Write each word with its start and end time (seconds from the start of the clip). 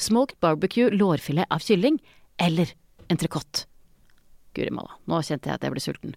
smoked 0.00 0.38
barbecue 0.40 0.90
lårfilet 0.90 1.50
av 1.52 1.62
kylling 1.64 2.00
eller 2.40 2.72
entrecôte. 3.12 3.66
Guri 4.56 4.72
malla, 4.74 4.96
nå 5.06 5.20
kjente 5.22 5.50
jeg 5.50 5.60
at 5.60 5.66
jeg 5.66 5.74
ble 5.74 5.82
sulten, 5.84 6.16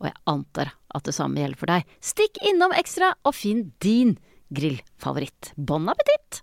og 0.00 0.08
jeg 0.08 0.16
antar 0.30 0.72
at 0.96 1.04
det 1.04 1.14
samme 1.16 1.42
gjelder 1.42 1.60
for 1.60 1.72
deg. 1.72 1.96
Stikk 2.00 2.40
innom 2.48 2.72
Ekstra 2.76 3.12
og 3.26 3.36
finn 3.36 3.70
din 3.84 4.16
grillfavoritt. 4.54 5.52
Bon 5.56 5.90
appétit! 5.92 6.42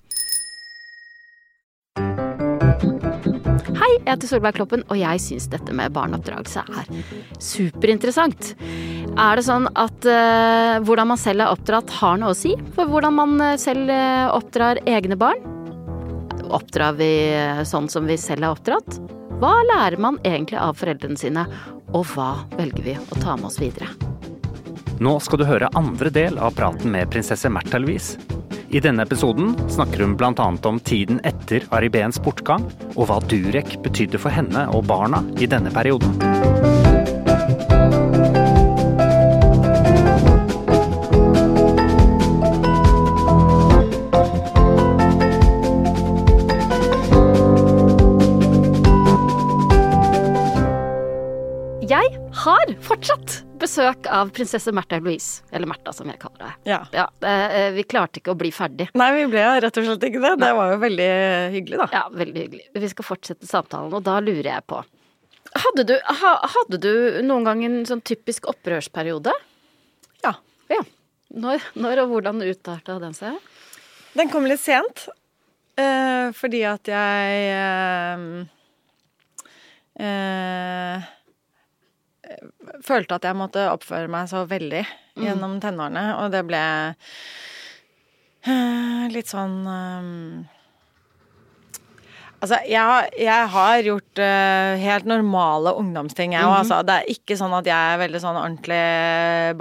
Hei, 3.73 3.89
jeg 3.97 4.07
heter 4.07 4.29
Solveig 4.29 4.57
Kloppen, 4.57 4.83
og 4.91 4.99
jeg 4.99 5.21
syns 5.23 5.47
dette 5.51 5.73
med 5.75 5.93
barneoppdragelse 5.95 6.63
er 6.63 6.91
superinteressant. 7.41 8.53
Er 9.13 9.37
det 9.37 9.45
sånn 9.45 9.67
at 9.77 10.07
uh, 10.09 10.81
hvordan 10.85 11.11
man 11.13 11.21
selv 11.21 11.45
er 11.45 11.53
oppdratt 11.53 11.91
har 11.99 12.21
noe 12.21 12.33
å 12.33 12.37
si 12.37 12.55
for 12.75 12.89
hvordan 12.89 13.17
man 13.17 13.35
uh, 13.41 13.57
selv 13.61 13.91
uh, 13.93 14.33
oppdrar 14.33 14.81
egne 14.89 15.17
barn? 15.19 15.62
Oppdrar 16.53 16.93
vi 16.93 17.09
sånn 17.65 17.89
som 17.89 18.05
vi 18.05 18.17
selv 18.21 18.45
er 18.45 18.53
oppdratt? 18.53 18.99
Hva 19.41 19.55
lærer 19.65 19.97
man 19.97 20.19
egentlig 20.21 20.59
av 20.61 20.77
foreldrene 20.77 21.17
sine, 21.17 21.47
og 21.93 22.05
hva 22.13 22.45
velger 22.53 22.85
vi 22.85 22.93
å 22.93 23.17
ta 23.17 23.33
med 23.39 23.49
oss 23.49 23.57
videre? 23.61 23.89
Nå 25.01 25.15
skal 25.25 25.41
du 25.41 25.47
høre 25.49 25.71
andre 25.73 26.11
del 26.13 26.37
av 26.37 26.53
praten 26.53 26.93
med 26.93 27.09
prinsesse 27.11 27.49
Märtha 27.49 27.81
Louise. 27.81 28.21
I 28.69 28.81
denne 28.81 29.03
episoden 29.05 29.55
snakker 29.69 30.05
hun 30.05 30.15
bl.a. 30.17 30.31
om 30.69 30.79
tiden 30.79 31.19
etter 31.25 31.65
Aribeens 31.73 32.21
bortgang, 32.21 32.69
og 32.93 33.09
hva 33.09 33.17
Durek 33.25 33.79
betydde 33.83 34.21
for 34.21 34.33
henne 34.33 34.67
og 34.73 34.85
barna 34.89 35.25
i 35.41 35.49
denne 35.49 35.73
perioden. 35.73 36.13
Fortsatt 52.93 53.59
besøk 53.59 54.07
av 54.11 54.29
prinsesse 54.35 54.71
Märtha 54.75 54.99
Louise. 54.99 55.43
Eller 55.51 55.67
Märtha, 55.67 55.93
som 55.93 56.09
jeg 56.11 56.19
kaller 56.21 56.45
det. 56.45 56.51
Ja. 56.69 56.79
Ja, 56.93 57.05
eh, 57.27 57.71
vi 57.73 57.85
klarte 57.89 58.19
ikke 58.21 58.33
å 58.33 58.37
bli 58.37 58.51
ferdig. 58.53 58.89
Nei, 58.99 59.07
vi 59.15 59.23
ble 59.31 59.45
rett 59.63 59.79
og 59.79 59.87
slett 59.87 60.03
ikke 60.09 60.21
det. 60.21 60.33
Det 60.43 60.49
var 60.57 60.73
jo 60.73 60.81
veldig 60.83 61.07
hyggelig, 61.55 61.79
da. 61.81 61.87
Ja, 61.95 62.03
veldig 62.13 62.43
hyggelig. 62.43 62.67
Vi 62.75 62.91
skal 62.91 63.07
fortsette 63.07 63.49
samtalen, 63.49 63.93
og 63.93 64.03
da 64.05 64.19
lurer 64.23 64.51
jeg 64.55 64.67
på 64.69 64.83
Hadde 65.53 65.83
du, 65.85 65.91
hadde 66.01 66.77
du 66.81 66.93
noen 67.21 67.43
gang 67.45 67.59
en 67.65 67.75
sånn 67.85 67.99
typisk 68.01 68.47
opprørsperiode? 68.49 69.33
Ja. 70.23 70.31
Ja. 70.71 70.79
Når, 71.29 71.67
når 71.77 72.01
og 72.05 72.13
hvordan 72.15 72.41
utarta 72.41 72.95
den 73.01 73.13
seg? 73.13 73.37
Den 74.17 74.31
kom 74.33 74.47
litt 74.49 74.63
sent, 74.63 75.05
eh, 75.77 76.31
fordi 76.33 76.63
at 76.65 76.89
jeg 76.89 77.43
eh, 77.53 78.25
eh, 80.01 81.11
følte 82.83 83.17
at 83.17 83.27
jeg 83.27 83.37
måtte 83.37 83.67
oppføre 83.71 84.11
meg 84.11 84.29
så 84.31 84.43
veldig 84.49 84.83
gjennom 85.19 85.59
tenårene, 85.63 86.05
og 86.21 86.33
det 86.33 86.43
ble 86.47 86.63
eh, 88.47 89.05
litt 89.13 89.31
sånn 89.31 89.61
um, 89.67 90.43
Altså, 92.43 92.57
jeg, 92.67 93.11
jeg 93.23 93.43
har 93.53 93.85
gjort 93.85 94.19
uh, 94.19 94.73
helt 94.75 95.05
normale 95.07 95.71
ungdomsting, 95.79 96.33
jeg 96.35 96.43
òg. 96.43 96.57
altså. 96.57 96.81
Det 96.83 96.97
er 96.97 97.11
ikke 97.13 97.37
sånn 97.39 97.53
at 97.55 97.69
jeg 97.69 97.93
er 97.93 98.01
veldig 98.01 98.19
sånn 98.19 98.35
ordentlig 98.35 98.79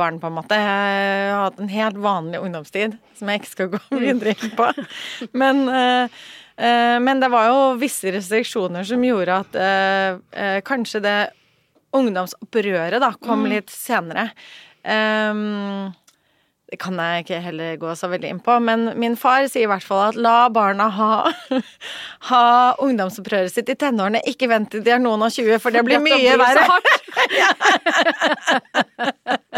barn, 0.01 0.19
på 0.19 0.27
en 0.27 0.35
måte. 0.35 0.59
Jeg 0.59 1.29
har 1.31 1.45
hatt 1.45 1.61
en 1.63 1.71
helt 1.71 2.01
vanlig 2.03 2.41
ungdomstid 2.43 2.97
som 3.15 3.31
jeg 3.31 3.39
ikke 3.39 3.53
skal 3.53 3.71
gå 3.77 3.81
videre 4.03 4.35
inn 4.35 4.57
på. 4.59 4.67
Men, 5.31 5.63
uh, 5.71 6.19
uh, 6.59 6.99
men 7.07 7.23
det 7.23 7.31
var 7.31 7.53
jo 7.53 7.63
visse 7.79 8.11
restriksjoner 8.17 8.91
som 8.91 9.07
gjorde 9.07 9.39
at 9.45 9.63
kanskje 10.67 11.05
det 11.07 11.17
ungdomsopprøret 11.93 13.01
da 13.03 13.13
kom 13.23 13.45
litt 13.51 13.71
senere. 13.73 14.31
Um, 14.85 15.93
det 16.73 16.79
kan 16.81 16.97
jeg 16.97 17.25
ikke 17.27 17.39
heller 17.45 17.75
gå 17.77 17.91
så 18.01 18.09
veldig 18.09 18.29
inn 18.33 18.39
på, 18.41 18.55
men 18.65 18.87
min 18.97 19.13
far 19.21 19.45
sier 19.53 19.67
i 19.67 19.69
hvert 19.69 19.85
fall 19.85 20.07
at 20.07 20.17
la 20.17 20.49
barna 20.49 20.87
ha, 20.89 21.11
ha 22.31 22.45
ungdomsopprøret 22.81 23.53
sitt 23.53 23.69
i 23.69 23.77
tenårene, 23.77 24.23
ikke 24.31 24.49
vent 24.49 24.71
til 24.73 24.81
de 24.87 24.95
er 24.95 25.03
noen 25.05 25.21
og 25.27 25.35
20, 25.37 25.59
for 25.61 25.71
det 25.77 25.83
blir 25.85 26.01
Dette 26.01 26.09
mye 26.09 26.33
blir 26.33 26.41
verre. 26.41 26.65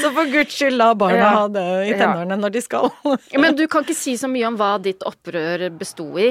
Så 0.00 0.10
for 0.14 0.30
guds 0.32 0.54
skyld, 0.56 0.76
la 0.78 0.92
barna 0.96 1.16
Ja. 1.18 1.28
ha 1.34 1.48
det 1.48 1.66
i 1.86 1.90
Ja. 1.90 1.98
tenårene 2.04 2.36
når 2.40 2.50
de 2.54 2.60
skal. 2.62 2.90
Men 3.38 3.56
du 3.56 3.66
kan 3.68 3.82
ikke 3.84 3.94
si 3.98 4.14
så 4.16 4.28
mye 4.30 4.46
om 4.48 4.56
hva 4.56 4.76
ditt 4.82 5.02
opprør 5.02 5.66
besto 5.76 6.06
i. 6.18 6.30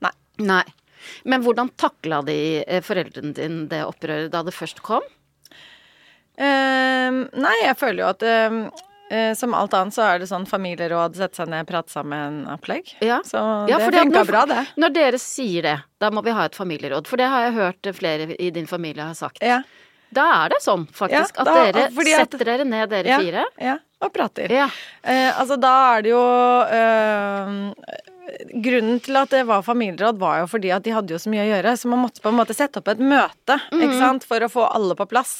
Nei. 0.00 0.10
Nei. 0.38 0.64
Men 1.24 1.44
hvordan 1.44 1.70
takla 1.80 2.20
de 2.26 2.38
eh, 2.66 2.82
foreldrene 2.84 3.34
dine 3.36 3.66
det 3.70 3.82
opprøret 3.86 4.30
da 4.32 4.42
det 4.46 4.54
først 4.56 4.82
kom? 4.86 5.04
Uh, 6.40 7.26
nei, 7.36 7.56
jeg 7.66 7.76
føler 7.76 8.00
jo 8.00 8.08
at 8.14 8.22
uh, 8.24 9.32
som 9.36 9.52
alt 9.58 9.74
annet 9.76 9.92
så 9.92 10.04
er 10.06 10.22
det 10.22 10.28
sånn 10.30 10.46
familieråd, 10.48 11.18
sette 11.18 11.40
seg 11.40 11.50
ned, 11.52 11.66
prate 11.68 11.92
sammen-opplegg. 11.92 12.94
Ja. 13.04 13.18
Så 13.26 13.40
Ja, 13.68 13.80
det 13.82 13.90
funka 13.98 14.22
bra, 14.28 14.44
det. 14.48 14.62
Når 14.80 14.94
dere 14.94 15.20
sier 15.20 15.66
det, 15.66 15.76
da 16.00 16.12
må 16.14 16.22
vi 16.24 16.32
ha 16.36 16.46
et 16.46 16.56
familieråd. 16.56 17.10
For 17.10 17.20
det 17.20 17.26
har 17.28 17.48
jeg 17.48 17.56
hørt 17.58 17.90
flere 17.98 18.30
i 18.38 18.52
din 18.54 18.70
familie 18.70 19.08
har 19.10 19.18
sagt. 19.18 19.42
Ja. 19.44 19.60
Da 20.14 20.24
er 20.44 20.54
det 20.54 20.62
sånn, 20.64 20.86
faktisk, 20.90 21.36
Ja, 21.36 21.42
at 21.44 21.74
dere 21.74 21.84
at- 21.86 21.92
setter 21.94 22.44
dere 22.46 22.64
ned, 22.66 22.88
dere 22.90 23.12
ja, 23.12 23.18
fire. 23.22 23.44
Ja, 23.62 23.76
og 24.02 24.12
prater. 24.14 24.50
Ja. 24.50 24.66
Eh, 25.04 25.30
altså, 25.38 25.58
da 25.60 25.74
er 25.96 26.02
det 26.02 26.10
jo 26.10 26.22
eh, 26.78 28.00
Grunnen 28.64 29.00
til 29.02 29.16
at 29.20 29.30
det 29.34 29.42
var 29.48 29.62
familieråd, 29.66 30.18
var 30.20 30.40
jo 30.42 30.48
fordi 30.50 30.70
at 30.74 30.84
de 30.86 30.94
hadde 30.94 31.14
jo 31.14 31.18
så 31.22 31.30
mye 31.32 31.42
å 31.44 31.48
gjøre, 31.50 31.74
så 31.76 31.90
man 31.90 32.02
måtte 32.04 32.22
på 32.24 32.30
en 32.32 32.38
måte 32.38 32.56
sette 32.56 32.80
opp 32.82 32.88
et 32.92 33.02
møte 33.02 33.56
ikke 33.74 33.98
sant, 33.98 34.26
for 34.28 34.42
å 34.46 34.50
få 34.52 34.64
alle 34.68 34.96
på 34.98 35.06
plass. 35.10 35.34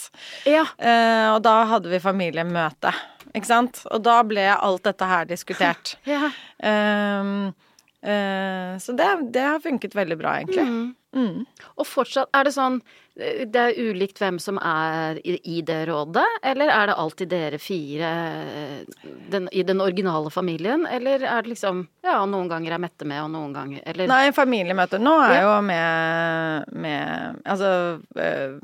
ja. 0.49 0.65
Eh, 0.79 1.27
og 1.35 1.43
da 1.47 1.57
hadde 1.71 1.91
vi 1.93 2.01
familiemøte. 2.03 2.93
ikke 3.35 3.47
sant? 3.47 3.83
Og 3.91 4.03
da 4.03 4.21
ble 4.27 4.47
alt 4.55 4.85
dette 4.89 5.11
her 5.11 5.29
diskutert. 5.31 5.97
Ja. 6.11 6.31
eh, 6.63 7.35
eh, 8.03 8.79
så 8.83 8.97
det, 8.97 9.11
det 9.35 9.45
har 9.47 9.61
funket 9.65 9.95
veldig 9.95 10.19
bra, 10.21 10.39
egentlig. 10.41 10.67
Mm. 10.67 10.89
Og 11.13 11.87
fortsatt, 11.91 12.29
er 12.39 12.45
det 12.47 12.53
sånn 12.55 12.77
eh, 13.19 13.41
Det 13.51 13.57
er 13.59 13.79
ulikt 13.91 14.21
hvem 14.23 14.37
som 14.39 14.59
er 14.63 15.19
i, 15.27 15.57
det 15.67 15.81
rådet, 15.89 16.23
eller 16.47 16.71
er 16.71 16.87
det 16.87 16.95
alltid 17.03 17.29
dere 17.33 17.59
fire 17.59 18.11
eh, 18.47 19.07
den, 19.33 19.49
i 19.53 19.65
den 19.67 19.81
originale 19.83 20.31
familien? 20.31 20.87
Eller 20.87 21.25
er 21.27 21.43
det 21.43 21.51
liksom 21.57 21.89
Ja, 22.07 22.21
noen 22.31 22.47
ganger 22.49 22.77
er 22.77 22.79
Mette 22.85 23.05
med, 23.11 23.23
og 23.25 23.31
noen 23.35 23.53
ganger 23.57 23.83
Eller 23.91 24.07
Nei, 24.07 24.31
familiemøter 24.37 25.03
nå 25.03 25.17
er 25.27 25.35
Ja. 25.41 25.41
jo 25.49 25.57
med, 25.67 26.71
med 26.87 27.41
Altså 27.45 27.73
eh, 28.17 28.55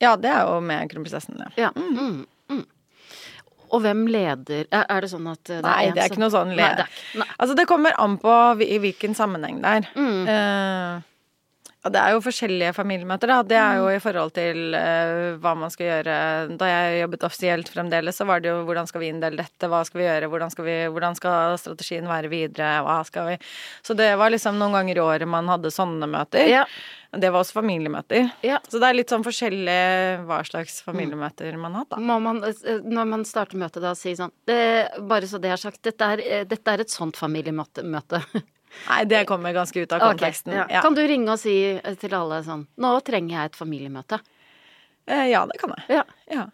Ja, 0.00 0.14
det 0.16 0.32
er 0.32 0.46
jo 0.48 0.60
med 0.64 0.88
kronprinsessen, 0.90 1.36
ja. 1.44 1.50
Ja. 1.66 1.70
Mm. 1.76 2.24
Mm. 2.52 2.64
Og 3.74 3.80
hvem 3.82 4.06
leder 4.08 4.64
Er, 4.70 5.00
det 5.04 5.10
sånn 5.12 5.28
at 5.28 5.42
det 5.44 5.58
er 5.58 5.66
Nei, 5.66 5.90
det 5.90 5.98
er 5.98 6.06
som- 6.08 6.14
ikke 6.16 6.22
noe 6.24 6.32
sånn 6.32 6.54
Nei, 6.56 6.72
det 6.80 6.86
ikke- 6.88 7.28
Altså, 7.38 7.54
det 7.60 7.66
kommer 7.68 7.92
an 8.00 8.16
på 8.22 8.32
i 8.64 8.78
hvilken 8.78 9.12
sammenheng 9.18 9.60
det 9.60 9.72
er. 9.82 9.88
Mm. 9.98 10.28
Eh, 10.32 11.02
ja, 11.86 11.90
det 11.92 12.00
er 12.02 12.14
jo 12.16 12.22
forskjellige 12.24 12.72
familiemøter, 12.74 13.30
da. 13.30 13.42
Det 13.46 13.58
er 13.60 13.78
jo 13.78 13.86
i 13.92 14.00
forhold 14.02 14.32
til 14.34 14.74
uh, 14.74 15.36
hva 15.42 15.52
man 15.58 15.70
skal 15.70 15.86
gjøre. 15.86 16.16
Da 16.58 16.70
jeg 16.70 17.00
jobbet 17.04 17.26
offisielt 17.28 17.70
fremdeles, 17.70 18.18
så 18.18 18.26
var 18.26 18.42
det 18.42 18.50
jo 18.50 18.64
hvordan 18.66 18.90
skal 18.90 19.04
vi 19.04 19.10
inndele 19.12 19.38
dette, 19.38 19.70
hva 19.70 19.84
skal 19.86 20.02
vi 20.02 20.08
gjøre, 20.08 20.30
hvordan 20.32 20.52
skal, 20.52 20.66
vi, 20.66 20.76
hvordan 20.90 21.18
skal 21.18 21.58
strategien 21.62 22.10
være 22.10 22.30
videre, 22.32 22.80
hva 22.86 22.98
skal 23.06 23.30
vi 23.30 23.36
Så 23.86 23.94
det 23.98 24.10
var 24.18 24.34
liksom 24.34 24.58
noen 24.58 24.74
ganger 24.74 24.98
i 24.98 25.04
året 25.04 25.30
man 25.30 25.52
hadde 25.52 25.70
sånne 25.74 26.10
møter. 26.10 26.48
Ja. 26.50 26.64
Det 27.16 27.30
var 27.30 27.44
også 27.44 27.60
familiemøter. 27.60 28.32
Ja. 28.44 28.58
Så 28.66 28.80
det 28.82 28.88
er 28.90 28.98
litt 28.98 29.12
sånn 29.12 29.24
forskjellig 29.24 29.78
hva 30.26 30.40
slags 30.44 30.80
familiemøter 30.84 31.54
man 31.60 31.78
har 31.78 31.86
da. 31.92 32.00
Må 32.02 32.18
man, 32.20 32.42
eh, 32.44 32.82
når 32.82 33.08
man 33.14 33.24
starter 33.28 33.60
møtet, 33.62 33.84
da 33.84 33.94
si 33.96 34.16
sånn 34.18 34.34
det, 34.48 34.58
Bare 35.06 35.30
så 35.30 35.38
det 35.40 35.54
er 35.54 35.62
sagt, 35.62 35.80
dette 35.86 36.10
er, 36.16 36.24
eh, 36.26 36.44
dette 36.48 36.74
er 36.74 36.82
et 36.82 36.92
sånt 36.92 37.16
familiemøte. 37.20 37.86
Nei, 38.86 39.00
det 39.10 39.24
kommer 39.28 39.54
ganske 39.56 39.82
ut 39.82 39.92
av 39.92 40.02
konteksten. 40.04 40.52
konteksten. 40.52 40.54
ja. 40.60 40.66
ja. 40.78 40.82
Kan 40.84 40.96
du 40.96 41.02
ringe 41.06 41.34
og 41.34 41.40
si 41.42 41.56
til 42.00 42.16
alle 42.16 42.42
sånn 42.46 42.66
Nå 42.82 42.92
trenger 43.06 43.38
jeg 43.38 43.50
et 43.50 43.58
familiemøte. 43.58 44.20
Eh, 45.06 45.28
ja, 45.32 45.44
det 45.46 45.58
kan 45.62 45.74
jeg. 45.76 46.00
Ja. 46.00 46.06
Ja. 46.32 46.46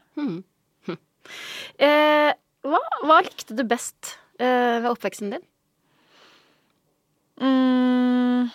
Eh, 1.78 2.32
hva, 2.66 2.78
hva 3.06 3.20
likte 3.22 3.54
du 3.54 3.62
best 3.66 4.16
eh, 4.42 4.82
ved 4.82 4.88
oppveksten 4.90 5.30
din? 5.30 5.44
Mm, 7.42 8.50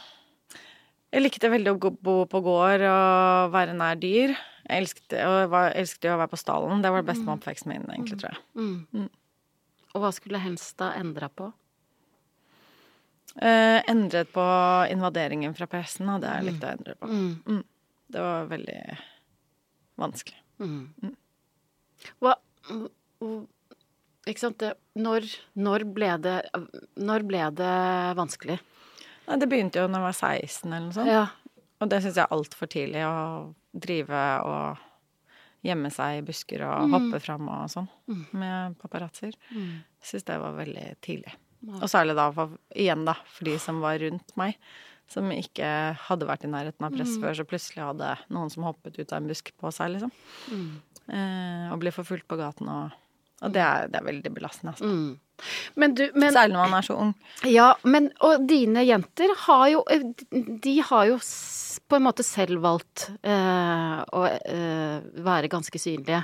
jeg 1.16 1.24
likte 1.24 1.52
veldig 1.52 1.74
å 1.74 1.92
bo 1.92 2.18
på 2.30 2.42
gård 2.46 2.84
og 2.88 3.54
være 3.56 3.76
nær 3.78 4.00
dyr. 4.00 4.36
Jeg 4.68 4.84
elsket, 4.84 5.16
var, 5.52 5.72
elsket 5.80 6.10
å 6.12 6.20
være 6.20 6.32
på 6.34 6.40
stallen. 6.40 6.84
Det 6.84 6.92
var 6.92 7.04
det 7.04 7.10
beste 7.14 7.24
med 7.24 7.38
oppveksten 7.38 7.72
min, 7.72 7.88
egentlig, 7.88 8.20
tror 8.20 8.36
jeg. 8.36 8.44
Mm. 8.60 9.08
Og 9.96 10.04
hva 10.04 10.12
skulle 10.16 10.44
helst 10.44 10.76
da 10.82 10.92
endra 11.00 11.32
på? 11.32 11.50
Eh, 13.36 13.82
endret 13.92 14.32
på 14.34 14.44
invaderingen 14.90 15.54
fra 15.58 15.68
pressen, 15.70 16.08
hadde 16.10 16.32
jeg 16.32 16.48
likt 16.48 16.64
å 16.64 16.72
endre 16.72 16.96
på. 16.98 17.10
Mm. 17.12 17.64
Det 18.08 18.24
var 18.24 18.48
veldig 18.50 18.80
vanskelig. 20.00 20.40
Mm. 20.64 21.12
Hva 22.24 22.34
mm, 22.72 23.44
Ikke 24.28 24.42
sant, 24.42 24.58
det 24.64 24.72
når, 24.98 25.28
når 25.54 25.84
ble 25.94 26.08
det 26.24 26.34
Når 26.98 27.26
ble 27.30 27.44
det 27.60 27.76
vanskelig? 28.18 28.58
Nei, 29.28 29.38
det 29.38 29.48
begynte 29.52 29.84
jo 29.84 29.88
når 29.92 30.02
jeg 30.02 30.08
var 30.08 30.18
16 30.18 30.72
eller 30.72 30.86
noe 30.88 30.96
sånt. 30.98 31.12
Ja. 31.12 31.26
Og 31.84 31.92
det 31.92 32.02
syns 32.02 32.18
jeg 32.18 32.26
er 32.26 32.34
altfor 32.34 32.70
tidlig 32.74 33.04
å 33.06 33.54
drive 33.78 34.22
og 34.50 34.86
gjemme 35.68 35.92
seg 35.94 36.20
i 36.22 36.26
busker 36.26 36.64
og 36.66 36.88
Mm. 36.88 36.94
hoppe 36.96 37.20
fram 37.22 37.50
og 37.54 37.68
sånn 37.70 37.90
med 38.32 38.78
paparazzoer. 38.82 39.36
Syns 40.02 40.24
det 40.26 40.40
var 40.42 40.56
veldig 40.58 40.88
tidlig. 41.06 41.34
Og 41.82 41.88
særlig 41.90 42.16
da, 42.18 42.28
igjen 42.76 43.06
da, 43.08 43.16
for 43.34 43.48
de 43.50 43.58
som 43.60 43.82
var 43.82 43.98
rundt 44.04 44.36
meg. 44.40 44.58
Som 45.08 45.30
ikke 45.32 45.96
hadde 46.10 46.28
vært 46.28 46.44
i 46.44 46.52
nærheten 46.52 46.84
av 46.84 46.92
Mm. 46.92 47.22
før, 47.22 47.34
så 47.34 47.46
plutselig 47.48 47.84
hadde 47.86 48.18
noen 48.30 48.50
som 48.52 48.64
hoppet 48.64 49.00
ut 49.00 49.12
av 49.14 49.22
en 49.22 49.28
busk 49.28 49.52
på 49.58 49.72
seg, 49.72 49.94
liksom. 49.96 50.12
Mm. 50.52 50.82
Eh, 51.08 51.72
og 51.72 51.80
ble 51.80 51.92
forfulgt 51.96 52.28
på 52.28 52.38
gaten 52.38 52.68
og 52.68 52.92
Og 53.40 53.52
det 53.54 53.62
er, 53.62 53.88
det 53.88 54.00
er 54.00 54.04
veldig 54.04 54.34
belastende, 54.34 54.72
altså. 54.74 54.86
Mm. 54.86 55.20
Men 55.76 55.94
du 55.94 56.10
men, 56.16 56.34
Særlig 56.34 56.54
når 56.56 56.70
man 56.72 56.80
er 56.80 56.82
så 56.88 56.96
ung. 56.98 57.12
Ja, 57.46 57.76
men 57.84 58.12
Og 58.26 58.48
dine 58.50 58.82
jenter 58.84 59.30
har 59.46 59.68
jo 59.70 59.84
eh, 59.92 60.02
De 60.34 60.82
har 60.82 61.06
jo 61.06 61.20
på 61.88 61.96
en 61.96 62.04
måte 62.04 62.24
selv 62.26 62.60
valgt 62.64 63.12
eh, 63.22 64.00
å 64.12 64.24
eh, 64.26 65.00
være 65.22 65.48
ganske 65.54 65.78
synlige. 65.80 66.24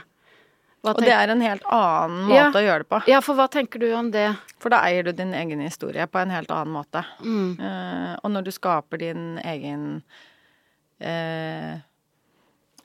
Og 0.84 0.98
det 1.00 1.14
er 1.16 1.32
en 1.32 1.42
helt 1.42 1.64
annen 1.72 2.26
måte 2.28 2.36
Ja. 2.36 2.50
å 2.52 2.64
gjøre 2.66 2.84
det 2.84 2.90
på. 2.90 3.02
Ja, 3.08 3.22
for 3.24 3.36
hva 3.40 3.48
tenker 3.48 3.80
du 3.80 3.88
om 3.96 4.12
det? 4.12 4.36
For 4.60 4.70
da 4.70 4.82
eier 4.84 5.04
du 5.08 5.12
din 5.16 5.34
egen 5.34 5.62
historie 5.64 6.06
på 6.08 6.20
en 6.20 6.30
helt 6.30 6.52
annen 6.52 6.74
måte. 6.76 7.06
Mm. 7.24 7.56
Uh, 7.60 8.18
og 8.24 8.32
når 8.32 8.44
du 8.44 8.52
skaper 8.52 8.98
din 9.00 9.40
egen 9.44 10.04
uh, 11.02 11.80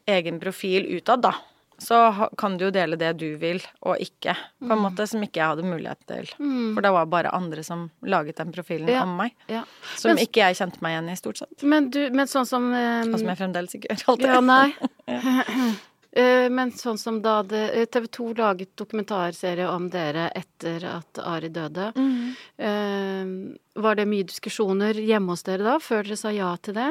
egen 0.07 0.39
profil 0.41 0.87
utad, 0.97 1.23
da, 1.23 1.35
så 1.79 2.29
kan 2.39 2.57
du 2.59 2.65
jo 2.67 2.71
dele 2.75 2.97
det 2.99 3.13
du 3.21 3.37
vil, 3.39 3.61
og 3.87 4.01
ikke, 4.03 4.33
på 4.59 4.73
en 4.75 4.81
måte, 4.83 5.05
som 5.07 5.23
ikke 5.23 5.39
jeg 5.43 5.53
hadde 5.53 5.67
mulighet 5.69 6.01
til. 6.11 6.31
For 6.75 6.83
det 6.83 6.91
var 6.95 7.07
bare 7.07 7.31
andre 7.35 7.63
som 7.67 7.85
laget 8.03 8.37
den 8.41 8.51
profilen 8.55 8.89
Ja. 8.91 9.03
om 9.03 9.17
meg, 9.17 9.35
Ja. 9.49 9.63
som 9.97 10.11
Men- 10.15 10.19
ikke 10.25 10.43
jeg 10.43 10.57
kjente 10.57 10.81
meg 10.83 10.97
igjen 10.97 11.11
i, 11.13 11.15
stort 11.17 11.37
sett. 11.39 11.63
Men 11.63 11.91
du, 11.91 12.11
men 12.11 12.27
sånn 12.27 12.47
som 12.47 12.73
um, 12.73 13.13
Og 13.15 13.19
som 13.21 13.29
jeg 13.29 13.39
fremdeles 13.39 13.75
ikke 13.75 13.89
gjør 13.95 14.09
alltid. 14.09 14.27
Ja, 14.27 14.41
nei. 14.41 14.75
Eh, 15.09 15.75
Men 16.11 16.71
sånn 16.73 16.97
som 16.99 17.19
da 17.23 17.43
TV 17.45 18.07
2 18.17 18.31
laget 18.39 18.71
dokumentarserie 18.81 19.67
om 19.69 19.91
dere 19.93 20.31
etter 20.35 20.87
at 20.89 21.21
Ari 21.21 21.51
døde. 21.53 21.91
Mm. 21.95 22.33
eh, 22.57 23.83
Var 23.83 23.99
det 23.99 24.07
mye 24.09 24.27
diskusjoner 24.27 24.97
hjemme 24.99 25.37
hos 25.37 25.45
dere 25.47 25.67
da, 25.67 25.77
før 25.79 26.09
dere 26.09 26.17
sa 26.19 26.33
ja 26.33 26.55
til 26.65 26.79
det? 26.81 26.89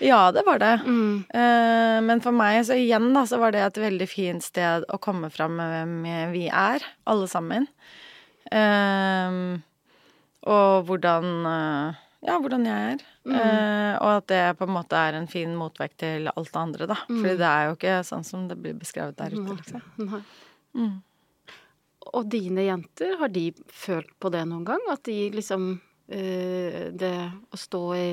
Ja, 0.00 0.32
det 0.32 0.42
var 0.46 0.58
det. 0.58 0.80
Mm. 0.86 1.24
Eh, 1.28 1.98
men 2.06 2.22
for 2.24 2.32
meg, 2.32 2.62
så 2.64 2.76
igjen, 2.78 3.10
da, 3.12 3.26
så 3.28 3.36
var 3.42 3.52
det 3.52 3.60
et 3.66 3.80
veldig 3.82 4.08
fint 4.08 4.44
sted 4.44 4.86
å 4.88 4.98
komme 5.02 5.28
fram 5.32 5.58
med 5.58 5.74
hvem 5.74 6.32
vi 6.32 6.46
er, 6.48 6.86
alle 7.04 7.28
sammen. 7.28 7.66
Eh, 8.50 9.36
og 10.48 10.86
hvordan 10.88 11.28
eh, 11.52 12.00
Ja, 12.24 12.38
hvordan 12.40 12.64
jeg 12.68 12.94
er. 12.94 13.04
Eh, 13.28 13.94
og 14.00 14.10
at 14.14 14.26
det 14.32 14.40
på 14.56 14.64
en 14.64 14.72
måte 14.72 14.96
er 14.96 15.18
en 15.18 15.28
fin 15.28 15.52
motvekt 15.56 15.98
til 16.00 16.30
alt 16.32 16.52
det 16.54 16.60
andre, 16.60 16.88
da. 16.88 16.96
Fordi 17.04 17.36
det 17.36 17.50
er 17.50 17.68
jo 17.68 17.76
ikke 17.76 18.00
sånn 18.08 18.26
som 18.26 18.48
det 18.48 18.56
blir 18.60 18.78
beskrevet 18.80 19.18
der 19.18 19.36
ute, 19.36 19.58
liksom. 19.58 19.86
Nei. 20.06 20.22
Mm. 20.78 20.98
Og 22.16 22.26
dine 22.32 22.64
jenter, 22.64 23.16
har 23.20 23.30
de 23.32 23.50
følt 23.66 24.12
på 24.22 24.30
det 24.32 24.42
noen 24.48 24.64
gang? 24.64 24.82
At 24.92 25.04
de 25.04 25.16
liksom 25.34 25.72
eh, 26.08 26.88
Det 26.96 27.14
å 27.52 27.58
stå 27.60 27.82
i, 27.98 28.12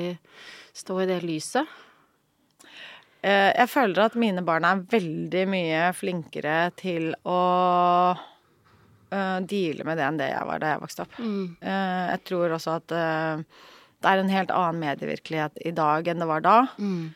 stå 0.76 0.98
i 1.02 1.06
det 1.08 1.22
lyset? 1.24 1.78
Eh, 3.22 3.50
jeg 3.54 3.70
føler 3.72 4.04
at 4.04 4.18
mine 4.18 4.44
barn 4.46 4.66
er 4.68 4.84
veldig 4.92 5.46
mye 5.50 5.86
flinkere 5.96 6.58
til 6.78 7.10
å 7.26 7.40
eh, 8.12 9.38
deale 9.48 9.88
med 9.88 9.98
det 9.98 10.06
enn 10.06 10.20
det 10.20 10.28
jeg 10.30 10.46
var 10.52 10.62
da 10.62 10.74
jeg 10.74 10.84
vokste 10.84 11.06
opp. 11.06 11.18
Mm. 11.18 11.42
Eh, 11.58 12.04
jeg 12.12 12.24
tror 12.28 12.54
også 12.58 12.76
at 12.78 12.94
eh, 12.94 13.64
det 14.02 14.10
er 14.10 14.20
en 14.22 14.30
helt 14.30 14.52
annen 14.54 14.82
medievirkelighet 14.82 15.58
i 15.66 15.72
dag 15.74 16.08
enn 16.10 16.22
det 16.22 16.28
var 16.30 16.44
da. 16.44 16.58
Mm. 16.78 17.08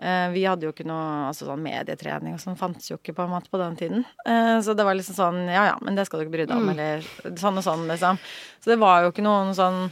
Eh, 0.00 0.28
vi 0.32 0.46
hadde 0.48 0.64
jo 0.64 0.72
ikke 0.72 0.86
noe 0.88 1.26
altså 1.28 1.44
sånn 1.44 1.60
medietrening 1.60 2.32
og 2.32 2.40
sånn 2.40 2.56
fantes 2.56 2.88
jo 2.88 2.96
ikke 2.96 3.12
på 3.18 3.26
en 3.26 3.34
måte 3.34 3.52
på 3.52 3.58
den 3.60 3.74
tiden. 3.76 4.06
Eh, 4.24 4.56
så 4.64 4.72
det 4.76 4.86
var 4.86 4.96
liksom 4.96 5.18
sånn 5.18 5.40
ja 5.50 5.66
ja, 5.72 5.74
men 5.84 5.98
det 5.98 6.06
skal 6.08 6.20
du 6.20 6.24
ikke 6.24 6.36
bry 6.38 6.46
deg 6.46 6.56
om, 6.56 6.70
eller 6.72 7.04
sånn 7.36 7.60
og 7.60 7.66
sånn, 7.66 7.84
liksom. 7.90 8.20
Så 8.64 8.72
det 8.72 8.78
var 8.80 9.04
jo 9.04 9.10
ikke 9.12 9.26
noen 9.26 9.52
sånn 9.56 9.82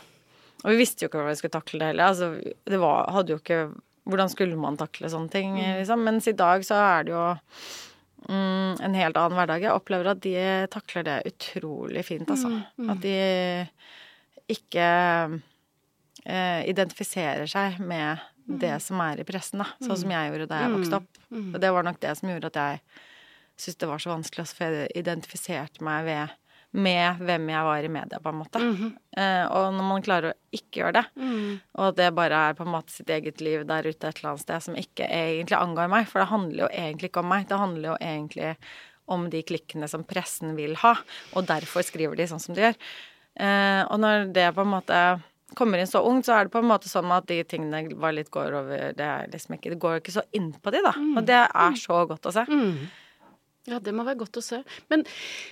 Og 0.64 0.72
vi 0.72 0.78
visste 0.80 1.04
jo 1.04 1.10
ikke 1.10 1.20
hvordan 1.20 1.34
vi 1.34 1.40
skulle 1.42 1.54
takle 1.54 1.78
det 1.82 1.90
heller. 1.92 2.14
Altså, 2.14 2.54
det 2.72 2.80
var, 2.82 3.12
hadde 3.14 3.34
jo 3.34 3.42
ikke 3.42 3.60
Hvordan 4.08 4.32
skulle 4.32 4.56
man 4.56 4.80
takle 4.80 5.10
sånne 5.12 5.30
ting, 5.34 5.60
liksom? 5.60 6.00
Mens 6.06 6.30
i 6.30 6.36
dag 6.38 6.64
så 6.64 6.80
er 6.80 7.04
det 7.04 7.12
jo 7.12 7.24
mm, 8.32 8.80
en 8.80 8.94
helt 8.96 9.18
annen 9.20 9.36
hverdag. 9.36 9.66
Jeg 9.66 9.76
opplever 9.76 10.08
at 10.14 10.22
de 10.24 10.32
takler 10.72 11.04
det 11.04 11.18
utrolig 11.28 12.06
fint, 12.08 12.32
altså. 12.32 12.54
At 12.88 13.04
de 13.04 13.18
ikke 14.48 14.88
identifiserer 16.68 17.46
seg 17.50 17.78
med 17.80 18.18
det 18.48 18.74
som 18.82 19.00
er 19.04 19.20
i 19.20 19.24
pressen, 19.28 19.60
da. 19.60 19.66
Sånn 19.80 19.96
som 19.96 20.10
jeg 20.10 20.30
gjorde 20.32 20.48
da 20.48 20.58
jeg 20.62 20.70
vokste 20.78 20.96
opp. 21.02 21.22
Og 21.54 21.60
det 21.60 21.70
var 21.72 21.82
nok 21.84 22.00
det 22.00 22.16
som 22.18 22.28
gjorde 22.28 22.46
at 22.52 22.54
jeg 22.60 22.80
syntes 23.58 23.76
det 23.80 23.88
var 23.88 23.98
så 23.98 24.10
vanskelig, 24.14 24.44
altså, 24.44 24.56
for 24.56 24.64
jeg 24.78 24.88
identifiserte 24.94 25.82
meg 25.84 26.04
ved, 26.06 26.28
med 26.72 27.16
hvem 27.24 27.48
jeg 27.48 27.64
var 27.64 27.82
i 27.84 27.88
media, 27.88 28.18
på 28.20 28.28
en 28.28 28.38
måte. 28.42 28.60
eh, 29.16 29.46
og 29.48 29.72
når 29.74 29.84
man 29.88 30.02
klarer 30.02 30.30
å 30.32 30.38
ikke 30.52 30.82
gjøre 30.82 30.92
det, 30.92 31.04
og 31.74 31.84
at 31.88 31.96
det 31.96 32.14
bare 32.14 32.40
er 32.50 32.54
på 32.54 32.62
en 32.66 32.72
måte 32.72 32.90
sitt 32.92 33.08
eget 33.08 33.40
liv 33.40 33.66
der 33.66 33.82
ute 33.88 34.06
et 34.08 34.18
eller 34.20 34.30
annet 34.34 34.40
sted 34.44 34.62
som 34.62 34.74
ikke 34.76 35.08
egentlig 35.08 35.56
angår 35.58 35.88
meg, 35.88 36.06
for 36.08 36.20
det 36.20 36.28
handler 36.28 36.58
jo 36.64 36.68
egentlig 36.68 37.08
ikke 37.10 37.20
om 37.24 37.28
meg, 37.28 37.48
det 37.48 37.58
handler 37.58 37.88
jo 37.88 37.96
egentlig 38.00 38.56
om 39.08 39.30
de 39.30 39.42
klikkene 39.42 39.88
som 39.88 40.04
pressen 40.04 40.54
vil 40.56 40.74
ha, 40.76 40.94
og 41.34 41.46
derfor 41.48 41.80
skriver 41.82 42.14
de 42.16 42.26
sånn 42.28 42.40
som 42.40 42.54
de 42.54 42.60
gjør. 42.66 42.76
Eh, 43.40 43.82
og 43.90 43.98
når 44.00 44.32
det 44.34 44.54
på 44.54 44.60
en 44.60 44.72
måte 44.76 45.20
kommer 45.56 45.80
inn 45.80 45.88
så 45.88 46.02
ungt, 46.04 46.26
så 46.28 46.36
er 46.36 46.46
det 46.46 46.52
på 46.52 46.60
en 46.62 46.68
måte 46.68 46.90
sånn 46.90 47.12
at 47.14 47.28
de 47.30 47.40
tingene 47.48 47.94
var 48.00 48.12
litt 48.16 48.30
går 48.34 48.56
over 48.58 48.96
Det 48.96 49.10
liksom 49.32 49.56
ikke 49.56 49.72
Det 49.72 49.78
går 49.80 50.00
ikke 50.02 50.16
så 50.18 50.24
inn 50.36 50.50
på 50.52 50.72
de, 50.74 50.82
da. 50.84 50.94
Og 51.16 51.22
det 51.28 51.38
er 51.46 51.78
så 51.80 52.02
godt 52.08 52.28
å 52.28 52.34
se. 52.34 52.44
Mm. 52.48 52.88
Ja, 53.68 53.78
det 53.84 53.92
må 53.92 54.04
være 54.06 54.22
godt 54.22 54.40
å 54.40 54.44
se. 54.44 54.62
Men 54.92 55.04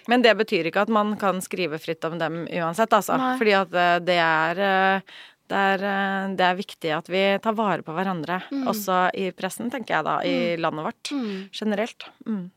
Men 0.08 0.24
det 0.24 0.34
betyr 0.38 0.68
ikke 0.70 0.86
at 0.86 0.92
man 0.92 1.16
kan 1.20 1.40
skrive 1.44 1.80
fritt 1.82 2.04
om 2.08 2.18
dem 2.20 2.44
uansett, 2.48 2.92
altså. 2.92 3.16
Nei. 3.20 3.32
Fordi 3.40 3.56
at 3.58 3.74
eh, 3.74 3.96
det 4.04 4.20
er 4.24 4.62
eh, 4.66 5.16
det 5.46 5.54
er, 5.54 5.82
eh, 5.86 6.34
det 6.34 6.42
er 6.42 6.58
viktig 6.58 6.90
at 6.90 7.08
vi 7.12 7.22
tar 7.38 7.54
vare 7.54 7.84
på 7.86 7.94
hverandre, 7.94 8.40
også 8.66 9.12
i 9.14 9.28
pressen, 9.30 9.70
tenker 9.70 9.94
jeg 9.94 10.06
da, 10.08 10.16
i 10.26 10.56
landet 10.58 10.88
vårt 10.88 11.12
generelt. 11.54 12.08
Mm. 12.26 12.50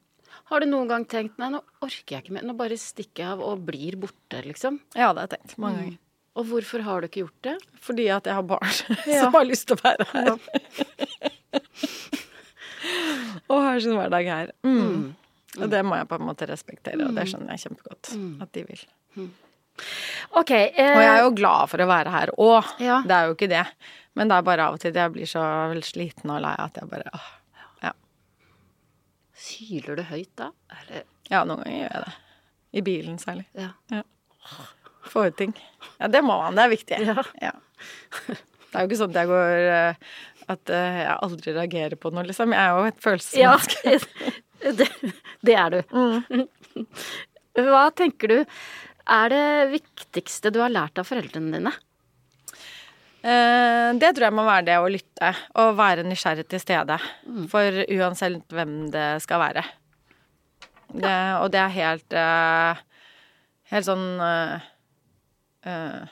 har 0.49 0.63
du 0.63 0.65
noen 0.65 0.89
gang 0.89 1.05
tenkt 1.05 1.37
nei, 1.37 1.51
nå 1.53 1.61
orker 1.85 2.15
jeg 2.15 2.23
ikke 2.23 2.33
mer, 2.33 2.47
nå 2.49 2.55
bare 2.57 2.77
stikker 2.81 3.21
jeg 3.21 3.33
av 3.35 3.43
og 3.45 3.61
blir 3.67 3.99
borte, 4.01 4.41
liksom? 4.41 4.79
Ja, 4.95 5.11
det 5.13 5.21
har 5.21 5.27
jeg 5.27 5.35
tenkt 5.35 5.59
mange 5.61 5.83
ganger. 5.83 5.99
Og 6.37 6.45
hvorfor 6.45 6.79
har 6.85 7.01
du 7.01 7.07
ikke 7.09 7.23
gjort 7.25 7.41
det? 7.47 7.55
Fordi 7.81 8.05
at 8.13 8.25
jeg 8.29 8.35
har 8.37 8.43
barn 8.43 8.69
Ja. 9.09 9.23
som 9.25 9.33
har 9.33 9.45
lyst 9.49 9.65
til 9.67 9.75
å 9.77 9.81
være 9.83 10.05
her. 10.13 10.29
og 13.49 13.61
har 13.65 13.79
sin 13.83 13.95
hverdag 13.97 14.25
her. 14.29 14.51
Mm. 14.63 15.15
Og 15.59 15.67
det 15.73 15.81
må 15.85 15.95
jeg 15.97 16.07
på 16.07 16.15
en 16.19 16.27
måte 16.29 16.45
respektere, 16.47 17.07
og 17.09 17.15
det 17.17 17.25
skjønner 17.31 17.51
jeg 17.57 17.63
kjempegodt 17.65 18.11
at 18.45 18.51
de 18.55 18.61
vil. 18.69 18.83
Ok. 20.37 20.51
Eh, 20.53 20.93
Og 20.93 21.01
jeg 21.01 21.11
er 21.15 21.23
jo 21.25 21.33
glad 21.35 21.69
for 21.71 21.81
å 21.83 21.87
være 21.89 22.13
her 22.13 22.29
òg, 22.37 22.63
Ja. 22.83 23.01
det 23.07 23.15
er 23.17 23.23
jo 23.27 23.33
ikke 23.35 23.49
det. 23.51 23.65
Men 24.15 24.29
det 24.29 24.35
er 24.37 24.45
bare 24.47 24.67
av 24.69 24.73
og 24.77 24.81
til 24.83 24.93
jeg 24.93 25.11
blir 25.15 25.27
så 25.29 25.43
sliten 25.85 26.29
og 26.33 26.41
lei 26.43 26.55
at 26.59 26.77
jeg 26.79 26.89
bare 26.91 27.09
åh. 27.15 27.27
Ja. 27.83 27.91
Hyler 29.49 29.95
du 29.99 30.03
høyt 30.03 30.31
da? 30.39 30.47
Eller, 30.79 31.03
ja, 31.31 31.43
noen 31.43 31.63
ganger 31.63 31.79
gjør 31.81 31.93
jeg 31.95 32.03
det. 32.05 32.13
I 32.69 32.81
bilen 32.85 33.17
særlig. 33.21 33.45
ja. 33.57 33.69
Få 35.09 35.25
ut 35.29 35.37
ting. 35.39 35.55
Ja, 35.97 36.07
det 36.07 36.21
må 36.25 36.37
man. 36.41 36.57
Det 36.57 36.65
er 36.65 36.73
viktig. 36.75 37.01
Ja. 37.07 37.25
Ja. 37.41 37.55
Det 38.69 38.77
er 38.77 38.85
jo 38.85 38.89
ikke 38.89 38.99
sånn 38.99 39.13
at 39.13 39.21
jeg 39.21 39.29
går 39.31 39.67
eh, 39.73 40.09
At 40.53 40.71
eh, 40.73 40.99
jeg 41.01 41.17
aldri 41.25 41.53
reagerer 41.55 41.99
på 42.01 42.11
noe, 42.13 42.25
liksom. 42.27 42.53
Jeg 42.53 42.61
er 42.61 42.77
jo 42.77 42.89
et 42.89 43.37
Ja, 43.37 43.55
det, 44.79 44.89
det 45.45 45.55
er 45.57 45.77
du. 45.77 45.79
Hva 47.69 47.89
tenker 47.95 48.33
du 48.33 48.39
er 49.09 49.31
det 49.33 49.45
viktigste 49.71 50.51
du 50.53 50.59
har 50.61 50.69
lært 50.69 50.99
av 51.01 51.07
foreldrene 51.09 51.57
dine? 51.57 51.71
Eh, 53.25 53.87
det 53.99 54.11
tror 54.13 54.27
jeg 54.27 54.35
må 54.37 54.45
være 54.45 54.67
det 54.67 54.75
å 54.77 54.91
lytte 54.91 55.31
og 55.57 55.73
være 55.79 56.05
nysgjerrig 56.05 56.45
til 56.51 56.61
stede. 56.61 56.99
For 57.49 57.81
uansett 57.97 58.53
hvem 58.53 58.75
det 58.93 59.07
skal 59.25 59.41
være. 59.41 59.65
Det, 60.89 61.17
og 61.41 61.49
det 61.53 61.59
er 61.61 61.75
helt 61.75 62.15
Helt 63.69 63.85
sånn 63.85 64.05
eh, 65.65 66.07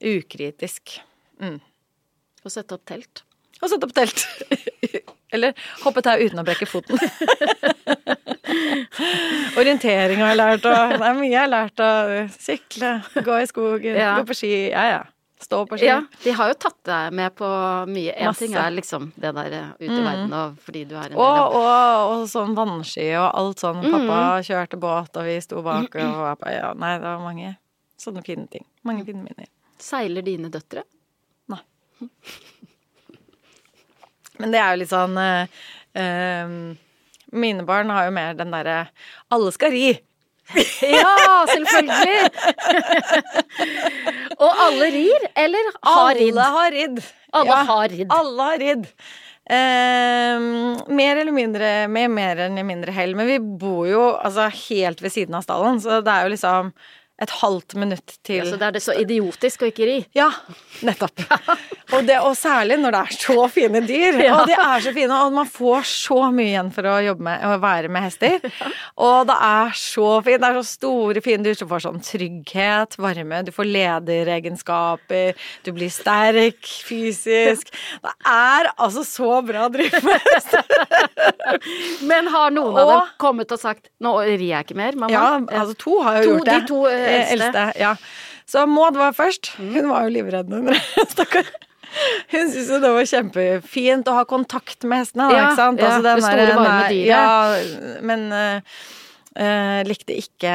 ukritisk. 0.00 1.00
Mm. 1.40 1.60
Å 2.44 2.52
sette 2.52 2.76
opp 2.76 2.84
telt? 2.88 3.24
Og 3.60 3.68
sette 3.68 3.84
opp 3.88 3.94
telt. 3.96 4.24
Eller 5.34 5.52
hoppe 5.84 6.02
tau 6.02 6.16
uten 6.18 6.40
å 6.40 6.44
brekke 6.46 6.66
foten. 6.66 6.98
Orientering 9.60 10.20
har 10.22 10.32
jeg 10.32 10.38
lært, 10.40 10.64
og 10.66 10.94
det 10.96 11.06
er 11.06 11.16
mye 11.18 11.30
jeg 11.30 11.40
har 11.42 11.50
lært. 11.52 11.82
Å 11.84 12.26
sykle, 12.34 12.92
gå 13.26 13.38
i 13.42 13.48
skogen, 13.50 13.96
Ja. 13.98 14.14
gå 14.18 14.26
på 14.30 14.36
ski. 14.40 14.52
Ja, 14.72 14.84
ja. 14.90 15.00
Stå 15.40 15.62
på 15.68 15.78
ski. 15.80 15.86
Ja, 15.88 16.00
de 16.24 16.32
har 16.36 16.50
jo 16.50 16.56
tatt 16.60 16.76
deg 16.84 17.14
med 17.16 17.32
på 17.38 17.48
mye. 17.88 18.12
Én 18.12 18.34
ting 18.36 18.52
er 18.60 18.74
liksom 18.76 19.06
det 19.16 19.30
der 19.38 19.54
eh, 19.56 19.70
ute 19.80 19.96
i 19.96 20.02
verden 20.04 20.34
og 20.36 20.58
fordi 20.66 20.82
du 20.84 20.92
er 20.98 21.06
en 21.06 21.14
del 21.14 21.16
Og, 21.16 21.38
av 21.38 21.54
og, 21.56 22.20
og 22.20 22.26
sånn 22.28 22.52
vannski 22.58 23.06
og 23.16 23.30
alt 23.40 23.62
sånn. 23.64 23.80
Pappa 23.86 24.18
kjørte 24.44 24.76
båt, 24.82 25.16
og 25.16 25.24
vi 25.30 25.38
sto 25.40 25.62
bak 25.64 25.96
og 25.96 26.18
var 26.26 26.36
på 26.42 26.52
Ja, 26.52 26.74
nei, 26.76 26.92
det 26.98 27.06
var 27.08 27.24
mange 27.24 27.54
sånne 28.00 28.24
fine 28.26 28.46
ting. 28.50 28.66
Mange 28.88 29.04
fine 29.08 29.22
minner. 29.24 29.48
Seiler 29.80 30.24
dine 30.24 30.50
døtre? 30.52 30.84
Nei. 31.50 31.62
Men 34.40 34.54
det 34.54 34.60
er 34.60 34.72
jo 34.72 34.80
litt 34.82 34.92
sånn 34.92 35.16
uh, 35.20 35.58
uh, 36.00 36.54
Mine 37.30 37.64
barn 37.68 37.92
har 37.92 38.08
jo 38.08 38.14
mer 38.16 38.38
den 38.38 38.54
derre 38.54 38.78
Alle 39.32 39.52
skal 39.56 39.74
ri. 39.74 39.90
Ja, 40.82 41.46
selvfølgelig! 41.46 42.30
og 44.42 44.62
alle 44.64 44.88
rir, 44.90 45.26
eller 45.38 45.68
har 45.86 46.14
ridd? 46.18 46.30
Alle 46.34 46.46
har 46.56 46.74
ridd. 46.74 47.02
Alle 47.30 47.58
har 47.68 47.92
ridd. 47.92 48.14
Alle 48.16 48.46
har 48.48 48.58
ridd. 48.64 48.88
Uh, 49.50 50.88
mer 50.90 51.20
eller 51.20 51.34
mindre 51.34 51.70
med 51.90 52.10
mer 52.14 52.42
eller 52.48 52.66
mindre 52.66 52.94
hell. 52.94 53.14
Men 53.18 53.30
vi 53.30 53.38
bor 53.38 53.86
jo 53.86 54.02
altså 54.16 54.48
helt 54.66 55.02
ved 55.02 55.14
siden 55.14 55.38
av 55.38 55.46
stallen, 55.46 55.78
så 55.82 56.00
det 56.02 56.16
er 56.16 56.26
jo 56.26 56.34
liksom 56.34 56.74
et 57.20 57.32
halvt 57.40 57.74
minutt 57.76 58.14
til 58.24 58.40
Ja, 58.40 58.46
så 58.48 58.56
det 58.60 58.66
er 58.70 58.76
det 58.76 58.82
så 58.84 58.94
idiotisk 58.96 59.64
å 59.64 59.68
ikke 59.68 59.86
ri. 59.88 59.96
Ja, 60.16 60.30
nettopp. 60.86 61.20
Og, 61.90 62.04
det, 62.06 62.20
og 62.22 62.36
særlig 62.38 62.76
når 62.78 62.94
det 62.94 62.98
er 63.00 63.16
så 63.18 63.44
fine 63.50 63.80
dyr. 63.82 64.20
Ja. 64.22 64.34
Og 64.38 64.46
de 64.46 64.54
er 64.54 64.82
så 64.84 64.92
fine, 64.94 65.16
og 65.24 65.32
man 65.34 65.48
får 65.50 65.88
så 65.90 66.18
mye 66.30 66.52
igjen 66.52 66.68
for 66.70 66.86
å 66.86 66.92
jobbe 67.02 67.24
med 67.26 67.46
å 67.48 67.56
være 67.58 67.90
med 67.90 68.04
hester. 68.06 68.36
Og 69.08 69.26
det 69.26 69.34
er 69.42 69.72
så 69.74 70.10
fint. 70.22 70.38
Det 70.38 70.50
er 70.52 70.58
så 70.60 70.62
store, 70.68 71.22
fine 71.24 71.42
dyr. 71.42 71.58
Du 71.58 71.66
får 71.66 71.82
sånn 71.82 71.98
trygghet, 72.06 72.94
varme, 73.02 73.40
du 73.42 73.50
får 73.56 73.66
lederegenskaper, 73.74 75.34
du 75.66 75.72
blir 75.74 75.90
sterk 75.90 76.70
fysisk. 76.86 77.74
Det 78.06 78.14
er 78.30 78.70
altså 78.76 79.02
så 79.06 79.40
bra 79.50 79.66
å 79.66 79.74
drive 79.74 80.00
med 80.06 80.30
hester. 80.30 80.70
Men 82.10 82.30
har 82.30 82.54
noen 82.54 82.78
av 82.84 82.92
dem 82.94 83.12
kommet 83.20 83.50
og 83.50 83.58
sagt 83.60 83.90
'nå 83.98 84.14
rir 84.28 84.46
jeg 84.46 84.68
ikke 84.68 84.78
mer', 84.78 84.94
mamma? 84.94 85.10
Ja, 85.10 85.60
altså 85.64 85.74
to 85.74 85.98
har 86.06 86.22
jo 86.22 86.36
gjort 86.36 86.46
det. 86.46 86.54
de 86.54 86.70
to, 86.70 86.80
eh, 86.86 87.09
eldste. 87.10 87.64
ja. 87.80 87.94
Så 88.50 88.64
Maud 88.66 88.96
var 88.98 89.12
først. 89.14 89.52
Hun 89.60 89.88
var 89.92 90.06
jo 90.08 90.14
livredd 90.16 90.50
Stakkar. 91.12 91.46
Hun 92.30 92.48
syntes 92.50 92.68
jo 92.70 92.78
det 92.82 92.90
var 92.94 93.06
kjempefint 93.06 94.08
å 94.10 94.14
ha 94.20 94.24
kontakt 94.30 94.82
med 94.86 95.02
hestene, 95.04 95.26
da, 95.30 95.36
Ja, 95.36 95.44
ikke 95.48 95.58
sant? 95.58 95.80
ja, 95.82 95.86
Altså, 95.90 96.02
den 96.02 96.16
det 96.16 96.24
store, 96.24 96.46
der- 96.46 96.58
varme 96.58 96.88
dyret. 96.90 97.06
Ja, 97.10 98.00
men 98.10 98.26
eh, 98.34 99.80
likte 99.86 100.14
ikke 100.18 100.52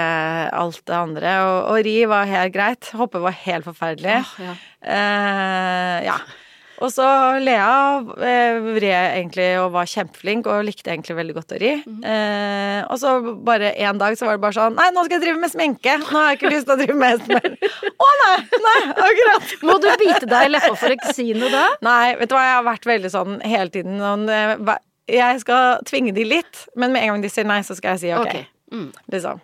alt 0.56 0.82
det 0.88 0.96
andre. 0.96 1.36
Og, 1.48 1.58
og 1.74 1.82
ri 1.88 1.98
var 2.12 2.28
helt 2.32 2.54
greit. 2.56 2.92
Hoppe 3.00 3.20
var 3.24 3.36
helt 3.46 3.68
forferdelig. 3.68 4.22
Ja. 4.44 4.56
Uh, 4.86 5.98
ja. 6.08 6.18
Og 6.84 6.92
så 6.92 7.06
Lea 7.40 8.02
eh, 8.20 8.58
vred 8.76 9.18
egentlig 9.22 9.48
og 9.62 9.70
var 9.76 9.88
kjempeflink 9.88 10.48
og 10.52 10.66
likte 10.68 10.92
egentlig 10.92 11.16
veldig 11.20 11.36
godt 11.38 11.54
å 11.56 11.60
ri. 11.62 11.72
Mhm. 11.86 12.02
eh, 12.04 12.82
og 12.92 13.00
så 13.02 13.14
bare 13.48 13.72
en 13.88 14.02
dag 14.02 14.18
så 14.20 14.28
var 14.28 14.36
det 14.38 14.44
bare 14.44 14.58
sånn 14.58 14.76
Nei, 14.78 14.90
nå 14.94 15.06
skal 15.06 15.18
jeg 15.18 15.24
drive 15.24 15.42
med 15.42 15.54
sminke! 15.54 15.96
Nå 16.02 16.10
har 16.12 16.28
jeg 16.34 16.40
ikke 16.40 16.52
lyst 16.52 16.68
til 16.68 16.76
å 16.76 16.80
drive 16.82 16.98
med 17.00 17.14
hest 17.16 17.30
mer. 17.32 17.56
Å 18.06 18.10
nei! 18.22 18.34
Nei, 18.66 18.80
akkurat. 19.08 19.54
Må 19.66 19.78
du 19.84 19.88
bite 20.02 20.28
deg 20.30 20.50
i 20.50 20.52
leppa 20.52 20.74
for 20.76 20.96
ikke 20.98 21.14
si 21.16 21.30
noe 21.38 21.52
da? 21.54 21.68
Nei, 21.90 22.16
vet 22.20 22.32
du 22.32 22.36
hva, 22.38 22.44
jeg 22.50 22.58
har 22.60 22.68
vært 22.68 22.90
veldig 22.92 23.14
sånn 23.14 23.40
hele 23.46 23.72
tiden 23.74 24.02
sånn, 24.04 24.28
eh, 24.30 24.76
Jeg 25.16 25.40
skal 25.46 25.80
tvinge 25.88 26.12
de 26.16 26.26
litt, 26.28 26.66
men 26.76 26.92
med 26.96 27.06
en 27.06 27.16
gang 27.16 27.24
de 27.26 27.32
sier 27.32 27.48
nei, 27.48 27.62
så 27.66 27.78
skal 27.78 27.96
jeg 27.96 28.04
si 28.08 28.14
ok. 28.18 28.28
Ok. 28.36 28.52
Mm. 28.72 28.88
Liksom. 29.14 29.42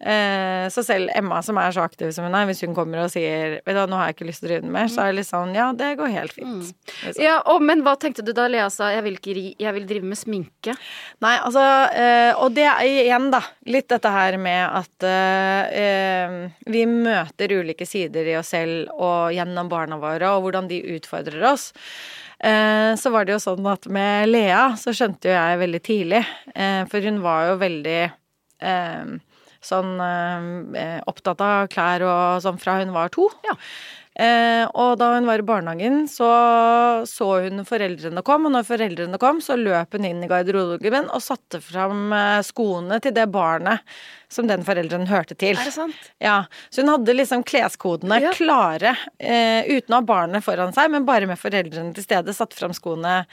Eh, 0.00 0.68
så 0.72 0.82
selv 0.86 1.10
Emma, 1.14 1.42
som 1.44 1.58
er 1.60 1.74
så 1.76 1.82
aktiv 1.84 2.10
som 2.16 2.24
hun 2.24 2.36
er, 2.36 2.46
hvis 2.48 2.62
hun 2.64 2.72
kommer 2.76 3.02
og 3.02 3.10
sier 3.12 3.58
Vet 3.60 3.76
du 3.76 3.80
nå 3.90 3.98
har 3.98 4.08
jeg 4.08 4.16
ikke 4.16 4.28
lyst 4.30 4.40
til 4.40 4.48
å 4.48 4.52
drive 4.54 4.72
mer, 4.72 4.88
så 4.88 5.02
er 5.04 5.12
det 5.12 5.18
litt 5.18 5.28
sånn 5.28 5.52
Ja, 5.56 5.66
det 5.76 5.90
går 6.00 6.12
helt 6.14 6.32
fint. 6.32 6.70
Liksom. 7.02 7.20
Ja, 7.20 7.36
og, 7.52 7.60
Men 7.60 7.84
hva 7.84 7.94
tenkte 8.00 8.24
du 8.24 8.32
da 8.32 8.48
Lea 8.48 8.70
sa 8.72 8.88
'jeg 8.94 9.04
vil 9.04 9.18
ikke 9.20 9.36
ri, 9.36 9.44
jeg 9.60 9.74
vil 9.76 9.86
drive 9.90 10.08
med 10.08 10.18
sminke'? 10.18 10.76
Nei, 11.20 11.36
altså 11.44 11.64
eh, 11.92 12.32
Og 12.40 12.54
det 12.56 12.66
igjen, 12.88 13.30
da, 13.30 13.42
litt 13.68 13.88
dette 13.88 14.10
her 14.10 14.38
med 14.40 14.64
at 14.64 15.08
eh, 15.12 15.62
eh, 15.84 16.50
vi 16.64 16.86
møter 16.88 17.52
ulike 17.52 17.86
sider 17.86 18.24
i 18.32 18.36
oss 18.40 18.54
selv 18.54 18.88
og 18.96 19.32
gjennom 19.34 19.68
barna 19.68 19.98
våre, 20.00 20.32
og 20.32 20.44
hvordan 20.46 20.68
de 20.68 20.80
utfordrer 20.96 21.42
oss. 21.52 21.72
Eh, 22.44 22.96
så 22.96 23.10
var 23.10 23.24
det 23.24 23.36
jo 23.36 23.42
sånn 23.42 23.64
at 23.70 23.86
med 23.92 24.28
Lea 24.28 24.74
så 24.80 24.92
skjønte 24.94 25.30
jo 25.30 25.36
jeg 25.36 25.60
veldig 25.62 25.80
tidlig, 25.84 26.22
eh, 26.54 26.82
for 26.90 27.00
hun 27.06 27.22
var 27.24 27.50
jo 27.52 27.56
veldig 27.62 28.00
sånn 29.64 29.92
eh, 30.00 31.00
opptatt 31.08 31.40
av 31.44 31.68
klær 31.72 32.04
og 32.08 32.42
sånn 32.44 32.58
fra 32.60 32.78
hun 32.82 32.92
var 32.96 33.12
to. 33.14 33.28
Ja. 33.46 33.56
Eh, 34.14 34.62
og 34.78 34.92
da 35.00 35.08
hun 35.16 35.24
var 35.26 35.40
i 35.42 35.46
barnehagen, 35.46 36.04
så 36.06 36.28
så 37.08 37.30
hun 37.48 37.64
foreldrene 37.66 38.22
kom, 38.22 38.44
og 38.46 38.52
når 38.54 38.66
foreldrene 38.68 39.18
kom, 39.18 39.40
så 39.42 39.56
løp 39.58 39.96
hun 39.96 40.06
inn 40.06 40.20
i 40.22 40.28
garderoben 40.30 41.08
og 41.10 41.22
satte 41.24 41.58
fram 41.64 42.12
eh, 42.14 42.38
skoene 42.46 43.00
til 43.02 43.14
det 43.16 43.24
barnet 43.34 43.82
som 44.30 44.46
den 44.46 44.62
forelderen 44.66 45.08
hørte 45.10 45.34
til. 45.38 45.58
Er 45.58 45.66
det 45.66 45.74
sant? 45.74 45.98
Ja, 46.22 46.44
Så 46.70 46.82
hun 46.84 46.92
hadde 46.92 47.14
liksom 47.16 47.42
kleskodene 47.46 48.20
Ja. 48.22 48.30
klare, 48.38 48.94
eh, 49.18 49.66
uten 49.66 49.94
å 49.96 49.98
ha 49.98 50.06
barnet 50.06 50.46
foran 50.46 50.72
seg, 50.74 50.90
men 50.94 51.04
bare 51.10 51.26
med 51.26 51.38
foreldrene 51.38 51.94
til 51.94 52.06
stede, 52.06 52.34
satte 52.34 52.54
fram 52.58 52.70
skoene 52.74 53.24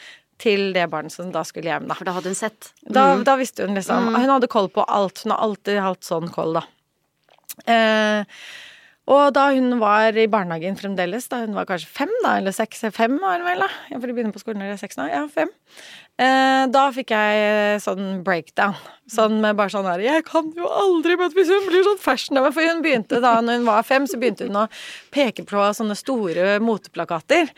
til 0.41 0.71
det 0.75 0.87
barnet 0.91 1.13
som 1.13 1.29
da 1.33 1.43
skulle 1.47 1.69
hjem, 1.71 1.87
da. 1.89 1.97
For 1.97 2.07
da 2.07 2.15
hadde 2.17 2.33
hun 2.33 2.37
sett. 2.39 2.71
Da, 2.81 3.05
da 3.25 3.37
visste 3.39 3.67
hun 3.67 3.77
liksom 3.77 4.11
Hun 4.15 4.33
hadde 4.33 4.49
koll 4.51 4.71
på 4.73 4.85
alt. 4.89 5.23
Hun 5.23 5.35
har 5.35 5.45
alltid 5.45 5.81
hatt 5.85 6.07
sånn 6.07 6.31
koll, 6.33 6.57
da. 6.59 6.65
Eh, 7.69 8.37
Og 9.11 9.33
da 9.35 9.49
hun 9.51 9.75
var 9.81 10.15
i 10.15 10.27
barnehagen 10.31 10.77
fremdeles, 10.79 11.27
da 11.31 11.41
hun 11.43 11.55
var 11.57 11.67
kanskje 11.67 11.89
fem, 11.91 12.11
da, 12.23 12.37
eller 12.39 12.55
seks, 12.55 12.85
fem 12.95 13.17
var 13.19 13.39
hun 13.39 13.47
vel, 13.49 13.65
da. 13.65 13.67
jeg 13.89 13.99
for 13.99 14.07
de 14.07 14.15
begynner 14.15 14.35
på 14.35 14.43
skolen 14.43 14.61
når 14.63 14.71
de 14.71 14.77
er 14.77 14.81
seks 14.85 14.99
nå. 14.99 15.07
Ja, 15.11 15.25
fem. 15.31 15.51
Eh, 16.21 16.63
da 16.71 16.83
fikk 16.93 17.11
jeg 17.15 17.81
sånn 17.81 18.21
breakdown. 18.25 18.77
Sånn 19.11 19.39
med 19.43 19.57
bare 19.57 19.71
sånn 19.73 19.87
her 19.89 19.99
Jeg 20.03 20.23
kan 20.27 20.51
jo 20.55 20.67
aldri 20.69 21.17
møte 21.19 21.35
hvis 21.35 21.49
hun 21.51 21.65
blir 21.67 21.83
sånn 21.87 21.99
fashionable. 21.99 22.53
For 22.55 22.67
hun 22.69 22.83
begynte 22.85 23.19
da 23.23 23.33
når 23.43 23.59
hun 23.59 23.67
var 23.67 23.87
fem, 23.87 24.05
så 24.07 24.19
begynte 24.21 24.47
hun 24.47 24.59
å 24.61 24.67
peke 25.11 25.43
på 25.49 25.65
sånne 25.75 25.97
store 25.99 26.59
moteplakater. 26.63 27.49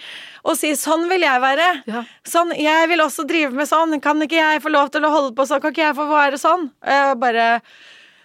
Og 0.48 0.58
si 0.58 0.72
'sånn 0.80 1.10
vil 1.12 1.28
jeg 1.28 1.44
være'. 1.44 1.84
Ja. 1.86 2.06
Sånn, 2.24 2.56
'Jeg 2.56 2.90
vil 2.90 3.06
også 3.06 3.28
drive 3.28 3.52
med 3.52 3.68
sånn'. 3.68 4.02
Kan 4.02 4.22
ikke 4.22 4.42
jeg 4.42 4.64
få 4.64 4.72
lov 4.72 4.90
til 4.90 5.04
å 5.04 5.12
holde 5.12 5.36
på 5.36 5.46
sånn? 5.46 5.62
Kan 5.62 5.74
ikke 5.74 5.88
jeg 5.90 5.96
få 5.96 6.08
være 6.10 6.40
sånn? 6.40 6.72
Jeg 6.82 7.20
bare 7.20 7.62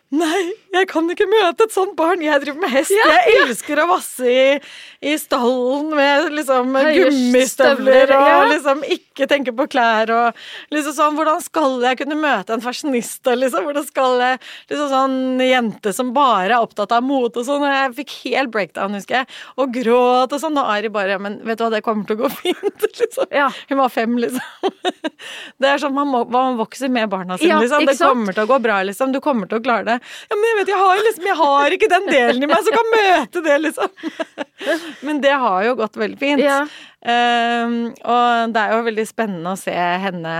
Nei, 0.08 0.54
jeg 0.68 0.88
kan 0.90 1.06
ikke 1.08 1.26
møte 1.30 1.64
et 1.64 1.72
sånt 1.72 1.94
barn. 1.96 2.22
Jeg 2.22 2.42
driver 2.42 2.60
med 2.60 2.72
hest. 2.72 2.92
jeg 2.92 3.36
elsker 3.40 3.80
å 3.80 3.86
vasse 3.88 4.28
i, 4.28 4.58
i 5.08 5.14
stallen 5.20 5.88
med 5.96 6.28
liksom 6.36 6.76
gummistøvler 6.76 8.12
og 8.12 8.28
ja. 8.28 8.40
liksom 8.52 8.82
ikke 8.84 9.28
tenke 9.30 9.54
på 9.56 9.68
klær 9.72 10.12
og 10.14 10.42
liksom 10.74 10.94
sånn 10.94 11.16
Hvordan 11.18 11.40
skal 11.42 11.78
jeg 11.82 11.98
kunne 12.02 12.18
møte 12.20 12.54
en 12.54 12.62
fashionista, 12.62 13.34
liksom? 13.38 13.64
Hvordan 13.66 13.86
skal 13.86 14.22
jeg 14.22 14.40
liksom 14.70 14.90
sånn 14.92 15.42
jente 15.42 15.94
som 15.96 16.12
bare 16.14 16.52
er 16.52 16.58
opptatt 16.60 16.92
av 16.94 17.06
mote 17.06 17.40
og 17.40 17.48
sånn? 17.48 17.64
Og 17.64 17.72
jeg 17.72 17.96
fikk 18.02 18.14
helt 18.26 18.52
breakdown, 18.54 18.94
husker 18.98 19.22
jeg, 19.22 19.30
og 19.58 19.72
gråt 19.74 20.36
og 20.36 20.42
sånn. 20.42 20.58
Og 20.60 20.72
Ari 20.76 20.92
bare 20.92 21.18
Men 21.22 21.40
vet 21.46 21.58
du 21.58 21.64
hva, 21.64 21.72
det 21.72 21.82
kommer 21.86 22.06
til 22.08 22.18
å 22.18 22.26
gå 22.26 22.32
fint, 22.42 22.86
liksom. 23.00 23.32
Ja. 23.34 23.48
Hun 23.70 23.80
var 23.80 23.94
fem, 23.94 24.20
liksom. 24.20 24.76
Det 25.58 25.66
er 25.66 25.80
sånn 25.82 25.96
man, 25.96 26.10
må, 26.12 26.22
man 26.30 26.58
vokser 26.60 26.92
med 26.92 27.08
barna 27.10 27.38
sine, 27.40 27.56
Ja, 27.56 27.62
liksom. 27.62 27.88
Det 27.88 27.96
kommer 27.98 28.36
til 28.36 28.44
å 28.44 28.52
gå 28.52 28.60
bra, 28.62 28.82
liksom. 28.86 29.16
Du 29.16 29.22
kommer 29.24 29.50
til 29.50 29.58
å 29.58 29.64
klare 29.64 29.86
det. 29.88 29.98
Ja, 30.28 30.36
men 30.36 30.57
jeg 30.58 30.66
vet, 30.66 30.72
jeg 30.74 30.82
har, 30.82 31.00
liksom, 31.06 31.26
jeg 31.28 31.38
har 31.38 31.74
ikke 31.76 31.88
den 31.92 32.06
delen 32.10 32.44
i 32.44 32.50
meg 32.50 32.62
som 32.66 32.74
kan 32.74 32.88
møte 32.94 33.42
det, 33.44 33.56
liksom. 33.62 34.14
Men 35.06 35.20
det 35.22 35.34
har 35.38 35.66
jo 35.68 35.74
gått 35.78 35.98
veldig 36.00 36.18
fint. 36.18 36.42
Ja. 36.42 36.62
Um, 36.98 37.76
og 38.02 38.54
det 38.54 38.62
er 38.62 38.72
jo 38.74 38.86
veldig 38.88 39.04
spennende 39.06 39.52
å 39.54 39.60
se 39.60 39.74
henne 40.02 40.32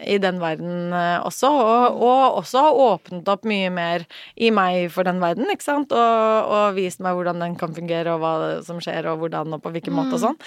i 0.00 0.16
den 0.22 0.40
verden 0.40 0.94
eh, 0.96 1.18
også, 1.20 1.50
og, 1.52 1.98
og 2.00 2.38
også 2.40 2.62
ha 2.64 2.70
åpnet 2.86 3.28
opp 3.28 3.44
mye 3.44 3.68
mer 3.74 4.06
i 4.32 4.48
meg 4.54 4.88
for 4.94 5.04
den 5.04 5.20
verden, 5.20 5.50
ikke 5.52 5.66
sant, 5.66 5.92
og, 5.92 6.48
og 6.56 6.78
vist 6.78 7.04
meg 7.04 7.18
hvordan 7.18 7.44
den 7.44 7.58
kan 7.60 7.76
fungere, 7.76 8.16
og 8.16 8.24
hva 8.24 8.34
som 8.64 8.80
skjer, 8.80 9.10
og 9.12 9.20
hvordan, 9.20 9.58
og 9.58 9.62
på 9.62 9.74
hvilken 9.76 9.96
måte 9.98 10.16
og 10.16 10.24
sånn. 10.24 10.40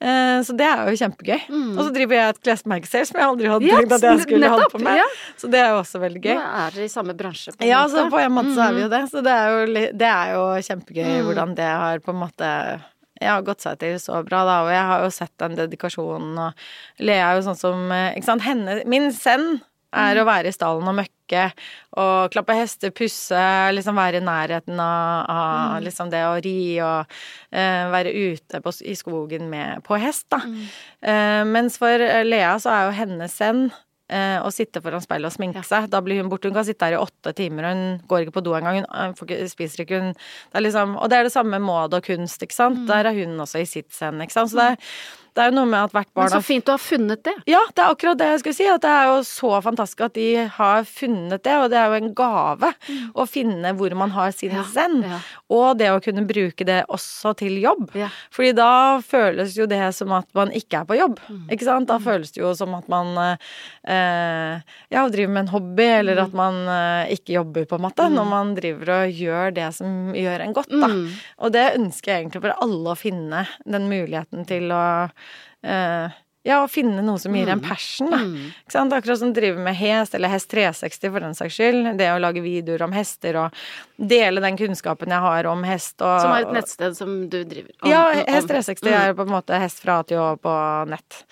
Eh, 0.00 0.40
Så 0.44 0.52
det 0.56 0.66
er 0.68 0.90
jo 0.90 0.96
kjempegøy. 1.00 1.40
Og 1.76 1.78
så 1.86 1.92
driver 1.94 2.14
jeg 2.18 2.28
et 2.34 2.40
klesmerke 2.44 2.86
selv 2.90 3.06
som 3.08 3.16
jeg 3.20 3.26
aldri 3.30 3.48
hadde 3.48 3.64
Ja, 3.70 3.76
tenkt 3.80 3.92
at 3.96 4.02
jeg 4.04 4.20
skulle 4.26 4.50
holde 4.52 4.68
på 4.74 4.80
med. 4.84 4.96
ja. 5.00 5.06
Så 5.40 5.48
det 5.50 5.60
er 5.62 5.70
jo 5.72 5.78
også 5.80 6.00
veldig 6.02 6.20
gøy. 6.26 6.34
Nå 6.36 6.42
er 6.66 6.70
dere 6.76 6.84
i 6.84 6.92
samme 6.92 7.14
bransje. 7.16 7.54
På 7.56 7.62
en 7.64 7.68
Ja, 7.70 7.78
måte. 7.86 7.94
så 7.96 8.10
på 8.12 8.18
en 8.20 8.32
måte 8.36 8.52
så 8.54 8.60
er 8.68 8.72
vi 8.74 8.80
Mm. 8.80 8.84
jo 8.84 8.88
det. 8.92 9.02
Så 9.10 9.22
det 9.24 9.32
er 9.32 9.48
jo, 9.48 9.88
det 9.96 10.10
er 10.12 10.32
jo 10.34 10.44
kjempegøy 10.68 11.22
hvordan 11.24 11.54
det 11.56 11.64
har 11.64 11.98
på 12.00 12.10
en 12.12 12.20
måte 12.20 12.82
jeg 13.18 13.30
har 13.30 13.40
gått 13.40 13.62
seg 13.64 13.78
til 13.78 13.94
så 13.96 14.22
bra, 14.28 14.44
da, 14.44 14.56
og 14.64 14.68
jeg 14.68 14.84
har 14.84 15.00
jo 15.02 15.08
sett 15.08 15.32
den 15.38 15.56
dedikasjonen, 15.56 16.36
og 16.38 16.52
Lea 17.00 17.30
er 17.32 17.36
jo 17.40 17.46
sånn 17.48 17.56
som 17.56 17.90
eh, 17.90 18.12
Ikke 18.14 18.24
sant, 18.28 18.42
henne 18.42 18.82
Min 18.84 19.10
send 19.10 19.62
er 19.94 20.16
å 20.20 20.26
være 20.26 20.48
i 20.48 20.52
stallen 20.52 20.86
og 20.86 20.94
møkke 20.98 21.15
og 21.96 22.32
klappe 22.34 22.56
hester, 22.58 22.92
pusse, 22.94 23.46
liksom 23.74 23.98
være 23.98 24.20
i 24.20 24.26
nærheten 24.26 24.78
av, 24.82 25.32
av 25.32 25.80
liksom 25.84 26.12
det 26.12 26.22
å 26.28 26.36
ri 26.44 26.58
og 26.84 27.08
uh, 27.08 27.84
være 27.94 28.12
ute 28.12 28.60
på, 28.62 28.74
i 28.86 28.94
skogen 28.98 29.50
med, 29.50 29.82
på 29.86 29.98
hest, 30.00 30.28
da. 30.32 30.42
Eh, 31.06 31.42
mens 31.48 31.76
for 31.80 32.02
Lea 32.26 32.54
så 32.62 32.72
er 32.72 32.86
jo 32.86 32.96
hennes 33.00 33.34
send 33.36 33.74
eh, 34.12 34.38
å 34.42 34.50
sitte 34.54 34.82
foran 34.84 35.02
speilet 35.04 35.30
og 35.30 35.34
sminke 35.34 35.62
seg. 35.66 35.88
Da 35.92 36.00
blir 36.04 36.20
hun 36.20 36.30
borte. 36.32 36.50
Hun 36.50 36.56
kan 36.56 36.66
sitte 36.68 36.88
her 36.88 36.96
i 36.96 37.02
åtte 37.02 37.34
timer, 37.36 37.68
og 37.68 37.76
hun 37.76 38.00
går 38.10 38.24
ikke 38.24 38.36
på 38.38 38.44
do 38.46 38.56
engang. 38.58 38.82
Hun 38.82 38.88
eh, 38.88 39.14
får 39.18 39.28
ikke, 39.30 39.52
spiser 39.52 39.84
ikke, 39.84 40.02
hun 40.02 40.12
det 40.54 40.64
liksom, 40.66 40.96
Og 41.00 41.10
det 41.10 41.20
er 41.20 41.28
det 41.28 41.34
samme 41.34 41.56
med 41.56 41.66
mode 41.66 42.00
og 42.00 42.06
kunst, 42.06 42.42
ikke 42.42 42.56
sant. 42.56 42.84
Der 42.90 43.10
er 43.10 43.16
hun 43.16 43.38
også 43.42 43.62
i 43.62 43.68
sitt 43.68 43.92
send, 43.94 44.22
ikke 44.22 44.38
sant. 44.38 44.52
Så 44.52 44.60
det 44.60 44.68
er, 44.74 44.92
det 45.36 45.42
er 45.44 45.50
jo 45.50 45.56
noe 45.58 45.68
med 45.68 45.84
at 45.84 45.92
hvert 45.92 46.08
Men 46.16 46.30
så 46.32 46.40
fint 46.42 46.64
du 46.64 46.70
har 46.72 46.80
funnet 46.80 47.20
det. 47.28 47.34
ja, 47.52 47.60
det 47.76 47.82
er 47.84 47.92
akkurat 47.92 48.16
det 48.18 48.28
jeg 48.32 48.40
skulle 48.40 48.56
si. 48.56 48.66
At 48.72 48.80
det 48.86 48.90
er 48.96 49.10
jo 49.10 49.18
så 49.28 49.50
fantastisk 49.62 50.00
at 50.06 50.14
de 50.16 50.28
har 50.56 50.86
funnet 50.88 51.42
det, 51.44 51.56
og 51.60 51.68
det 51.70 51.76
er 51.78 51.92
jo 51.92 51.98
en 52.00 52.14
gave 52.16 52.70
å 53.14 53.26
finne 53.28 53.74
hvor 53.76 53.92
man 54.00 54.10
har 54.16 54.32
sin 54.32 54.54
Ja, 54.56 54.64
zen. 54.64 55.02
ja. 55.04 55.18
Og 55.52 55.76
det 55.78 55.90
å 55.92 56.00
kunne 56.02 56.24
bruke 56.26 56.64
det 56.66 56.80
også 56.88 57.34
til 57.36 57.58
jobb. 57.62 57.90
Ja. 57.94 58.08
Fordi 58.32 58.54
da 58.56 58.70
føles 59.04 59.54
jo 59.60 59.66
det 59.70 59.82
som 59.94 60.10
at 60.16 60.26
man 60.34 60.50
ikke 60.56 60.80
er 60.80 60.88
på 60.88 60.96
jobb. 60.98 61.20
Mm. 61.28 61.44
Ikke 61.52 61.68
sant? 61.68 61.86
Da 61.92 62.00
føles 62.02 62.32
det 62.32 62.40
jo 62.40 62.54
som 62.56 62.72
at 62.74 62.88
man 62.88 63.12
eh, 63.84 64.60
ja, 64.90 65.04
driver 65.12 65.32
med 65.32 65.44
en 65.46 65.52
hobby, 65.54 65.86
eller 66.00 66.16
Mm. 66.16 66.24
at 66.24 66.32
man 66.34 66.54
eh, 66.68 67.12
ikke 67.14 67.34
jobber, 67.36 67.64
på 67.68 67.76
en 67.76 67.82
måte. 67.82 68.08
Når 68.10 68.26
man 68.28 68.54
driver 68.56 68.90
og 69.04 69.12
gjør 69.12 69.54
det 69.54 69.68
som 69.74 70.12
gjør 70.14 70.40
en 70.46 70.52
godt, 70.56 70.70
da. 70.72 70.88
Mm. 70.88 71.10
Og 71.44 71.52
det 71.52 71.66
ønsker 71.76 72.12
jeg 72.12 72.24
egentlig 72.24 72.42
for 72.46 72.56
alle 72.64 72.90
å 72.94 72.96
finne 72.98 73.46
den 73.66 73.88
muligheten 73.90 74.46
til 74.48 74.70
å 74.72 75.10
eh, 75.66 76.22
ja, 76.46 76.60
å 76.62 76.68
finne 76.70 77.02
noe 77.02 77.18
som 77.18 77.32
Mm. 77.32 77.38
gir 77.40 77.48
en 77.50 77.60
passion, 77.60 78.08
da. 78.08 78.18
Ikke 78.22 78.70
sant? 78.70 78.92
Akkurat 78.94 79.18
som 79.18 79.32
driver 79.34 79.58
med 79.58 79.74
hest, 79.74 80.14
eller 80.14 80.28
Hest 80.30 80.48
360 80.52 81.10
for 81.10 81.18
den 81.24 81.34
saks 81.34 81.56
skyld. 81.58 81.96
Det 81.98 82.06
å 82.12 82.20
lage 82.22 82.38
videoer 82.40 82.82
om 82.86 82.92
hester 82.94 83.34
og 83.40 83.52
dele 83.98 84.40
den 84.40 84.56
kunnskapen 84.56 85.10
jeg 85.10 85.18
har 85.26 85.48
om 85.50 85.64
hest 85.66 86.00
og 86.06 86.20
Som 86.22 86.30
er 86.36 86.42
et 86.46 86.52
nettsted 86.54 86.94
som 86.96 87.28
du 87.28 87.42
driver 87.44 87.70
om- 87.82 87.90
ja, 87.90 88.04
Hest 88.28 88.46
360 88.46 88.92
er 88.94 89.14
på 89.18 89.22
en 89.26 89.34
måte 89.34 89.58
hest 89.58 89.82
fra 89.82 90.04
til 90.04 90.18
Å 90.22 90.38
på 90.38 90.54
nett. 90.88 91.24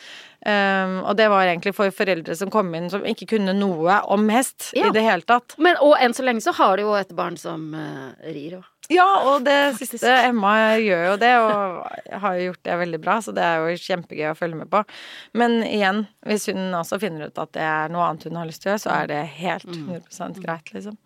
Um, 0.47 0.99
og 1.09 1.17
det 1.17 1.29
var 1.31 1.47
egentlig 1.47 1.73
for 1.75 1.89
foreldre 1.95 2.35
som 2.37 2.51
kom 2.51 2.75
inn 2.75 2.91
som 2.91 3.01
ikke 3.03 3.27
kunne 3.39 3.55
noe 3.57 4.03
om 4.13 4.29
hest 4.29 4.73
Ja. 4.75 4.89
i 4.89 4.91
det 4.91 5.01
hele 5.03 5.23
tatt. 5.23 5.55
Men, 5.57 5.77
og 5.81 5.97
enn 5.99 6.13
så 6.13 6.23
lenge 6.27 6.43
så 6.43 6.53
har 6.53 6.77
du 6.77 6.83
jo 6.83 6.93
et 6.99 7.15
barn 7.17 7.39
som 7.39 7.73
uh, 7.73 8.13
rir 8.27 8.59
og 8.59 8.65
Ja, 8.93 9.07
og 9.31 9.47
det 9.47 9.57
Faktisk. 9.79 9.95
siste 9.97 10.13
Emma 10.27 10.77
gjør 10.83 11.05
jo 11.09 11.17
det, 11.21 11.33
og 11.41 12.19
har 12.21 12.37
jo 12.37 12.51
gjort 12.51 12.63
det 12.69 12.79
veldig 12.83 13.01
bra, 13.01 13.17
så 13.25 13.33
det 13.37 13.45
er 13.47 13.63
jo 13.63 13.79
kjempegøy 13.81 14.29
å 14.31 14.37
følge 14.39 14.61
med 14.61 14.71
på. 14.73 14.83
Men 15.41 15.63
igjen, 15.65 16.05
hvis 16.29 16.49
hun 16.53 16.77
også 16.77 17.01
finner 17.03 17.31
ut 17.31 17.41
at 17.41 17.55
det 17.57 17.65
er 17.65 17.93
noe 17.95 18.05
annet 18.11 18.29
hun 18.29 18.41
har 18.41 18.49
lyst 18.51 18.65
til 18.65 18.71
å 18.71 18.75
gjøre, 18.75 18.85
så 18.85 18.95
er 18.99 19.13
det 19.13 19.21
helt 19.39 19.69
100% 19.71 20.43
greit, 20.45 20.73
liksom. 20.77 20.99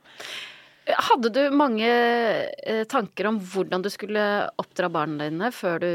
Hadde 0.88 1.30
du 1.34 1.42
mange 1.52 1.88
eh, 1.88 2.84
tanker 2.88 3.28
om 3.28 3.38
hvordan 3.44 3.84
du 3.84 3.90
skulle 3.92 4.22
oppdra 4.60 4.88
barna 4.92 5.28
dine 5.28 5.52
før 5.52 5.82
du 5.84 5.90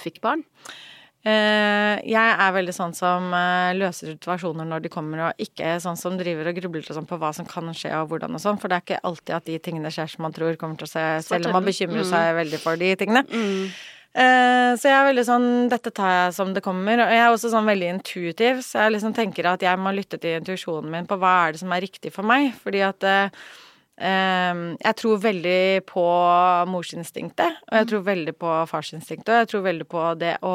fikk 0.00 0.20
barn? 0.24 0.42
Eh, 1.24 2.02
jeg 2.04 2.32
er 2.36 2.50
veldig 2.52 2.72
sånn 2.76 2.92
som 2.92 3.30
eh, 3.32 3.72
løser 3.78 4.10
situasjoner 4.12 4.66
når 4.68 4.82
de 4.84 4.90
kommer, 4.92 5.22
og 5.30 5.40
ikke 5.40 5.78
sånn 5.80 5.96
som 5.96 6.18
driver 6.20 6.50
og 6.50 6.58
grubler 6.58 6.84
og 6.84 6.98
sånn 6.98 7.08
på 7.08 7.16
hva 7.22 7.30
som 7.32 7.48
kan 7.48 7.70
skje 7.72 7.94
og 7.96 8.10
hvordan 8.10 8.36
og 8.36 8.42
sånn, 8.42 8.60
for 8.60 8.68
det 8.68 8.76
er 8.76 8.84
ikke 8.84 9.00
alltid 9.08 9.32
at 9.38 9.48
de 9.48 9.56
tingene 9.64 9.92
skjer 9.94 10.12
som 10.12 10.26
man 10.26 10.36
tror 10.36 10.58
kommer 10.60 10.76
til 10.76 10.84
å 10.84 10.92
skje, 10.92 11.06
selv 11.24 11.48
om 11.48 11.56
man 11.56 11.64
bekymrer 11.64 12.04
seg 12.10 12.28
veldig 12.42 12.60
for 12.60 12.80
de 12.80 12.92
tingene. 13.00 13.24
Eh, 14.14 14.70
så 14.76 14.86
jeg 14.86 14.94
er 14.94 15.08
veldig 15.08 15.22
sånn 15.26 15.46
Dette 15.72 15.90
tar 15.90 16.12
jeg 16.12 16.34
som 16.36 16.52
det 16.54 16.60
kommer. 16.62 17.00
Og 17.02 17.16
jeg 17.16 17.22
er 17.24 17.32
også 17.32 17.50
sånn 17.50 17.72
veldig 17.72 17.88
intuitiv, 17.96 18.60
så 18.62 18.84
jeg 18.84 18.98
liksom 18.98 19.16
tenker 19.16 19.48
at 19.50 19.64
jeg 19.64 19.80
må 19.80 19.96
lytte 19.96 20.20
til 20.22 20.36
intuisjonen 20.38 20.92
min 20.92 21.08
på 21.08 21.18
hva 21.18 21.32
er 21.46 21.56
det 21.56 21.64
som 21.64 21.72
er 21.74 21.82
riktig 21.88 22.12
for 22.14 22.28
meg. 22.28 22.52
Fordi 22.62 22.84
at 22.84 23.08
jeg 23.98 24.96
tror 24.98 25.18
veldig 25.22 25.84
på 25.86 26.04
morsinstinktet, 26.70 27.60
og 27.70 27.76
jeg 27.78 27.88
tror 27.92 28.02
veldig 28.08 28.34
på 28.40 28.54
farsinstinktet, 28.70 29.28
og 29.30 29.42
jeg 29.44 29.50
tror 29.52 29.62
veldig 29.68 29.86
på 29.90 30.06
det 30.18 30.32
å 30.42 30.54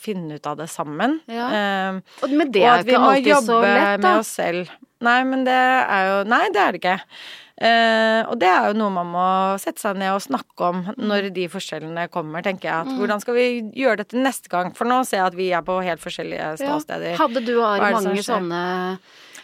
finne 0.00 0.38
ut 0.40 0.46
av 0.48 0.56
det 0.62 0.68
sammen. 0.72 1.18
Ja. 1.28 1.50
Eh, 1.52 2.00
Og, 2.24 2.30
med 2.32 2.52
det 2.54 2.62
er 2.64 2.78
at 2.80 2.86
vi 2.88 2.94
ikke 2.96 3.02
må 3.04 3.10
alltid 3.12 3.32
jobbe 3.34 3.46
så 3.52 3.60
lett, 3.62 4.00
da. 4.00 4.08
med 4.08 4.18
oss 4.22 4.32
selv. 4.40 4.72
Nei, 5.00 5.20
men 5.24 5.44
det 5.44 5.52
er 5.56 6.08
jo 6.10 6.16
Nei, 6.28 6.42
det 6.52 6.60
er 6.60 6.72
det 6.76 6.80
ikke. 6.82 6.98
Eh, 7.60 8.22
og 8.32 8.38
det 8.40 8.48
er 8.48 8.66
jo 8.70 8.76
noe 8.80 8.92
man 8.92 9.08
må 9.12 9.24
sette 9.60 9.80
seg 9.80 9.96
ned 10.00 10.14
og 10.14 10.22
snakke 10.24 10.64
om 10.70 10.78
når 10.96 11.26
de 11.36 11.44
forskjellene 11.52 12.06
kommer, 12.12 12.40
tenker 12.44 12.68
jeg. 12.70 12.86
At 12.86 12.98
hvordan 13.00 13.20
skal 13.20 13.36
vi 13.36 13.46
gjøre 13.76 14.00
dette 14.00 14.16
neste 14.16 14.48
gang? 14.52 14.72
For 14.76 14.88
nå 14.88 15.02
ser 15.04 15.20
jeg 15.20 15.26
at 15.26 15.36
vi 15.36 15.50
er 15.52 15.64
på 15.64 15.76
helt 15.84 16.00
forskjellige 16.00 16.40
Ja. 16.40 16.56
ståsteder. 16.56 17.16
Hadde 17.20 17.44
du 17.44 17.58
og 17.60 17.66
Ari 17.74 17.92
mange 17.92 18.24
sånne 18.24 18.62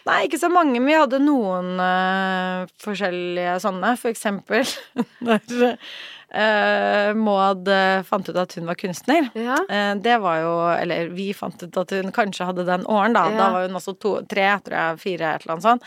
Nei, 0.07 0.21
ikke 0.29 0.38
så 0.38 0.51
mange, 0.53 0.79
men 0.79 0.87
vi 0.90 0.95
hadde 0.99 1.19
noen 1.23 1.73
uh, 1.83 2.66
forskjellige 2.83 3.57
sånne. 3.64 3.95
For 3.99 4.12
eksempel 4.12 4.62
når 5.27 5.73
uh, 5.73 7.11
Maud 7.19 7.69
eh, 7.73 8.03
fant 8.07 8.29
ut 8.31 8.38
at 8.38 8.55
hun 8.59 8.66
var 8.71 8.79
kunstner. 8.79 9.29
Ja. 9.38 9.59
Uh, 9.71 9.95
Det 10.03 10.16
var 10.23 10.40
jo 10.45 10.55
Eller 10.77 11.11
vi 11.14 11.31
fant 11.37 11.59
ut 11.62 11.77
at 11.83 11.95
hun 11.97 12.12
kanskje 12.14 12.47
hadde 12.49 12.66
den 12.69 12.87
åren, 12.87 13.14
da. 13.19 13.27
Ja. 13.33 13.38
Da 13.40 13.51
var 13.57 13.66
hun 13.69 13.79
også 13.83 13.97
to, 14.03 14.16
tre, 14.31 14.49
tror 14.66 14.79
jeg, 14.79 15.03
fire, 15.05 15.35
et 15.37 15.47
eller 15.47 15.57
annet 15.57 15.69
sånt. 15.71 15.87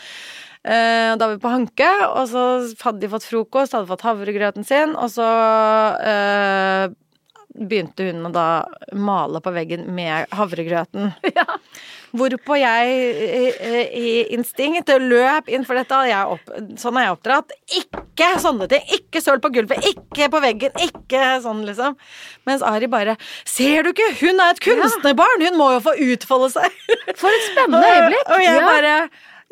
Eh, 0.62 1.12
Da 1.16 1.26
var 1.26 1.36
vi 1.36 1.40
på 1.40 1.52
Hanke, 1.54 1.90
og 2.10 2.26
så 2.28 2.42
hadde 2.84 3.00
de 3.00 3.08
fått 3.12 3.24
frokost, 3.28 3.72
hadde 3.76 3.88
fått 3.88 4.04
havregrøten 4.04 4.66
sin, 4.68 4.92
og 5.00 5.08
så 5.12 5.28
eh, 6.04 6.90
begynte 7.56 8.04
hun 8.10 8.28
å 8.28 8.32
da 8.34 8.44
male 8.92 9.40
på 9.42 9.52
veggen 9.56 9.88
med 9.96 10.28
havregrøten. 10.36 11.14
Hvorpå 12.10 12.56
jeg 12.58 12.94
eh, 13.22 13.92
i 13.94 14.12
instinkt 14.34 14.90
løp 14.98 15.50
inn 15.52 15.62
for 15.66 15.78
dette. 15.78 16.00
Jeg 16.10 16.34
opp, 16.34 16.50
sånn 16.80 16.98
er 16.98 17.06
jeg 17.06 17.14
oppdratt. 17.14 17.54
Ikke 17.80 18.30
sånne 18.42 18.66
ting! 18.70 18.82
Ikke 18.96 19.22
søl 19.22 19.38
på 19.42 19.52
gulvet, 19.54 19.86
ikke 19.92 20.26
på 20.32 20.40
veggen, 20.42 20.74
ikke 20.82 21.22
sånn, 21.44 21.62
liksom. 21.68 21.94
Mens 22.48 22.64
Ari 22.66 22.88
bare 22.90 23.14
Ser 23.48 23.86
du 23.86 23.92
ikke? 23.92 24.10
Hun 24.20 24.42
er 24.42 24.56
et 24.56 24.64
kunstnerbarn! 24.64 25.46
Hun 25.46 25.60
må 25.60 25.70
jo 25.76 25.84
få 25.86 25.94
utfolde 26.10 26.50
seg! 26.56 26.82
For 27.20 27.30
et 27.30 27.46
spennende 27.52 27.86
øyeblikk! 27.94 28.34
Og 28.34 28.44
jeg 28.44 28.66
bare 28.66 28.96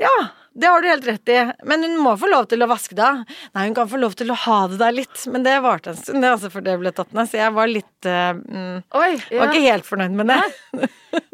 Ja, 0.03 0.17
det 0.59 0.67
har 0.67 0.83
du 0.83 0.89
helt 0.89 1.07
rett 1.07 1.29
i. 1.29 1.53
Men 1.63 1.83
hun 1.83 1.99
må 2.03 2.17
få 2.19 2.27
lov 2.27 2.49
til 2.51 2.63
å 2.65 2.67
vaske 2.67 2.97
det 2.99 3.05
av. 3.07 3.21
Nei, 3.55 3.67
hun 3.69 3.75
kan 3.77 3.91
få 3.91 4.01
lov 4.03 4.17
til 4.19 4.33
å 4.35 4.37
ha 4.43 4.59
det 4.71 4.81
der 4.81 4.97
litt, 4.97 5.21
men 5.31 5.45
det 5.47 5.55
varte 5.63 5.93
en 5.93 5.99
stund, 5.99 6.25
det 6.25 6.33
altså, 6.35 6.51
før 6.51 6.65
det 6.67 6.75
ble 6.81 6.93
tatt 6.97 7.15
ned. 7.15 7.31
Så 7.31 7.39
jeg 7.39 7.55
var 7.55 7.71
litt 7.71 8.09
uh, 8.11 8.33
mm, 8.35 8.81
Oi, 8.99 9.13
ja. 9.31 9.39
Var 9.39 9.53
ikke 9.53 9.69
helt 9.69 9.87
fornøyd 9.87 10.17
med 10.19 10.33
det. 10.33 10.89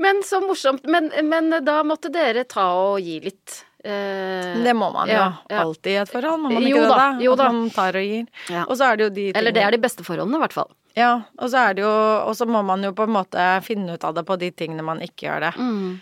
men 0.04 0.20
så 0.28 0.42
morsomt. 0.44 0.84
Men, 0.92 1.08
men, 1.24 1.48
da 1.64 1.80
måtte 1.88 2.12
dere 2.12 2.44
ta 2.50 2.66
og 2.82 3.00
gi 3.00 3.16
litt. 3.24 3.64
Uh, 3.84 4.60
det 4.64 4.76
må 4.76 4.92
man 4.92 5.08
jo 5.08 5.16
ja, 5.16 5.26
ja. 5.48 5.64
alltid 5.64 5.92
i 5.96 5.98
et 6.04 6.12
forhold. 6.12 6.44
Må 6.44 6.54
man 6.58 6.68
jo 6.68 6.84
da, 6.84 6.86
det? 6.92 7.00
Da. 7.00 7.24
Jo 7.24 7.40
da. 7.40 7.48
At 7.48 7.56
man 7.56 7.74
tar 7.80 8.00
og 8.00 8.08
gir. 8.12 8.30
Ja. 8.52 8.68
Og 8.68 8.76
så 8.76 8.90
er 8.90 9.00
det 9.00 9.08
jo 9.08 9.12
de 9.14 9.20
tingene 9.22 9.40
Eller 9.40 9.56
det 9.56 9.64
er 9.64 9.76
de 9.78 9.84
beste 9.88 10.04
forholdene, 10.04 10.36
i 10.36 10.44
hvert 10.44 10.60
fall. 10.60 10.72
Ja, 11.00 11.14
og 11.40 11.48
så 11.50 11.64
er 11.70 11.72
det 11.74 11.82
jo 11.82 11.90
Og 12.28 12.36
så 12.38 12.46
må 12.46 12.60
man 12.62 12.84
jo 12.86 12.92
på 12.94 13.08
en 13.08 13.16
måte 13.16 13.46
finne 13.66 13.96
ut 13.96 14.04
av 14.06 14.12
det 14.14 14.22
på 14.28 14.36
de 14.38 14.52
tingene 14.54 14.84
man 14.86 15.00
ikke 15.02 15.30
gjør 15.30 15.48
det. 15.48 15.56
Mm 15.56 15.94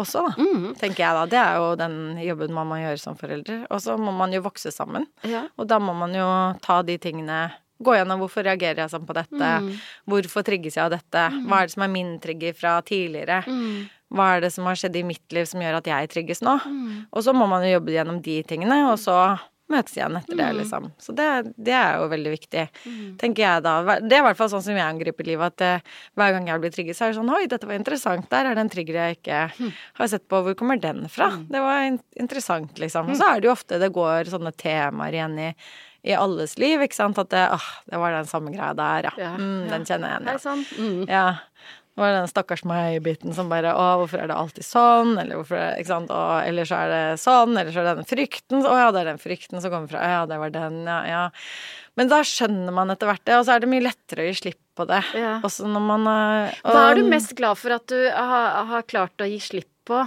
også, 0.00 0.24
da. 0.26 0.32
Mm. 0.38 0.72
Tenker 0.78 1.04
jeg 1.04 1.18
da. 1.18 1.26
Det 1.32 1.42
er 1.42 1.60
jo 1.60 1.68
den 1.80 1.98
jobben 2.24 2.56
man 2.56 2.68
må 2.70 2.80
gjøre 2.80 3.00
som 3.00 3.18
forelder. 3.18 3.64
Og 3.70 3.80
så 3.84 3.96
må 4.00 4.12
man 4.16 4.34
jo 4.34 4.42
vokse 4.44 4.72
sammen. 4.74 5.06
Ja. 5.26 5.46
Og 5.56 5.68
da 5.70 5.80
må 5.82 5.94
man 5.96 6.14
jo 6.16 6.26
ta 6.64 6.82
de 6.86 6.98
tingene 7.02 7.46
Gå 7.76 7.92
gjennom 7.92 8.22
hvorfor 8.22 8.40
reagerer 8.46 8.78
jeg 8.80 8.88
sånn 8.88 9.04
på 9.04 9.12
dette. 9.12 9.48
Mm. 9.60 9.66
Hvorfor 10.08 10.44
trigges 10.46 10.78
jeg 10.78 10.86
av 10.86 10.94
dette? 10.94 11.26
Mm. 11.28 11.42
Hva 11.44 11.58
er 11.60 11.66
det 11.68 11.74
som 11.74 11.82
er 11.84 11.90
min 11.92 12.14
trigger 12.24 12.54
fra 12.56 12.70
tidligere? 12.80 13.42
Mm. 13.44 13.82
Hva 14.16 14.28
er 14.32 14.46
det 14.46 14.50
som 14.54 14.64
har 14.64 14.78
skjedd 14.80 14.96
i 14.96 15.02
mitt 15.04 15.36
liv 15.36 15.44
som 15.50 15.60
gjør 15.60 15.76
at 15.82 15.90
jeg 15.90 16.08
trigges 16.14 16.40
nå? 16.46 16.54
Mm. 16.64 16.94
Og 17.10 17.26
så 17.26 17.34
må 17.36 17.44
man 17.50 17.66
jo 17.66 17.74
jobbe 17.74 17.92
gjennom 17.92 18.22
de 18.24 18.38
tingene, 18.48 18.78
og 18.88 18.96
så 19.02 19.18
møtes 19.72 19.96
igjen 19.96 20.18
etter 20.18 20.38
det, 20.38 20.46
mm. 20.46 20.58
liksom. 20.60 20.88
Så 21.02 21.14
det, 21.16 21.28
det, 21.56 21.74
er 21.74 21.98
jo 22.00 22.10
veldig 22.12 22.32
viktig, 22.36 22.66
mm. 22.84 23.08
tenker 23.22 23.44
jeg 23.44 23.64
da. 23.66 23.74
Det 24.02 24.18
er 24.18 24.22
i 24.22 24.26
hvert 24.28 24.38
fall 24.38 24.52
sånn 24.52 24.64
som 24.68 24.78
jeg 24.78 24.86
angriper 24.86 25.26
livet, 25.26 25.56
at 25.56 25.82
uh, 25.82 25.96
hver 26.18 26.36
gang 26.36 26.50
jeg 26.50 26.62
blir 26.62 26.74
trigget, 26.76 26.98
så 26.98 27.06
er 27.06 27.14
det 27.14 27.20
sånn 27.20 27.34
Oi, 27.36 27.42
dette 27.50 27.68
var 27.68 27.80
interessant. 27.80 28.28
Der 28.32 28.50
er 28.50 28.56
det 28.58 28.66
en 28.66 28.72
trigger 28.72 29.00
jeg 29.00 29.18
ikke 29.18 29.42
hm. 29.56 29.74
har 30.00 30.12
sett 30.12 30.28
på. 30.30 30.42
Hvor 30.46 30.58
kommer 30.58 30.80
den 30.82 31.04
fra? 31.12 31.32
Mm. 31.34 31.48
Det 31.50 31.66
var 31.66 31.90
in 31.90 31.98
interessant, 32.16 32.78
liksom. 32.82 33.10
Og 33.12 33.18
så 33.18 33.32
er 33.32 33.42
det 33.42 33.50
jo 33.50 33.56
ofte 33.56 33.82
det 33.82 33.92
går 33.94 34.32
sånne 34.32 34.54
temaer 34.56 35.18
igjen 35.18 35.38
i 35.48 35.50
i 36.06 36.14
alles 36.14 36.54
liv, 36.58 36.82
ikke 36.84 36.94
sant. 36.94 37.18
At 37.18 37.32
det, 37.34 37.42
åh, 37.50 37.68
det 37.90 37.98
var 37.98 38.14
den 38.14 38.28
samme 38.30 38.52
greia 38.54 38.70
der, 38.78 39.08
ja. 39.08 39.14
ja, 39.18 39.32
mm. 39.34 39.66
Den 39.72 39.86
kjenner 39.88 40.12
jeg 40.12 40.38
igjen, 40.38 41.00
ja. 41.10 41.26
Det 41.96 42.02
var 42.02 42.12
den 42.12 42.28
stakkars 42.28 42.60
meg-biten 42.68 43.32
som 43.32 43.48
bare 43.48 43.70
Å, 43.72 43.84
hvorfor 44.02 44.20
er 44.20 44.28
det 44.28 44.36
alltid 44.36 44.66
sånn? 44.66 45.14
Eller 45.16 45.38
hvorfor 45.38 45.56
Ikke 45.80 45.88
sant? 45.88 46.10
Å, 46.12 46.42
eller 46.44 46.68
så 46.68 46.82
er 46.82 46.90
det 46.92 46.98
sånn, 47.22 47.54
eller 47.56 47.72
så 47.72 47.80
er 47.80 47.88
det 47.88 47.94
den 48.02 48.08
frykten. 48.10 48.66
Å 48.68 48.74
ja, 48.76 48.90
det 48.92 49.00
er 49.00 49.08
den 49.14 49.22
frykten 49.22 49.64
som 49.64 49.72
kommer 49.72 49.88
fra 49.88 50.02
Ja, 50.04 50.18
det 50.28 50.36
var 50.42 50.52
den, 50.52 50.82
ja, 50.84 50.98
ja. 51.08 51.22
Men 51.96 52.12
da 52.12 52.18
skjønner 52.28 52.76
man 52.76 52.92
etter 52.92 53.08
hvert 53.08 53.24
det, 53.24 53.38
og 53.38 53.46
så 53.48 53.54
er 53.54 53.64
det 53.64 53.70
mye 53.72 53.86
lettere 53.86 54.26
å 54.26 54.28
gi 54.28 54.36
slipp 54.42 54.60
på 54.76 54.84
det. 54.90 55.00
Ja. 55.16 55.38
Også 55.48 55.70
når 55.72 55.86
man 55.86 56.04
og, 56.10 56.68
Hva 56.68 56.82
er 56.90 57.00
du 57.00 57.08
mest 57.08 57.32
glad 57.38 57.56
for 57.56 57.78
at 57.78 57.88
du 57.88 57.96
har, 58.12 58.60
har 58.68 58.84
klart 58.92 59.24
å 59.24 59.30
gi 59.30 59.40
slipp 59.40 59.72
på? 59.88 60.02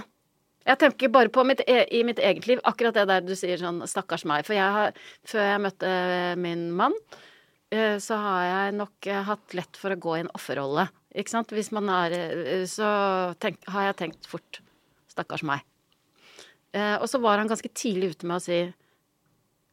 Jeg 0.70 0.78
tenker 0.78 1.10
bare 1.10 1.32
på 1.34 1.42
mitt, 1.48 1.64
e, 1.66 1.82
i 1.90 2.04
mitt 2.06 2.22
eget 2.22 2.46
liv, 2.46 2.62
akkurat 2.68 2.94
det 2.94 3.08
der 3.10 3.26
du 3.26 3.34
sier 3.34 3.58
sånn 3.58 3.82
'stakkars 3.82 4.22
meg'. 4.28 4.46
For 4.46 4.54
jeg 4.54 4.70
har, 4.76 4.94
før 5.26 5.42
jeg 5.48 5.64
møtte 5.66 5.90
min 6.38 6.68
mann, 6.70 6.94
eh, 7.72 7.98
så 7.98 8.14
har 8.20 8.42
jeg 8.46 8.78
nok 8.78 9.10
eh, 9.10 9.22
hatt 9.26 9.58
lett 9.58 9.80
for 9.80 9.90
å 9.90 9.98
gå 9.98 10.16
i 10.18 10.22
en 10.22 10.34
offerrolle. 10.36 10.86
Ikke 11.18 11.32
sant? 11.32 11.52
Hvis 11.54 11.72
man 11.74 11.88
er 11.90 12.14
eh, 12.14 12.66
Så 12.70 12.86
tenk, 13.42 13.62
har 13.72 13.90
jeg 13.90 13.98
tenkt 14.04 14.30
fort 14.30 14.60
Stakkars 15.10 15.42
meg. 15.46 15.64
Eh, 16.70 16.96
og 17.00 17.08
så 17.10 17.18
var 17.22 17.40
han 17.40 17.50
ganske 17.50 17.70
tidlig 17.74 18.14
ute 18.14 18.30
med 18.30 18.38
å 18.38 18.44
si 18.44 18.60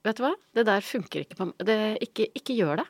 Vet 0.07 0.17
du 0.17 0.23
hva, 0.23 0.33
det 0.55 0.63
der 0.69 0.85
funker 0.85 1.25
ikke 1.25 1.35
på 1.35 1.49
meg. 1.49 1.71
Ikke, 2.05 2.29
ikke, 2.37 2.53
gjør 2.55 2.79
det. 2.79 2.85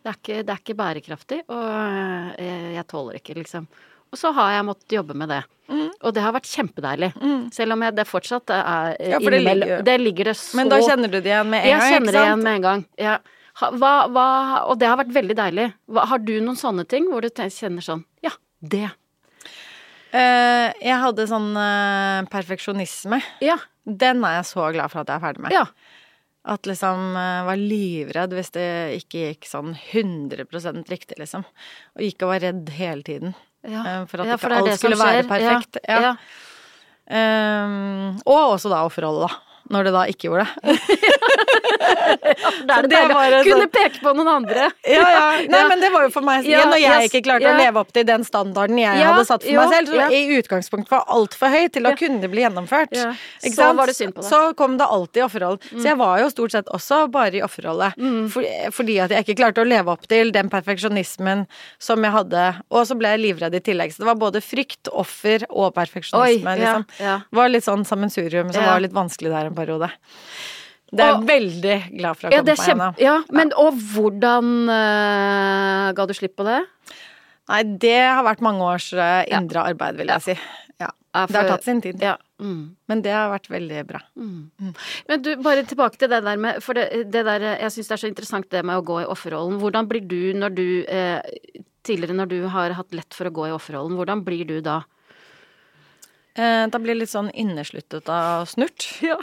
Det 0.00 0.10
er 0.10 0.16
ikke, 0.16 0.36
det 0.40 0.52
er 0.54 0.60
ikke 0.62 0.76
bærekraftig, 0.78 1.38
og 1.52 1.64
jeg, 1.66 2.30
eh, 2.40 2.70
jeg, 2.78 2.84
tåler 2.88 3.18
ikke, 3.18 3.34
liksom. 3.36 3.66
Og 4.14 4.20
så 4.20 4.30
har 4.36 4.54
jeg 4.54 4.64
måttet 4.70 4.94
jobbe 4.96 5.16
med 5.18 5.28
det. 5.32 5.42
Mm. 5.68 5.90
Og 5.90 6.14
det 6.14 6.22
har 6.24 6.32
vært 6.36 6.48
kjempedeilig. 6.48 7.10
Mm. 7.18 7.44
Selv 7.52 7.76
om 7.76 7.84
jeg, 7.84 7.96
det 7.98 8.06
fortsatt 8.08 8.52
er 8.54 8.96
ja, 8.96 9.20
for 9.20 9.34
det 9.34 9.42
ligger, 9.42 9.84
det 9.84 9.96
ligger 10.00 10.30
det 10.30 10.36
så 10.40 10.56
Men 10.60 10.72
da 10.72 10.80
kjenner 10.84 11.12
du 11.12 11.18
det 11.18 11.32
igjen 11.34 11.50
med 11.52 11.66
en 11.66 11.68
gang? 11.68 11.84
Jeg 11.84 11.94
kjenner 11.96 12.16
det 12.16 12.24
igjen 12.24 12.44
med 12.46 12.56
en 12.56 12.66
gang. 12.68 12.84
Ja. 13.00 13.16
Hva, 13.54 13.92
hva, 14.10 14.26
og 14.66 14.78
det 14.80 14.88
har 14.90 14.98
vært 14.98 15.14
veldig 15.14 15.36
deilig. 15.38 15.68
Hva, 15.86 16.08
har 16.10 16.22
du 16.26 16.34
noen 16.40 16.58
sånne 16.58 16.86
ting 16.90 17.06
hvor 17.10 17.22
du 17.22 17.30
kjenner 17.30 17.84
sånn 17.84 18.02
Ja, 18.24 18.34
det. 18.58 18.88
Uh, 20.14 20.70
jeg 20.78 20.96
hadde 21.02 21.26
sånn 21.30 21.52
uh, 21.58 22.26
perfeksjonisme. 22.30 23.20
Ja. 23.42 23.58
Den 23.84 24.22
er 24.26 24.40
jeg 24.40 24.48
så 24.50 24.66
glad 24.74 24.90
for 24.90 25.02
at 25.02 25.10
jeg 25.10 25.18
er 25.18 25.24
ferdig 25.24 25.44
med. 25.46 25.54
Ja. 25.54 25.64
At 26.54 26.66
liksom 26.68 27.14
uh, 27.14 27.46
var 27.46 27.58
livredd 27.60 28.34
hvis 28.36 28.52
det 28.54 28.68
ikke 28.98 29.24
gikk 29.30 29.48
sånn 29.48 29.74
100 29.74 30.84
riktig, 30.90 31.18
liksom. 31.22 31.46
Og 31.94 32.06
gikk 32.06 32.26
og 32.26 32.34
var 32.34 32.46
redd 32.46 32.74
hele 32.74 33.06
tiden. 33.06 33.38
Ja. 33.64 34.02
for 34.10 34.20
at 34.20 34.28
ja, 34.28 34.36
for 34.36 34.52
ikke 34.52 34.74
alt 34.74 34.82
skulle 34.82 35.00
være 35.00 35.24
perfekt. 35.30 35.78
Ja. 35.88 36.16
Um, 37.04 38.18
og 38.24 38.54
også 38.56 38.70
da 38.72 38.82
offerrolle, 38.84 39.28
da 39.28 39.53
når 39.72 39.88
det 39.88 39.92
da 39.94 40.02
ikke 40.12 40.28
gjorde 40.28 40.44
det. 40.44 40.78
ja, 42.34 42.50
det 42.68 42.74
er 42.74 42.82
det, 42.82 42.90
det 42.90 43.02
bare 43.10 43.40
Kunne 43.46 43.68
peke 43.72 44.02
på 44.02 44.12
noen 44.16 44.30
andre. 44.34 44.68
ja, 44.88 45.04
ja. 45.14 45.24
Nei, 45.50 45.62
men 45.70 45.82
det 45.82 45.90
var 45.94 46.06
jo 46.06 46.12
for 46.14 46.26
meg 46.26 46.46
ja, 46.48 46.64
Når 46.68 46.80
jeg 46.82 47.08
ikke 47.10 47.22
klarte 47.26 47.50
å 47.50 47.56
leve 47.58 47.80
opp 47.80 47.92
til 47.94 48.06
den 48.08 48.26
standarden 48.26 48.80
jeg 48.82 49.04
hadde 49.04 49.24
satt 49.28 49.44
for 49.46 49.60
meg 49.60 49.72
selv, 49.74 49.94
så 49.94 50.08
i 50.14 50.38
utgangspunktet 50.38 50.92
var 50.94 51.04
altfor 51.14 51.52
høy 51.54 51.68
til 51.74 51.88
å 51.88 51.94
kunne 51.98 52.30
bli 52.32 52.44
gjennomført. 52.44 52.94
Så 52.94 53.70
var 53.76 53.90
det 53.90 53.96
synd 53.96 54.16
på 54.16 54.24
det. 54.24 54.28
Så 54.30 54.40
kom 54.58 54.76
det 54.80 54.88
alltid 54.88 55.22
i 55.22 55.26
offerhold 55.28 55.62
Mm. 55.74 55.80
Så 55.80 55.88
jeg 55.88 55.96
var 55.98 56.20
jo 56.20 56.28
stort 56.30 56.52
sett 56.54 56.70
også 56.72 56.98
bare 57.12 57.38
i 57.38 57.42
offerholdet. 57.44 57.96
Mm. 58.00 58.26
For, 58.32 58.46
fordi 58.74 58.96
at 59.02 59.12
jeg 59.14 59.24
ikke 59.24 59.36
klarte 59.40 59.62
å 59.62 59.68
leve 59.68 59.92
opp 59.92 60.06
til 60.10 60.30
den 60.34 60.50
perfeksjonismen 60.52 61.44
som 61.82 62.04
jeg 62.04 62.14
hadde. 62.14 62.44
Og 62.70 62.86
så 62.88 62.96
ble 62.98 63.14
jeg 63.14 63.22
livredd 63.22 63.56
i 63.58 63.62
tillegg. 63.64 63.94
Så 63.94 64.02
det 64.02 64.08
var 64.10 64.18
både 64.20 64.42
frykt, 64.44 64.90
offer 64.92 65.46
og 65.50 65.72
perfeksjonisme. 65.76 66.54
Oi, 66.54 66.60
liksom. 66.62 66.86
Det 66.98 67.38
var 67.40 67.52
litt 67.52 67.66
sånn 67.66 67.86
sammensurium 67.88 68.52
som 68.54 68.66
var 68.66 68.82
litt 68.84 68.94
vanskelig 68.96 69.32
der 69.34 69.50
en 69.54 69.58
periode. 69.62 69.90
Det 70.94 71.02
er 71.02 71.16
og, 71.16 71.24
veldig 71.26 71.78
glad 71.94 72.18
for 72.18 72.28
å 72.28 72.30
ha 72.30 72.36
kommet 72.36 72.50
ja, 72.50 72.54
meg 72.54 72.68
gjennom. 72.68 73.00
Ja, 73.02 73.14
men 73.34 73.54
og 73.58 73.80
hvordan 73.94 74.52
uh, 74.68 75.88
ga 75.96 76.06
du 76.06 76.14
slipp 76.16 76.36
på 76.38 76.46
det? 76.46 76.60
Nei, 77.50 77.62
det 77.80 77.98
har 78.00 78.22
vært 78.26 78.44
mange 78.44 78.66
års 78.66 78.92
uh, 78.96 79.22
indre 79.26 79.64
ja. 79.64 79.72
arbeid, 79.72 79.98
vil 80.00 80.12
jeg 80.14 80.26
si. 80.28 80.36
Ja. 80.80 80.90
Det 81.14 81.38
har 81.38 81.50
tatt 81.50 81.66
sin 81.66 81.82
tid. 81.82 82.00
Ja. 82.02 82.16
Mm. 82.42 82.74
Men 82.90 83.02
det 83.04 83.12
har 83.14 83.28
vært 83.30 83.50
veldig 83.52 83.82
bra. 83.88 84.00
Mm. 84.18 84.50
Mm. 84.60 84.72
Men 85.10 85.22
du, 85.22 85.30
bare 85.44 85.66
tilbake 85.68 86.00
til 86.00 86.10
det 86.10 86.18
der 86.26 86.40
med 86.40 86.58
For 86.64 86.74
det, 86.74 86.88
det 87.14 87.22
der 87.28 87.44
Jeg 87.52 87.70
syns 87.70 87.86
det 87.86 87.94
er 87.94 88.02
så 88.02 88.10
interessant 88.10 88.48
det 88.50 88.64
med 88.66 88.80
å 88.80 88.86
gå 88.86 88.98
i 89.04 89.06
offerrollen. 89.06 89.60
Hvordan 89.62 89.86
blir 89.90 90.02
du 90.10 90.34
når 90.34 90.56
du 90.56 90.66
eh, 90.90 91.22
Tidligere 91.86 92.18
når 92.18 92.32
du 92.32 92.38
har 92.50 92.74
hatt 92.74 92.96
lett 92.96 93.14
for 93.14 93.28
å 93.28 93.34
gå 93.34 93.46
i 93.46 93.54
offerrollen, 93.54 93.94
hvordan 93.98 94.24
blir 94.26 94.48
du 94.48 94.58
da? 94.64 94.80
Eh, 96.34 96.66
da 96.66 96.78
blir 96.82 96.96
det 96.96 97.04
litt 97.04 97.12
sånn 97.12 97.30
innesluttet 97.30 98.08
av 98.10 98.48
snurt. 98.50 98.88
Ja. 99.04 99.18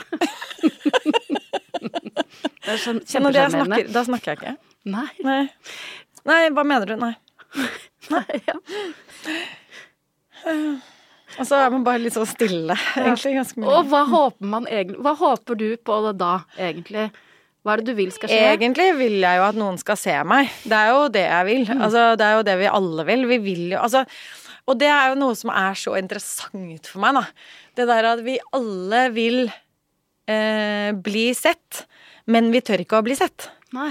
det 2.62 2.70
er 2.72 2.78
sånn 2.80 3.00
kjempesjarmerende. 3.02 3.82
Da 3.92 4.04
snakker 4.06 4.32
jeg 4.32 4.38
ikke. 4.38 4.52
Nei. 4.92 5.08
Nei. 5.26 5.42
Nei, 6.28 6.40
hva 6.54 6.64
mener 6.66 6.92
du? 6.92 6.94
Nei. 7.00 7.14
Nei, 8.12 8.40
ja. 8.46 8.56
Og 11.38 11.48
så 11.48 11.58
er 11.58 11.72
man 11.72 11.84
bare 11.86 12.02
litt 12.02 12.14
sånn 12.16 12.28
stille, 12.28 12.76
egentlig. 12.98 13.34
Ganske 13.40 13.60
mye. 13.62 13.72
Og 13.72 13.90
hva 13.90 14.02
håper 14.08 14.48
man 14.54 14.66
egentlig 14.68 15.02
Hva 15.04 15.12
håper 15.18 15.58
du 15.58 15.68
på 15.80 15.98
det 16.06 16.14
da, 16.20 16.32
egentlig? 16.60 17.10
Hva 17.62 17.76
er 17.76 17.82
det 17.82 17.92
du 17.92 17.98
vil 17.98 18.10
skal 18.10 18.30
skje? 18.30 18.40
Egentlig 18.56 18.88
vil 18.98 19.20
jeg 19.22 19.38
jo 19.38 19.44
at 19.46 19.58
noen 19.58 19.76
skal 19.78 19.98
se 20.00 20.14
meg. 20.26 20.50
Det 20.66 20.74
er 20.74 20.88
jo 20.90 21.02
det 21.14 21.22
jeg 21.22 21.46
vil. 21.46 21.62
Mm. 21.68 21.82
Altså, 21.86 22.06
det 22.18 22.26
er 22.26 22.34
jo 22.34 22.46
det 22.48 22.56
vi 22.58 22.70
alle 22.72 23.04
vil. 23.06 23.22
Vi 23.30 23.38
vil 23.44 23.62
jo 23.76 23.82
Altså 23.84 24.02
og 24.70 24.78
det 24.78 24.88
er 24.90 25.12
jo 25.12 25.18
noe 25.20 25.36
som 25.38 25.50
er 25.54 25.78
så 25.78 25.96
interessant 25.98 26.90
for 26.90 27.02
meg, 27.02 27.18
da. 27.18 27.24
Det 27.78 27.88
der 27.90 28.10
at 28.12 28.22
vi 28.26 28.36
alle 28.54 29.06
vil 29.14 29.40
eh, 29.46 30.90
bli 30.94 31.30
sett, 31.36 31.84
men 32.30 32.52
vi 32.54 32.62
tør 32.64 32.84
ikke 32.84 33.00
å 33.00 33.06
bli 33.06 33.16
sett. 33.18 33.48
Nei. 33.74 33.90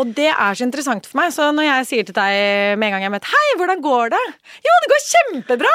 Og 0.00 0.12
det 0.16 0.30
er 0.32 0.56
så 0.56 0.66
interessant 0.66 1.06
for 1.08 1.20
meg. 1.20 1.32
Så 1.34 1.48
når 1.54 1.66
jeg 1.66 1.88
sier 1.88 2.08
til 2.08 2.16
deg 2.16 2.76
med 2.80 2.88
en 2.88 2.96
gang 2.96 3.06
jeg 3.06 3.14
møter 3.14 3.32
Hei, 3.32 3.46
hvordan 3.60 3.82
går 3.84 4.12
det? 4.14 4.22
Jo, 4.64 4.76
det 4.84 4.92
går 4.92 5.02
kjempebra! 5.06 5.74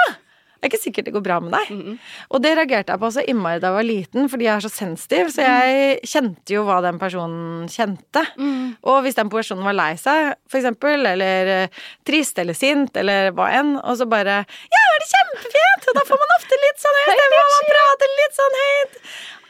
Det 0.65 0.71
er 0.71 0.79
ikke 0.79 0.81
sikkert 0.81 1.05
det 1.05 1.13
går 1.13 1.21
bra 1.21 1.35
med 1.45 1.51
deg. 1.53 1.69
Mm 1.69 1.81
-hmm. 1.81 1.97
Og 2.33 2.41
det 2.41 2.51
reagerte 2.57 2.91
jeg 2.91 2.99
på 2.99 3.11
så 3.11 3.21
innmari 3.21 3.59
da 3.59 3.67
jeg 3.67 3.75
var 3.75 3.83
liten, 3.83 4.29
fordi 4.29 4.45
jeg 4.45 4.55
er 4.55 4.63
så 4.65 4.69
sensitiv. 4.69 5.29
Så 5.29 5.41
jeg 5.41 5.99
kjente 6.01 6.53
jo 6.53 6.63
hva 6.65 6.81
den 6.81 6.97
personen 6.99 7.67
kjente. 7.69 8.25
Mm. 8.37 8.75
Og 8.81 9.01
hvis 9.01 9.15
den 9.15 9.29
personen 9.29 9.63
var 9.63 9.73
lei 9.77 9.93
seg, 9.95 10.33
for 10.49 10.57
eksempel, 10.57 11.05
eller 11.05 11.63
uh, 11.63 11.67
trist 12.05 12.39
eller 12.39 12.53
sint, 12.53 12.97
eller 12.97 13.29
hva 13.31 13.51
enn, 13.59 13.77
og 13.77 13.97
så 13.97 14.05
bare 14.09 14.35
Ja, 14.73 14.81
er 14.95 14.99
det 15.03 15.09
kjempefint! 15.13 15.83
Og 15.87 15.93
da 15.97 16.03
får 16.09 16.17
man 16.23 16.35
ofte 16.39 16.55
litt 16.65 16.79
sånn 16.81 16.97
høy 16.97 17.13
stemme, 17.13 17.43
og 17.45 17.53
man 17.55 17.69
prater 17.73 18.09
litt 18.19 18.35
sånn 18.41 18.57
høyt. 18.63 18.93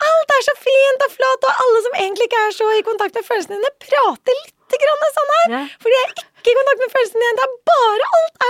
Alt 0.10 0.30
er 0.38 0.44
så 0.50 0.56
fint 0.68 1.08
og 1.08 1.12
flott, 1.18 1.48
og 1.48 1.64
alle 1.64 1.80
som 1.88 1.98
egentlig 2.04 2.28
ikke 2.28 2.44
er 2.48 2.54
så 2.60 2.68
i 2.76 2.86
kontakt 2.90 3.16
med 3.16 3.28
følelsene 3.30 3.56
dine, 3.56 3.72
prater 3.88 4.34
litt 4.42 4.80
grann 4.84 5.06
sånn 5.16 5.32
her. 5.38 5.48
Yeah. 5.54 5.68
Fordi 5.84 5.96
jeg 5.96 6.06
er 6.06 6.14
ikke 6.16 6.52
i 6.52 6.58
kontakt 6.60 6.82
med 6.84 6.94
følelsene 6.96 7.24
dine. 7.24 7.38
Det 7.40 7.46
er 7.46 7.54
bare 7.72 8.10
alt 8.18 8.45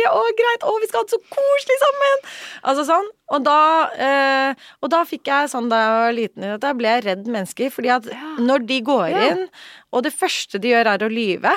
hyggelig 0.00 0.16
og 0.16 0.38
greit, 0.38 0.64
og 0.66 0.80
vi 0.80 0.88
skal 0.88 1.02
ha 1.02 1.06
det 1.06 1.14
så 1.14 1.20
koselig 1.34 1.78
sammen. 1.82 2.24
Altså 2.62 2.86
sånn. 2.88 3.10
Og 3.30 3.44
da, 3.46 3.60
eh, 3.94 4.66
og 4.80 4.90
da 4.90 5.04
fikk 5.06 5.30
jeg 5.30 5.52
sånn 5.52 5.70
da 5.70 5.78
jeg 5.80 5.92
var 5.98 6.16
liten 6.16 6.48
at 6.56 6.66
jeg 6.66 6.78
ble 6.80 6.96
redd 7.04 7.28
mennesker. 7.28 7.70
Fordi 7.70 7.92
at 7.94 8.10
ja. 8.10 8.34
når 8.40 8.66
de 8.66 8.80
går 8.86 9.06
ja. 9.12 9.28
inn, 9.30 9.46
og 9.92 10.04
det 10.06 10.14
første 10.16 10.58
de 10.58 10.74
gjør 10.74 10.94
er 10.94 11.06
å 11.06 11.12
lyve, 11.12 11.54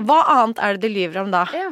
hva 0.00 0.24
annet 0.32 0.60
er 0.62 0.76
det 0.76 0.88
de 0.88 0.94
lyver 0.94 1.22
om 1.24 1.30
da? 1.32 1.46
Ja. 1.52 1.70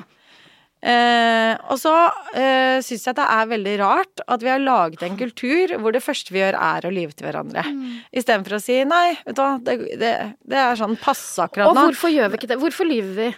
Eh, 0.78 1.56
og 1.72 1.80
så 1.80 1.90
eh, 2.38 2.78
syns 2.86 3.08
jeg 3.08 3.16
det 3.18 3.24
er 3.26 3.48
veldig 3.50 3.72
rart 3.80 4.20
at 4.30 4.44
vi 4.44 4.50
har 4.52 4.60
laget 4.62 5.00
en 5.02 5.16
kultur 5.18 5.72
hvor 5.82 5.90
det 5.90 6.04
første 6.04 6.30
vi 6.30 6.38
gjør, 6.38 6.54
er 6.54 6.86
å 6.86 6.92
lyve 6.94 7.16
til 7.18 7.26
hverandre. 7.26 7.64
Mm. 7.66 7.96
Istedenfor 8.14 8.60
å 8.60 8.62
si 8.62 8.78
nei, 8.86 9.16
vet 9.24 9.34
du 9.34 9.42
hva, 9.42 9.56
det, 9.64 9.78
det, 9.98 10.12
det 10.46 10.60
er 10.62 10.78
sånn 10.78 10.94
passe 11.02 11.42
akkurat 11.42 11.72
nå. 11.72 11.74
Og 11.74 11.90
hvorfor 11.90 12.14
gjør 12.14 12.30
vi 12.30 12.38
ikke 12.38 12.52
det? 12.52 12.60
Hvorfor 12.62 12.86
lyver 12.86 13.16
vi? 13.18 13.30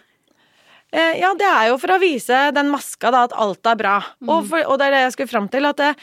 Eh, 0.91 1.21
ja, 1.21 1.35
det 1.39 1.47
er 1.47 1.69
jo 1.71 1.79
for 1.79 1.95
å 1.95 2.01
vise 2.03 2.49
den 2.57 2.73
maska, 2.73 3.13
da, 3.15 3.27
at 3.29 3.37
alt 3.39 3.67
er 3.71 3.79
bra. 3.79 4.01
Mm. 4.23 4.33
Og, 4.33 4.51
for, 4.51 4.67
og, 4.67 4.81
det 4.81 4.89
er 4.89 4.97
det 4.97 5.05
jeg 5.07 5.15
skulle 5.19 5.35
fram 5.35 5.49
til. 5.53 5.69
at 5.71 5.79
det, 5.79 5.95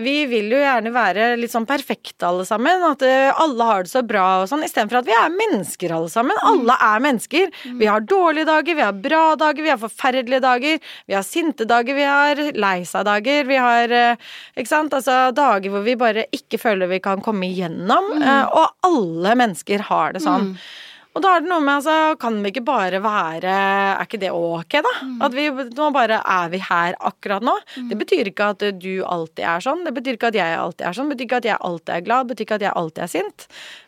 vi 0.00 0.22
vil 0.24 0.48
jo 0.48 0.56
gjerne 0.56 0.88
være 0.88 1.24
litt 1.36 1.52
sånn 1.52 1.66
perfekte 1.68 2.24
alle 2.24 2.46
sammen. 2.48 2.80
At 2.88 3.02
eh, 3.04 3.28
alle 3.28 3.66
har 3.68 3.84
det 3.84 3.92
så 3.92 4.00
bra 4.06 4.24
og 4.40 4.46
sånn. 4.48 4.64
Istedenfor 4.64 5.02
at 5.02 5.08
vi 5.10 5.16
er 5.16 5.34
mennesker 5.34 5.92
alle 5.92 6.08
sammen. 6.12 6.38
Mm. 6.40 6.46
Alle 6.48 6.76
er 6.88 7.02
mennesker. 7.04 7.50
Mm. 7.68 7.74
Vi 7.82 7.90
har 7.90 8.06
dårlige 8.08 8.48
dager, 8.48 8.78
vi 8.78 8.86
har 8.86 9.02
bra 9.04 9.24
dager, 9.36 9.66
vi 9.66 9.72
har 9.74 9.82
forferdelige 9.82 10.42
dager. 10.44 10.94
Vi 11.10 11.18
har 11.18 11.26
sinte 11.28 11.68
dager, 11.68 11.98
vi 11.98 12.06
har 12.08 12.40
lei 12.56 12.78
seg-dager. 12.88 13.44
Vi 13.50 13.58
har 13.60 13.98
eh, 13.98 14.30
ikke 14.56 14.72
sant? 14.72 14.96
Altså 14.96 15.18
dager 15.36 15.74
hvor 15.74 15.84
vi 15.84 15.98
bare 16.00 16.24
ikke 16.32 16.60
føler 16.62 16.88
vi 16.88 17.02
kan 17.04 17.20
komme 17.24 17.50
igjennom. 17.52 18.14
Mm. 18.16 18.24
Eh, 18.24 18.46
og 18.48 18.88
alle 18.88 19.36
mennesker 19.44 19.84
har 19.92 20.16
det 20.16 20.24
sånn. 20.24 20.54
Mm. 20.54 20.64
Og 21.12 21.20
da 21.20 21.34
er 21.36 21.42
det 21.44 21.50
noe 21.50 21.60
med 21.60 21.74
altså 21.74 22.16
Kan 22.20 22.38
vi 22.44 22.52
ikke 22.52 22.64
bare 22.64 23.02
være 23.04 23.52
Er 23.52 24.04
ikke 24.04 24.20
det 24.22 24.30
ok, 24.32 24.78
da? 24.84 24.92
Mm. 25.04 25.18
At 25.26 25.36
vi 25.36 25.48
nå 25.76 25.88
bare 25.94 26.20
er 26.20 26.52
vi 26.52 26.60
her 26.62 26.96
akkurat 27.00 27.44
nå. 27.44 27.54
Mm. 27.76 27.88
Det 27.90 27.98
betyr 28.00 28.30
ikke 28.30 28.48
at 28.54 28.64
du 28.80 28.92
alltid 29.04 29.44
er 29.44 29.64
sånn. 29.64 29.84
Det 29.86 29.92
betyr 29.96 30.16
ikke 30.16 30.30
at 30.32 30.38
jeg 30.38 30.56
alltid 30.58 30.86
er 30.88 30.96
sånn. 30.96 31.10
Det 31.10 31.16
betyr 31.18 31.28
ikke 31.28 31.42
at 31.42 31.50
jeg 31.50 31.60
alltid 31.68 31.92
er 31.96 32.06
glad. 32.06 32.24
Det 32.24 32.34
betyr 32.34 32.46
ikke 32.46 32.58
at 32.60 32.66
jeg 32.66 32.76
alltid 32.82 33.04
er 33.04 33.12
sint. 33.12 33.46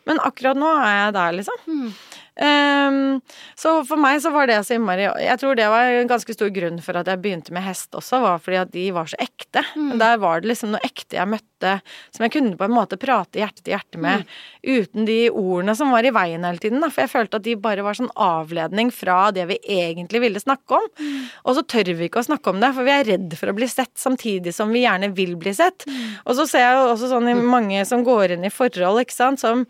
Men 0.09 0.21
akkurat 0.27 0.59
nå 0.59 0.69
er 0.77 0.95
jeg 0.99 1.15
der, 1.17 1.37
liksom. 1.39 1.65
Mm. 1.65 1.89
Um, 2.35 3.21
så 3.55 3.77
for 3.87 4.01
meg 4.01 4.17
så 4.19 4.27
var 4.33 4.49
det 4.49 4.57
så 4.67 4.75
innmari 4.75 5.05
Jeg 5.23 5.39
tror 5.39 5.55
det 5.55 5.69
var 5.71 5.87
en 5.87 6.09
ganske 6.09 6.33
stor 6.35 6.49
grunn 6.51 6.81
for 6.83 6.99
at 6.99 7.07
jeg 7.07 7.21
begynte 7.23 7.53
med 7.55 7.63
hest 7.63 7.95
også, 7.95 8.19
var 8.19 8.41
fordi 8.43 8.59
at 8.59 8.73
de 8.73 8.89
var 8.95 9.07
så 9.07 9.19
ekte. 9.23 9.63
Mm. 9.79 9.93
Der 10.01 10.19
var 10.19 10.43
det 10.43 10.51
liksom 10.51 10.73
noe 10.73 10.83
ekte 10.83 11.15
jeg 11.15 11.31
møtte 11.31 11.77
som 12.13 12.25
jeg 12.25 12.33
kunne 12.35 12.57
på 12.59 12.67
en 12.67 12.75
måte 12.75 12.99
prate 12.99 13.39
hjerte 13.39 13.63
til 13.63 13.73
hjerte 13.73 13.99
med, 14.01 14.25
mm. 14.25 14.75
uten 14.75 15.07
de 15.07 15.17
ordene 15.31 15.75
som 15.79 15.93
var 15.95 16.05
i 16.05 16.11
veien 16.13 16.43
hele 16.45 16.61
tiden. 16.61 16.83
Da. 16.83 16.91
For 16.91 17.05
jeg 17.05 17.13
følte 17.13 17.39
at 17.39 17.47
de 17.47 17.55
bare 17.59 17.85
var 17.85 17.97
sånn 17.97 18.11
avledning 18.19 18.91
fra 18.93 19.31
det 19.35 19.47
vi 19.49 19.59
egentlig 19.77 20.21
ville 20.25 20.43
snakke 20.43 20.77
om. 20.77 20.87
Mm. 20.99 21.25
Og 21.47 21.57
så 21.57 21.65
tør 21.75 21.93
vi 21.95 22.09
ikke 22.09 22.21
å 22.21 22.27
snakke 22.27 22.51
om 22.51 22.61
det, 22.61 22.73
for 22.75 22.87
vi 22.87 22.95
er 22.95 23.09
redd 23.13 23.37
for 23.39 23.51
å 23.51 23.57
bli 23.57 23.69
sett, 23.71 23.93
samtidig 23.99 24.53
som 24.55 24.75
vi 24.75 24.83
gjerne 24.83 25.13
vil 25.15 25.35
bli 25.39 25.55
sett. 25.55 25.87
Mm. 25.87 26.03
Og 26.25 26.39
så 26.39 26.47
ser 26.51 26.67
jeg 26.67 26.79
jo 26.79 26.87
også 26.91 27.11
sånn 27.15 27.31
i 27.31 27.37
mm. 27.39 27.45
mange 27.55 27.85
som 27.87 28.03
går 28.05 28.35
inn 28.35 28.47
i 28.47 28.53
forhold, 28.53 29.01
ikke 29.05 29.15
sant, 29.15 29.41
som 29.41 29.65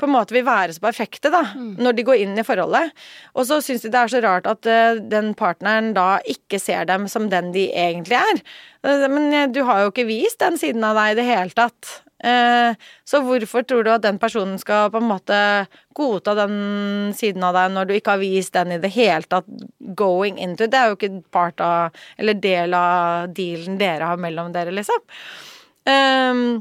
på 0.00 0.08
en 0.08 0.14
måte 0.14 0.34
vil 0.34 0.46
være 0.46 0.74
så 0.76 0.82
perfekte 0.82 1.32
da, 1.32 1.42
mm. 1.52 1.72
når 1.82 1.96
de 1.96 2.04
går 2.08 2.22
inn 2.24 2.38
i 2.40 2.44
forholdet. 2.46 2.94
Og 3.36 3.46
så 3.48 3.60
syns 3.64 3.84
de 3.84 3.92
det 3.92 4.00
er 4.00 4.12
så 4.12 4.22
rart 4.24 4.48
at 4.50 4.68
uh, 4.68 5.00
den 5.12 5.32
partneren 5.38 5.92
da 5.96 6.18
ikke 6.28 6.60
ser 6.62 6.88
dem 6.88 7.08
som 7.10 7.28
den 7.32 7.52
de 7.56 7.68
egentlig 7.70 8.18
er. 8.20 8.44
Uh, 8.86 9.06
men 9.12 9.28
uh, 9.34 9.48
du 9.52 9.62
har 9.68 9.84
jo 9.84 9.92
ikke 9.92 10.08
vist 10.08 10.40
den 10.42 10.56
siden 10.60 10.86
av 10.86 10.98
deg 10.98 11.14
i 11.14 11.20
det 11.20 11.28
hele 11.30 11.56
tatt. 11.56 11.98
så 13.08 13.22
hvorfor 13.24 13.62
tror 13.64 13.84
du 13.84 13.88
at 13.94 14.02
den 14.04 14.18
personen 14.20 14.58
skal 14.60 14.90
på 14.92 15.00
en 15.00 15.06
måte 15.08 15.36
godta 15.96 16.34
den 16.36 17.14
siden 17.16 17.46
av 17.48 17.54
deg 17.56 17.70
når 17.72 17.86
du 17.88 17.94
ikke 17.94 18.12
har 18.12 18.20
vist 18.20 18.52
den 18.52 18.74
i 18.74 18.80
det 18.82 18.90
hele 18.92 19.24
tatt 19.24 19.48
going 19.96 20.36
into? 20.36 20.68
Det 20.68 20.76
er 20.76 20.90
jo 20.90 20.98
ikke 20.98 21.22
part 21.32 21.64
av, 21.64 21.96
eller 22.20 22.36
del 22.36 22.76
av 22.76 23.32
dealen 23.32 23.80
dere 23.80 24.10
har 24.12 24.20
mellom 24.20 24.52
dere, 24.52 24.74
liksom. 24.76 25.00
Um, 25.88 26.60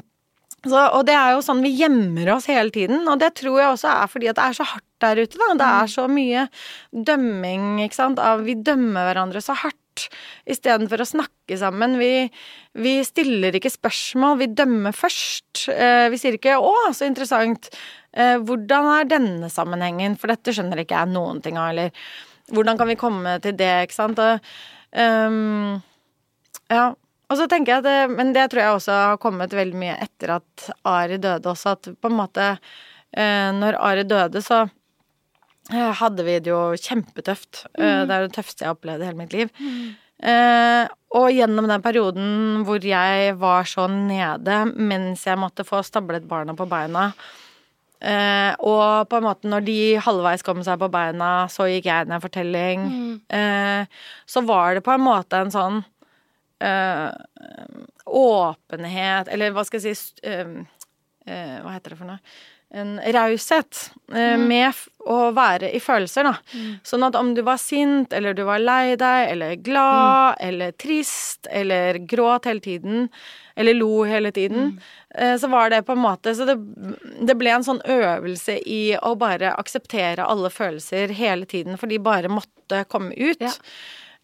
så, 0.65 0.79
og 0.97 1.05
det 1.07 1.15
er 1.15 1.33
jo 1.35 1.43
sånn 1.45 1.63
vi 1.63 1.71
gjemmer 1.79 2.33
oss 2.35 2.49
hele 2.51 2.73
tiden, 2.75 3.05
og 3.07 3.21
det 3.21 3.31
tror 3.39 3.59
jeg 3.61 3.73
også 3.73 3.91
er 3.93 4.09
fordi 4.11 4.31
at 4.31 4.39
det 4.39 4.47
er 4.49 4.57
så 4.57 4.67
hardt 4.73 4.87
der 4.99 5.21
ute, 5.21 5.39
da. 5.39 5.51
Det 5.55 5.67
er 5.67 5.85
mm. 5.85 5.91
så 5.93 6.07
mye 6.11 6.47
dømming, 7.09 7.67
ikke 7.85 7.95
sant. 7.95 8.19
Vi 8.43 8.57
dømmer 8.67 9.07
hverandre 9.07 9.43
så 9.43 9.55
hardt 9.55 9.77
istedenfor 10.49 11.03
å 11.03 11.07
snakke 11.07 11.57
sammen. 11.59 11.97
Vi, 11.99 12.11
vi, 12.79 12.95
stiller 13.07 13.55
ikke 13.55 13.71
spørsmål, 13.71 14.37
vi 14.41 14.49
dømmer 14.59 14.95
først. 14.95 15.67
Eh, 15.71 16.07
vi 16.11 16.19
sier 16.19 16.35
ikke 16.37 16.59
'å, 16.59 16.73
så 16.95 17.07
interessant', 17.07 17.71
eh, 18.13 18.37
hvordan 18.37 18.91
er 18.99 19.11
denne 19.11 19.49
sammenhengen, 19.51 20.17
for 20.19 20.31
dette 20.31 20.55
skjønner 20.55 20.83
ikke 20.83 20.97
jeg 20.99 21.13
noen 21.13 21.43
ting 21.43 21.57
av, 21.57 21.71
eller 21.71 21.91
hvordan 22.51 22.77
kan 22.79 22.87
vi 22.87 22.99
komme 22.99 23.39
til 23.43 23.55
det, 23.55 23.87
ikke 23.87 23.95
sant. 23.95 24.19
Og, 24.19 24.39
um, 24.95 25.81
ja. 26.69 26.93
Og 27.29 27.37
så 27.37 27.45
tenker 27.49 27.77
jeg 27.77 27.85
at 27.85 28.11
Men 28.15 28.33
det 28.33 28.49
tror 28.49 28.63
jeg 28.63 28.75
også 28.75 28.97
har 28.97 29.21
kommet 29.21 29.53
veldig 29.55 29.77
mye 29.79 29.95
etter 30.01 30.35
at 30.39 30.69
Ari 30.87 31.19
døde 31.21 31.51
også, 31.51 31.75
at 31.77 31.89
på 32.01 32.11
en 32.11 32.17
måte 32.17 32.51
eh, 32.51 33.49
Når 33.55 33.77
Ari 33.77 34.05
døde, 34.09 34.41
så 34.45 34.63
eh, 35.71 35.91
hadde 36.01 36.25
vi 36.25 36.39
det 36.41 36.51
jo 36.51 36.61
kjempetøft. 36.73 37.65
Eh, 37.77 37.83
mm. 37.83 38.07
Det 38.09 38.15
er 38.15 38.25
det 38.25 38.35
tøffeste 38.37 38.65
jeg 38.65 38.71
har 38.71 38.77
opplevd 38.77 39.03
i 39.03 39.09
hele 39.09 39.21
mitt 39.21 39.35
liv. 39.35 39.51
Mm. 39.59 39.89
Eh, 40.29 40.85
og 41.15 41.29
gjennom 41.31 41.69
den 41.69 41.83
perioden 41.85 42.65
hvor 42.67 42.83
jeg 42.83 43.35
var 43.39 43.69
så 43.69 43.85
nede 43.87 44.57
mens 44.75 45.23
jeg 45.25 45.39
måtte 45.39 45.63
få 45.63 45.79
stablet 45.87 46.25
barna 46.27 46.51
på 46.59 46.67
beina 46.69 47.05
eh, 48.03 48.51
og 48.59 49.07
på 49.09 49.19
en 49.19 49.25
måte 49.25 49.49
når 49.49 49.63
de 49.67 49.77
halvveis 50.03 50.43
kom 50.45 50.59
seg 50.65 50.79
på 50.81 50.89
beina, 50.91 51.47
så 51.51 51.69
gikk 51.69 51.87
jeg 51.89 52.09
ned 52.09 52.23
fortelling. 52.23 52.85
Mm. 52.89 53.15
Eh, 53.39 54.03
så 54.27 54.43
var 54.47 54.75
det 54.75 54.83
på 54.85 54.95
en 54.95 55.05
måte 55.05 55.39
en 55.39 55.53
sånn 55.53 55.81
øh, 56.63 57.11
åpenhet 58.05 59.27
Eller 59.27 59.53
hva 59.55 59.65
skal 59.67 59.83
jeg 59.83 59.97
si 59.97 60.29
uh, 60.29 60.55
uh, 61.29 61.57
Hva 61.63 61.75
heter 61.75 61.93
det 61.93 61.99
for 61.99 62.09
noe? 62.09 62.21
En 62.69 62.99
raushet 63.01 63.79
mm. 64.13 64.43
med 64.45 64.77
å 65.09 65.31
være 65.33 65.71
i 65.73 65.79
følelser, 65.81 66.27
da. 66.27 66.35
Mm. 66.53 66.73
Sånn 66.85 67.05
at 67.07 67.15
om 67.17 67.31
du 67.33 67.39
var 67.41 67.57
sint, 67.57 68.13
eller 68.13 68.35
du 68.37 68.43
var 68.45 68.61
lei 68.61 68.93
deg, 68.93 69.31
eller 69.31 69.55
glad, 69.57 70.35
mm. 70.35 70.43
eller 70.45 70.75
trist, 70.77 71.49
eller 71.49 71.97
gråt 72.11 72.45
hele 72.45 72.61
tiden, 72.61 73.07
eller 73.57 73.73
lo 73.73 74.03
hele 74.05 74.29
tiden, 74.35 74.75
mm. 74.77 75.33
så 75.41 75.49
var 75.49 75.73
det 75.73 75.81
på 75.87 75.95
en 75.97 76.03
måte 76.03 76.35
Så 76.37 76.45
det, 76.45 76.59
det, 77.25 77.39
ble 77.41 77.55
en 77.55 77.65
sånn 77.65 77.81
øvelse 77.89 78.59
i 78.61 78.93
å 79.01 79.15
bare 79.17 79.55
akseptere 79.57 80.29
alle 80.29 80.53
følelser 80.53 81.09
hele 81.17 81.49
tiden, 81.49 81.73
for 81.81 81.89
de 81.89 81.97
bare 81.97 82.29
måtte 82.29 82.85
komme 82.85 83.17
ut. 83.17 83.41
Ja. 83.41 83.55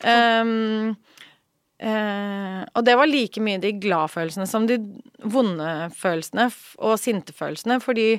Um, 0.06 0.94
Eh, 1.76 2.62
og 2.72 2.86
det 2.88 2.96
var 2.96 3.10
like 3.10 3.42
mye 3.44 3.60
de 3.60 3.74
gladfølelsene 3.84 4.48
som 4.48 4.68
de 4.70 4.78
vonde 5.28 5.72
følelsene 5.96 6.48
og 6.80 7.00
sinte 7.02 7.36
følelsene, 7.36 7.82
fordi 7.84 8.14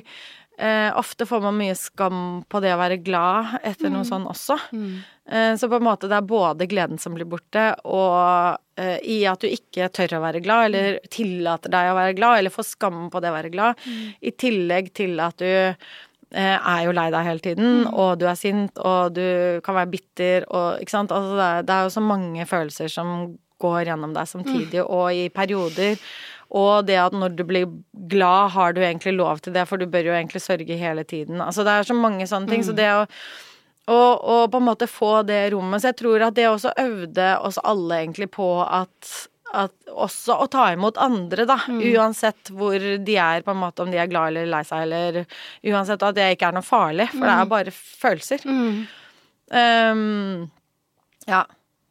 eh, 0.57 0.89
ofte 0.97 1.25
får 1.25 1.41
man 1.41 1.57
mye 1.57 1.75
skam 1.77 2.19
på 2.49 2.61
det 2.61 2.75
å 2.75 2.79
være 2.81 2.99
glad 3.05 3.57
etter 3.63 3.89
mm. 3.89 3.95
noe 3.95 4.07
sånn 4.07 4.27
også. 4.29 4.59
Mm. 4.73 4.91
Eh, 5.29 5.53
så 5.57 5.69
på 5.69 5.79
en 5.79 5.87
måte 5.87 6.09
det 6.09 6.19
er 6.19 6.29
både 6.29 6.69
gleden 6.69 7.01
som 7.01 7.17
blir 7.17 7.29
borte, 7.29 7.69
og 7.89 8.59
eh, 8.79 8.97
i 9.09 9.19
at 9.29 9.41
du 9.41 9.49
ikke 9.49 9.89
tør 9.95 10.19
å 10.19 10.25
være 10.27 10.43
glad, 10.45 10.69
eller 10.69 10.99
mm. 10.99 11.09
tillater 11.13 11.73
deg 11.73 11.91
å 11.91 11.97
være 11.97 12.17
glad, 12.19 12.41
eller 12.41 12.53
får 12.53 12.69
skam 12.75 13.07
på 13.13 13.23
det 13.23 13.31
å 13.31 13.37
være 13.39 13.53
glad, 13.53 13.81
mm. 13.87 14.05
i 14.21 14.35
tillegg 14.45 14.93
til 15.01 15.17
at 15.23 15.41
du 15.41 15.49
eh, 15.49 15.73
er 16.57 16.85
jo 16.85 16.93
lei 16.93 17.09
deg 17.13 17.27
hele 17.31 17.45
tiden, 17.49 17.73
mm. 17.87 17.89
og 17.95 18.21
du 18.21 18.29
er 18.29 18.37
sint, 18.37 18.77
og 18.77 19.17
du 19.17 19.25
kan 19.65 19.81
være 19.81 19.93
bitter, 19.97 20.47
og 20.53 20.85
ikke 20.85 20.97
sant. 20.97 21.15
Altså 21.15 21.37
det, 21.41 21.49
er, 21.49 21.67
det 21.67 21.75
er 21.77 21.89
jo 21.89 21.97
så 21.97 22.05
mange 22.13 22.49
følelser 22.49 22.93
som 22.93 23.17
går 23.61 23.89
gjennom 23.89 24.15
deg 24.15 24.29
samtidig, 24.29 24.81
mm. 24.81 24.89
og 24.99 25.07
i 25.13 25.27
perioder. 25.33 26.01
Og 26.57 26.87
det 26.87 26.95
at 27.01 27.15
når 27.15 27.35
du 27.35 27.43
blir 27.47 27.67
glad, 28.07 28.53
har 28.55 28.73
du 28.73 28.79
egentlig 28.81 29.17
lov 29.17 29.41
til 29.43 29.55
det, 29.55 29.65
for 29.67 29.79
du 29.79 29.87
bør 29.91 30.11
jo 30.11 30.15
egentlig 30.15 30.41
sørge 30.43 30.79
hele 30.79 31.03
tiden. 31.03 31.41
Altså 31.43 31.65
det 31.67 31.73
er 31.73 31.89
så 31.89 31.97
mange 31.97 32.27
sånne 32.29 32.47
ting. 32.51 32.63
Mm. 32.63 32.67
Så 32.69 32.77
det 32.77 32.89
å 32.93 33.03
og, 33.87 34.19
og, 34.19 34.51
på 34.51 34.59
en 34.59 34.67
måte 34.67 34.87
få 34.91 35.21
det 35.23 35.45
rommet. 35.53 35.81
Så 35.81 35.93
jeg 35.93 35.99
tror 36.01 36.27
at 36.27 36.35
det 36.35 36.49
også 36.49 36.75
øvde 36.81 37.27
oss 37.47 37.59
alle 37.63 38.01
egentlig 38.01 38.27
på 38.35 38.47
at, 38.63 39.11
at 39.55 39.93
også 39.93 40.35
å 40.43 40.47
ta 40.51 40.65
imot 40.73 40.99
andre, 40.99 41.45
da. 41.47 41.55
Mm. 41.71 41.79
Uansett 41.93 42.51
hvor 42.51 42.75
de 42.83 43.15
er, 43.15 43.45
på 43.45 43.53
en 43.53 43.61
måte 43.61 43.85
om 43.85 43.93
de 43.93 44.01
er 44.01 44.11
glad 44.11 44.33
eller 44.33 44.49
lei 44.51 44.63
seg, 44.67 44.89
eller 44.89 45.23
uansett 45.71 46.03
at 46.03 46.19
det 46.19 46.33
ikke 46.35 46.49
er 46.51 46.57
noe 46.59 46.67
farlig, 46.67 47.07
for 47.13 47.23
mm. 47.23 47.27
det 47.29 47.35
er 47.37 47.47
mm. 47.47 47.53
bare 47.55 47.75
følelser. 47.77 48.43
Um, 49.47 50.49
ja. 51.31 51.45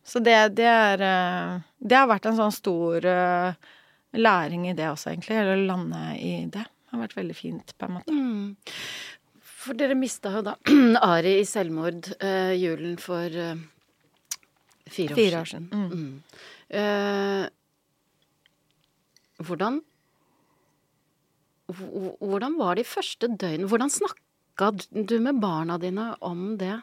Så 0.06 0.22
det, 0.22 0.36
det, 0.58 0.68
er 0.70 1.02
eh, 1.02 1.64
Det 1.78 1.98
har 1.98 2.06
vært 2.10 2.28
en 2.30 2.38
sånn 2.38 2.54
stor 2.54 3.04
eh, 3.10 3.74
læring 4.16 4.68
i 4.70 4.76
det 4.78 4.86
også, 4.92 5.10
egentlig. 5.12 5.36
Eller 5.40 5.58
å 5.58 5.66
lande 5.66 6.02
i 6.22 6.32
det. 6.46 6.62
Det 6.62 6.94
har 6.94 7.02
vært 7.02 7.16
veldig 7.18 7.36
fint, 7.36 7.74
på 7.74 7.88
en 7.88 7.96
måte. 7.98 8.14
Mm. 8.14 8.54
For 9.66 9.74
dere 9.78 9.96
mista 9.98 10.30
jo 10.30 10.44
da 10.46 10.54
Ari 11.10 11.40
i 11.40 11.46
selvmord 11.48 12.06
uh, 12.22 12.54
julen 12.54 12.94
for 13.02 13.26
uh, 13.26 13.56
fire 14.86 15.16
år 15.16 15.18
fire. 15.18 15.40
År 15.42 15.48
siden. 15.50 15.66
Mm. 15.74 15.90
Mm. 15.90 16.14
Uh, 16.70 17.44
hvordan 19.46 19.82
Hvordan 21.66 22.54
var 22.60 22.78
de 22.78 22.84
første 22.86 23.26
døgnene 23.26 23.66
Hvordan 23.66 23.90
snakka 23.90 24.68
du 24.94 25.16
med 25.18 25.40
barna 25.42 25.78
dine 25.82 26.12
om 26.22 26.54
det? 26.60 26.76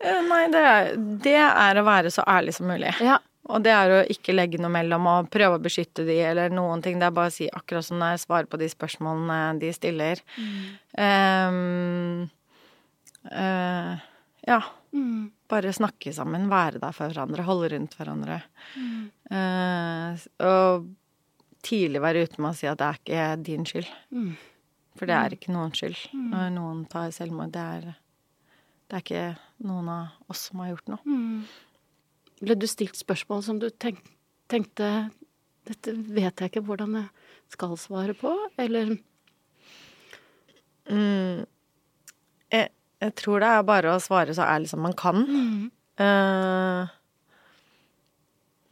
Eh, 0.00 0.20
nei, 0.28 0.44
det 0.52 0.62
er, 0.66 0.92
det 1.24 1.36
er, 1.40 1.80
å 1.80 1.86
være 1.86 2.12
så 2.14 2.24
ærlig 2.28 2.56
som 2.56 2.70
mulig. 2.70 2.92
Ja. 3.04 3.18
Og 3.50 3.64
det 3.64 3.72
er 3.74 3.92
å 3.92 4.02
ikke 4.12 4.34
legge 4.36 4.60
noe 4.60 4.70
mellom 4.72 5.08
og 5.10 5.30
prøve 5.32 5.56
å 5.58 5.62
beskytte 5.62 6.04
de 6.06 6.18
eller 6.22 6.52
noen 6.54 6.82
ting. 6.84 7.00
Det 7.00 7.08
er 7.08 7.16
bare 7.16 7.32
å 7.32 7.34
si 7.34 7.48
akkurat 7.50 7.86
som 7.86 8.02
det 8.02 8.12
er, 8.14 8.20
svare 8.22 8.50
på 8.50 8.60
de 8.60 8.68
spørsmålene 8.70 9.38
de 9.62 9.72
stiller. 9.74 10.22
Mm. 10.36 10.60
Um, 11.00 12.28
uh, 13.32 13.96
ja. 14.46 14.60
Mm. 14.92 15.30
bare 15.50 15.70
snakke 15.74 16.10
sammen, 16.14 16.48
være 16.50 16.80
der 16.82 16.94
for 16.94 17.12
hverandre, 17.12 17.44
holde 17.46 17.68
rundt 17.70 17.94
hverandre. 17.98 18.40
Eh, 19.30 20.24
og 20.46 20.88
tidlig 21.62 22.02
være 22.02 22.24
ute 22.26 22.42
med 22.42 22.50
å 22.50 22.58
si 22.58 22.66
at 22.70 22.80
det 22.80 22.88
er 22.88 22.98
ikke 22.98 23.26
din 23.46 23.66
skyld. 23.68 23.90
For 24.98 25.10
det 25.10 25.16
er 25.16 25.36
ikke 25.36 25.54
noens 25.54 25.78
skyld 25.78 26.00
når 26.14 26.50
noen 26.56 26.84
tar 26.90 27.12
selvmord. 27.14 27.52
Det 27.54 27.62
er, 27.76 27.92
det 28.90 28.96
er 28.98 29.04
ikke 29.04 29.24
noen 29.68 29.88
av 29.92 30.30
oss 30.32 30.48
som 30.50 30.60
har 30.64 30.72
gjort 30.72 30.88
noe. 30.90 31.18
Ble 32.40 32.56
du 32.58 32.66
stilt 32.66 32.96
spørsmål 32.98 33.42
som 33.46 33.58
du 33.62 33.68
tenk, 33.70 34.00
tenkte 34.50 35.10
Dette 35.68 35.92
vet 35.92 36.40
jeg 36.40 36.50
ikke 36.50 36.62
hvordan 36.66 36.94
jeg 36.96 37.08
skal 37.52 37.76
svare 37.78 38.14
på, 38.16 38.32
eller 38.58 38.96
Jeg, 42.50 42.68
jeg 43.04 43.14
tror 43.20 43.40
det 43.44 43.50
er 43.54 43.66
bare 43.68 43.92
å 43.94 44.00
svare 44.02 44.34
så 44.34 44.42
ærlig 44.48 44.70
som 44.72 44.80
man 44.82 44.96
kan. 44.98 45.20
Eh, 46.00 46.88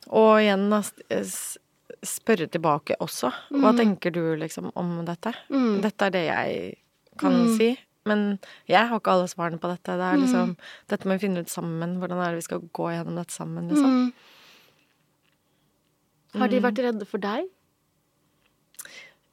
og 0.09 0.41
igjen 0.41 0.65
da, 0.73 0.81
spørre 2.09 2.49
tilbake 2.49 2.97
også. 3.05 3.31
Hva 3.61 3.75
tenker 3.77 4.11
du 4.11 4.23
liksom 4.41 4.71
om 4.75 5.05
dette? 5.07 5.35
Dette 5.85 6.09
er 6.09 6.11
det 6.17 6.25
jeg 6.25 6.75
kan 7.21 7.37
si. 7.59 7.71
Men 8.09 8.25
jeg 8.71 8.89
har 8.91 8.99
ikke 9.01 9.15
alle 9.15 9.29
svarene 9.31 9.61
på 9.63 9.71
dette. 9.71 9.95
Det 10.01 10.09
er 10.09 10.19
liksom, 10.23 10.57
Dette 10.91 11.09
må 11.09 11.17
vi 11.19 11.25
finne 11.27 11.45
ut 11.45 11.53
sammen. 11.53 11.97
Hvordan 12.01 12.23
er 12.25 12.33
det 12.35 12.41
vi 12.43 12.49
skal 12.49 12.65
gå 12.81 12.89
gjennom 12.95 13.21
dette 13.21 13.37
sammen? 13.37 13.69
Liksom. 13.71 13.95
Har 16.39 16.51
de 16.53 16.61
vært 16.65 16.83
redde 16.85 17.07
for 17.09 17.23
deg? 17.25 17.47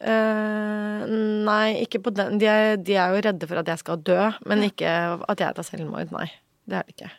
Uh, 0.06 1.06
nei, 1.48 1.80
ikke 1.86 2.02
på 2.04 2.12
den. 2.16 2.38
De 2.42 2.48
er, 2.52 2.76
de 2.78 2.98
er 3.00 3.14
jo 3.16 3.22
redde 3.26 3.48
for 3.50 3.62
at 3.62 3.70
jeg 3.72 3.82
skal 3.82 4.02
dø, 4.06 4.20
men 4.50 4.66
ikke 4.68 4.90
at 5.24 5.42
jeg 5.42 5.56
tar 5.58 5.66
selvmord. 5.68 6.12
Nei, 6.16 6.28
det 6.70 6.80
er 6.82 6.88
det 6.90 6.96
ikke. 6.98 7.12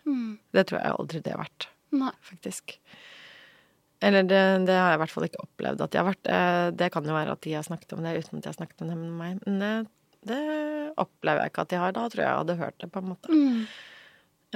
Det 0.56 0.66
tror 0.68 0.82
jeg 0.82 0.96
aldri 1.00 1.22
det 1.24 1.32
har 1.34 1.40
vært, 1.40 1.68
Nei. 1.96 2.12
faktisk. 2.28 2.76
Eller 4.04 4.26
det, 4.28 4.40
det 4.68 4.76
har 4.76 4.90
jeg 4.92 4.98
i 4.98 5.02
hvert 5.02 5.14
fall 5.14 5.24
ikke 5.24 5.40
opplevd 5.46 5.82
at 5.86 5.92
de 5.94 5.98
har 6.02 6.04
vært. 6.10 6.28
Eh, 6.28 6.66
Det 6.76 6.90
kan 6.92 7.06
jo 7.08 7.14
være 7.16 7.32
at 7.32 7.40
de 7.46 7.54
har 7.56 7.64
snakket 7.64 7.94
om 7.96 8.02
det 8.04 8.12
uten 8.18 8.36
at 8.38 8.44
de 8.44 8.50
har 8.52 8.58
snakket 8.58 8.82
om 8.84 8.90
det 8.92 8.96
med 9.00 9.14
meg. 9.16 9.38
Men 9.46 9.62
det, 9.62 9.70
det 10.26 10.42
opplever 11.00 11.44
jeg 11.44 11.52
ikke 11.52 11.64
at 11.66 11.72
de 11.72 11.80
har. 11.82 11.94
Da 11.96 12.08
tror 12.10 12.22
jeg 12.22 12.28
jeg 12.28 12.40
hadde 12.42 12.58
hørt 12.60 12.78
det, 12.82 12.90
på 12.92 13.02
en 13.02 13.08
måte. 13.12 13.40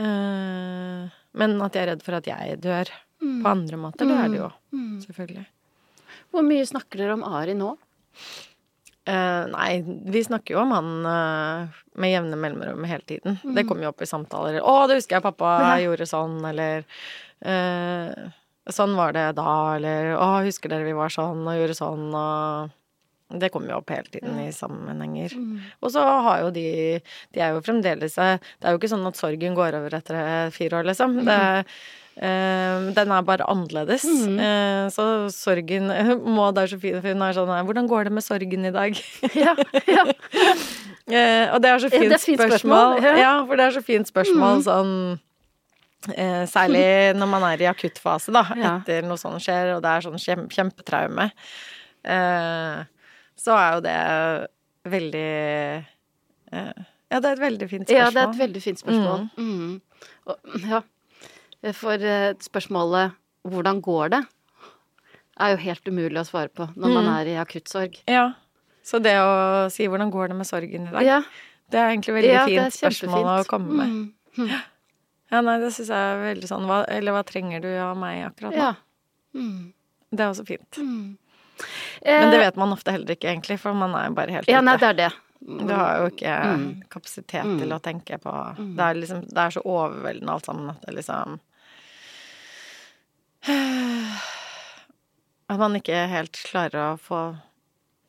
Eh, 0.00 1.16
men 1.40 1.56
at 1.64 1.74
de 1.74 1.82
er 1.82 1.90
redd 1.92 2.04
for 2.04 2.18
at 2.18 2.28
jeg 2.30 2.60
dør 2.62 2.92
på 3.20 3.50
andre 3.50 3.80
måter, 3.80 4.08
det 4.08 4.16
er 4.16 4.30
det 4.32 4.38
jo. 4.40 4.52
Selvfølgelig. 5.04 5.48
Hvor 6.30 6.46
mye 6.46 6.68
snakker 6.68 7.02
dere 7.02 7.18
om 7.18 7.26
Ari 7.26 7.56
nå? 7.58 7.74
Uh, 9.10 9.48
nei, 9.50 9.80
vi 10.12 10.20
snakker 10.22 10.54
jo 10.54 10.60
om 10.60 10.72
han 10.76 10.90
uh, 11.08 11.78
med 11.98 12.12
jevne 12.12 12.36
mellomrom 12.38 12.84
hele 12.86 13.06
tiden. 13.08 13.38
Det 13.56 13.64
kommer 13.66 13.86
jo 13.86 13.92
opp 13.94 14.04
i 14.04 14.08
samtaler. 14.08 14.60
'Å, 14.60 14.74
det 14.86 15.00
husker 15.00 15.16
jeg 15.16 15.24
pappa 15.24 15.54
gjorde 15.80 16.06
sånn', 16.06 16.36
eller 16.50 16.84
uh, 17.48 18.28
'Sånn 18.70 18.94
var 18.94 19.16
det 19.16 19.24
da', 19.40 19.80
eller 19.80 20.12
'Å, 20.14 20.28
husker 20.46 20.70
dere 20.70 20.86
vi 20.86 20.94
var 20.94 21.10
sånn 21.10 21.42
og 21.42 21.58
gjorde 21.58 21.78
sånn', 21.80 22.06
og 22.12 22.76
Det 23.38 23.50
kommer 23.54 23.70
jo 23.70 23.78
opp 23.78 23.90
hele 23.94 24.08
tiden 24.10 24.40
i 24.42 24.50
sammenhenger. 24.50 25.36
Og 25.82 25.92
så 25.94 26.02
har 26.02 26.40
jo 26.42 26.50
de 26.50 27.00
De 27.34 27.40
er 27.40 27.52
jo 27.54 27.60
fremdeles 27.62 28.14
Det 28.16 28.64
er 28.66 28.72
jo 28.74 28.78
ikke 28.80 28.90
sånn 28.90 29.06
at 29.06 29.16
sorgen 29.20 29.54
går 29.54 29.76
over 29.78 29.94
etter 30.00 30.18
eh, 30.18 30.50
fire 30.50 30.80
år, 30.80 30.88
liksom. 30.90 31.20
Det, 31.24 31.36
eh, 32.18 32.90
den 32.96 33.12
er 33.14 33.22
bare 33.22 33.46
annerledes. 33.46 34.04
Eh, 34.04 34.88
så 34.90 35.06
sorgen 35.30 35.86
må 36.36 36.50
da 36.56 36.66
så 36.66 36.80
fint, 36.80 36.98
for 37.00 37.08
hun 37.14 37.22
er 37.22 37.32
sånn 37.38 37.48
'Hvordan 37.54 37.88
går 37.88 38.04
det 38.04 38.12
med 38.12 38.24
sorgen 38.26 38.64
i 38.66 38.70
dag?' 38.74 38.98
Ja, 39.34 39.54
ja. 39.86 40.04
Eh, 41.10 41.50
og 41.50 41.58
det 41.62 41.70
er 41.70 41.78
så 41.82 41.88
fint, 41.90 42.12
er 42.12 42.18
fint 42.22 42.38
spørsmål. 42.38 43.00
spørsmål, 43.00 43.02
ja. 43.02 43.14
Ja. 43.18 43.30
for 43.44 43.56
det 43.58 43.64
er 43.66 43.72
så 43.74 43.80
fint 43.82 44.06
spørsmål 44.06 44.60
sånn 44.62 44.92
eh, 46.14 46.44
Særlig 46.46 46.84
når 47.18 47.26
man 47.26 47.42
er 47.48 47.64
i 47.64 47.66
akuttfase, 47.66 48.30
da, 48.30 48.44
Ja. 48.54 48.76
etter 48.78 49.02
noe 49.02 49.18
sånt 49.18 49.42
skjer, 49.42 49.74
og 49.74 49.82
det 49.82 49.90
er 49.90 50.00
sånn 50.06 50.20
kjem, 50.22 50.46
kjempetraume. 50.54 51.26
Eh, 52.04 52.84
så 53.40 53.56
er 53.56 53.76
jo 53.76 53.84
det 53.84 53.98
veldig 54.90 55.28
eh, 56.52 56.82
Ja, 57.10 57.18
det 57.20 57.26
er 57.26 57.32
et 57.32 57.42
veldig 57.42 57.68
fint 57.70 57.88
spørsmål. 57.88 58.04
Ja, 58.04 58.10
det 58.14 58.22
er 58.22 58.28
et 58.34 58.40
veldig 58.40 58.62
fint 58.62 58.82
spørsmål. 58.82 59.24
Mm. 59.36 59.72
Og, 60.30 60.58
ja. 60.68 60.82
For 61.76 61.92
eh, 62.00 62.34
spørsmålet 62.40 63.16
'hvordan 63.44 63.80
går 63.80 64.08
det?' 64.08 64.26
er 65.40 65.50
jo 65.50 65.56
helt 65.56 65.88
umulig 65.88 66.20
å 66.20 66.28
svare 66.28 66.48
på 66.52 66.68
når 66.76 66.94
man 66.94 67.06
er 67.08 67.28
i 67.32 67.36
akuttsorg. 67.40 67.96
Ja. 68.08 68.32
Så 68.84 69.00
det 69.02 69.16
å 69.16 69.70
si 69.72 69.88
'hvordan 69.88 70.10
går 70.10 70.28
det 70.28 70.36
med 70.36 70.46
sorgen 70.46 70.88
i 70.88 70.90
dag', 70.90 71.04
Ja, 71.04 71.22
det 71.70 71.80
er 71.80 71.90
egentlig 71.90 72.14
veldig 72.14 72.32
ja, 72.32 72.46
fint 72.46 72.74
spørsmål 72.74 73.24
å 73.24 73.46
komme 73.48 73.72
med. 73.72 74.12
Mm. 74.36 74.60
Ja, 75.30 75.40
nei, 75.40 75.58
det 75.60 75.72
syns 75.72 75.88
jeg 75.88 75.96
er 75.96 76.22
veldig 76.34 76.48
sånn 76.48 76.66
hva, 76.66 76.84
Eller 76.88 77.12
hva 77.12 77.22
trenger 77.26 77.60
du 77.62 77.68
av 77.78 77.96
meg 77.96 78.24
akkurat 78.26 78.54
nå? 78.54 78.58
Ja. 78.58 78.74
Mm. 79.34 79.72
Det 80.10 80.24
er 80.24 80.30
også 80.32 80.46
fint. 80.46 80.78
Mm. 80.78 81.18
Men 82.04 82.30
det 82.30 82.38
Eh, 82.40 82.46
vet 82.46 82.56
man 82.56 82.72
ofte 82.72 82.90
heller 82.92 83.14
ikke, 83.16 83.28
egentlig, 83.32 83.58
for 83.60 83.72
man 83.74 83.94
er 83.94 84.08
jo 84.08 84.14
bare 84.14 84.30
helt 84.30 84.48
Ja, 84.48 84.60
nei, 84.60 84.76
det 84.76 84.88
er 84.88 84.92
det. 84.94 85.12
Du 85.40 85.72
har 85.72 85.98
jo 86.02 86.08
ikke 86.10 86.56
Mm. 86.56 86.82
kapasitet 86.90 87.58
til 87.58 87.68
å 87.72 87.80
tenke 87.80 88.18
på 88.20 88.56
det, 88.76 88.80
er 88.84 88.94
liksom, 88.94 89.20
det 89.28 89.38
er 89.38 89.50
så 89.50 89.62
overveldende 89.64 90.32
alt 90.32 90.44
sammen 90.46 90.68
at 90.70 90.80
det 90.86 90.94
liksom 90.94 91.40
At 95.50 95.58
man 95.58 95.74
ikke 95.74 96.06
helt 96.10 96.36
klarer 96.46 96.92
å 96.92 96.98
få 97.00 97.20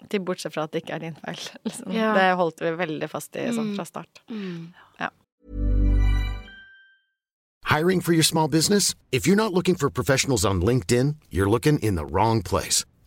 til, 0.09 0.19
bortsett 0.25 0.53
fra 0.53 0.63
at 0.67 0.71
det 0.73 0.81
ikke 0.83 0.93
er 0.95 0.99
din 0.99 1.15
feil. 1.15 1.39
Liksom. 1.65 1.91
Ja. 1.95 2.11
Det 2.17 2.35
holdt 2.37 2.59
vi 2.61 2.71
veldig 2.77 3.09
fast 3.09 3.35
i 3.37 3.47
sånn 3.53 3.73
fra 3.77 3.85
start. 3.85 4.19
Ja. 4.99 5.09
Hiring 7.71 8.01
for 8.01 8.13
your 8.13 8.23
small 8.23 8.47
business? 8.47 8.93
If 9.11 9.25
you're 9.25 9.35
not 9.37 9.53
looking 9.53 9.75
for 9.75 9.89
professionals 9.89 10.43
on 10.45 10.61
LinkedIn, 10.61 11.15
you're 11.31 11.49
looking 11.49 11.79
in 11.79 11.95
the 11.95 12.05
wrong 12.05 12.41
place. 12.43 12.85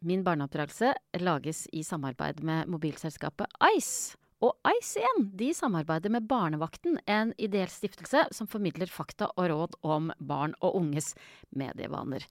Min 0.00 0.24
barneoppdragelse 0.24 0.94
lages 1.20 1.66
i 1.72 1.84
samarbeid 1.84 2.40
med 2.42 2.68
mobilselskapet 2.72 3.52
Ice. 3.76 4.16
Og 4.40 4.54
Ice 4.78 4.96
igjen, 5.02 5.26
de 5.36 5.50
samarbeider 5.52 6.08
med 6.14 6.24
Barnevakten, 6.24 6.96
en 7.04 7.34
ideell 7.36 7.68
stiftelse 7.68 8.22
som 8.32 8.48
formidler 8.48 8.88
fakta 8.88 9.28
og 9.34 9.50
råd 9.52 9.76
om 9.84 10.08
barn 10.16 10.54
og 10.64 10.78
unges 10.78 11.10
medievaner. 11.52 12.24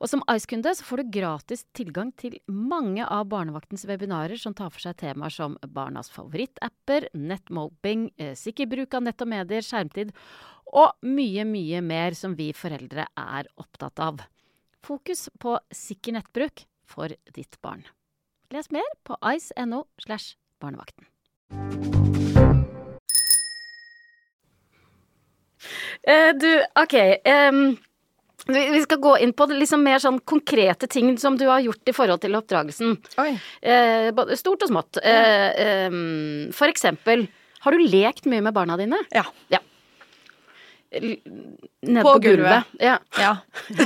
Og 0.00 0.08
som 0.08 0.24
Ice-kunde 0.32 0.72
så 0.78 0.86
får 0.88 1.02
du 1.02 1.10
gratis 1.18 1.66
tilgang 1.76 2.14
til 2.16 2.38
mange 2.48 3.04
av 3.04 3.28
Barnevaktens 3.28 3.84
webinarer 3.90 4.40
som 4.40 4.56
tar 4.56 4.72
for 4.72 4.86
seg 4.86 4.96
temaer 5.04 5.36
som 5.36 5.58
barnas 5.68 6.08
favorittapper, 6.14 7.10
nettmobbing, 7.12 8.08
eh, 8.16 8.32
sikker 8.32 8.72
bruk 8.72 8.96
av 8.96 9.04
nett 9.04 9.20
og 9.20 9.28
medier, 9.28 9.60
skjermtid 9.60 10.16
og 10.72 10.96
mye, 11.04 11.44
mye 11.44 11.84
mer 11.84 12.16
som 12.16 12.32
vi 12.40 12.54
foreldre 12.56 13.04
er 13.12 13.52
opptatt 13.60 14.00
av. 14.00 14.24
Fokus 14.80 15.28
på 15.36 15.58
sikker 15.68 16.16
nettbruk 16.16 16.64
for 16.90 17.12
ditt 17.36 17.56
barn. 17.62 17.84
Les 18.50 18.66
mer 18.74 18.86
på 19.06 19.14
ice.no 19.30 19.84
slash 20.02 20.34
barnevakten. 20.60 21.06
Eh, 26.02 26.32
du, 26.40 26.48
ok. 26.82 26.94
em, 27.24 27.76
vi, 28.46 28.62
vi 28.72 28.80
skal 28.82 28.98
gå 29.04 29.14
inn 29.20 29.32
på 29.36 29.46
liksom 29.52 29.82
mer 29.84 30.00
sånn 30.02 30.18
konkrete 30.24 30.88
ting 30.90 31.12
som 31.20 31.36
du 31.38 31.44
har 31.50 31.60
gjort 31.64 31.90
i 31.92 31.94
forhold 31.96 32.22
til 32.24 32.36
oppdragelsen. 32.38 32.94
Oi. 33.20 33.32
Eh, 33.62 34.08
både 34.16 34.38
stort 34.40 34.64
og 34.64 34.72
smått. 34.72 35.00
Eh, 35.04 35.86
em, 35.86 36.48
for 36.56 36.72
eksempel, 36.72 37.26
har 37.66 37.76
du 37.76 37.84
lekt 37.84 38.26
mye 38.30 38.40
med 38.46 38.56
barna 38.56 38.78
dine? 38.80 38.98
Ja. 39.12 39.26
L- 39.52 39.60
Nede 40.92 42.02
På 42.02 42.12
på, 42.12 42.18
gulvet. 42.18 42.64
gulvet. 42.64 42.64
Ja. 42.80 42.98
ja. 43.18 43.36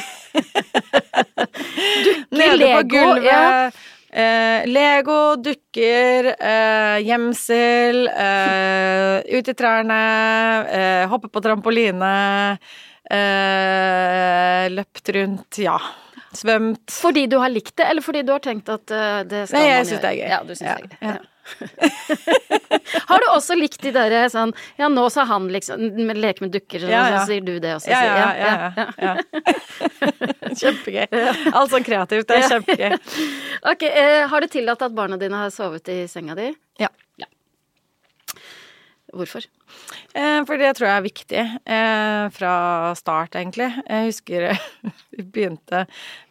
Nede 2.31 2.57
Lego, 2.57 2.77
på 2.79 2.83
gulvet. 2.88 3.25
ja. 3.25 3.71
Eh, 4.14 4.62
Lego, 4.71 5.35
dukker, 5.43 6.29
eh, 6.38 6.99
gjemsel, 7.03 8.05
eh, 8.09 9.38
ut 9.38 9.49
i 9.51 9.55
trærne, 9.59 9.99
eh, 10.71 11.09
hoppe 11.11 11.29
på 11.35 11.43
trampoline, 11.43 12.12
eh, 13.11 14.69
løpt 14.71 15.09
rundt, 15.19 15.59
ja. 15.59 15.81
Svømt. 16.35 16.90
Fordi 16.95 17.27
du 17.27 17.37
har 17.43 17.51
likt 17.51 17.75
det, 17.77 17.88
eller 17.90 18.03
fordi 18.03 18.23
du 18.23 18.33
har 18.37 18.40
tenkt 18.43 18.69
at 18.71 18.90
eh, 18.90 19.21
det 19.27 19.44
skal 19.48 19.59
Nei, 19.61 19.67
jeg 19.69 19.83
man 19.83 19.90
syns 19.90 20.00
det 20.07 20.11
er 20.13 20.19
gøy. 20.21 20.29
Ja, 20.31 20.40
du 20.46 20.55
synes 20.55 20.71
Ja, 20.71 20.77
det 20.79 20.85
er 20.85 20.88
gøy. 20.94 21.11
ja. 21.11 21.19
Har 23.09 23.21
du 23.21 23.27
også 23.35 23.57
likt 23.59 23.81
de 23.85 23.90
derre 23.95 24.25
sånn 24.33 24.53
Ja, 24.81 24.88
nå 24.92 25.05
sa 25.13 25.25
han 25.29 25.49
liksom 25.53 25.83
Leke 26.15 26.45
med 26.45 26.55
dukker, 26.55 26.81
sånn, 26.85 26.92
Ja, 26.95 27.03
ja. 27.13 27.21
så 27.21 27.33
sier 27.33 27.45
du 27.45 27.53
det 27.63 27.75
også. 27.77 27.90
Ja, 27.92 28.01
sier- 28.01 28.17
ja, 28.17 28.31
ja. 28.38 28.53
ja, 28.77 28.87
ja. 29.05 29.15
Kjempegøy. 30.61 31.07
Alt 31.59 31.73
sånn 31.73 31.85
kreativt. 31.87 32.29
Det 32.31 32.37
er 32.38 32.49
kjempegøy. 32.53 32.92
Ok, 33.73 33.83
eh, 33.88 34.21
Har 34.31 34.45
du 34.45 34.49
tillatt 34.53 34.85
at 34.87 34.95
barna 34.95 35.19
dine 35.21 35.40
har 35.40 35.51
sovet 35.55 35.88
i 35.92 36.05
senga 36.11 36.37
di? 36.38 36.51
Ja. 36.81 36.88
Ja. 37.21 37.27
Hvorfor? 39.15 39.46
Eh, 40.15 40.40
for 40.46 40.58
det 40.58 40.73
tror 40.77 40.88
jeg 40.88 40.96
er 40.96 41.04
viktig 41.04 41.42
eh, 41.42 42.25
fra 42.35 42.54
start, 42.98 43.37
egentlig. 43.38 43.69
Jeg 43.87 44.10
husker 44.10 44.46
vi 45.15 45.23
begynte 45.23 45.85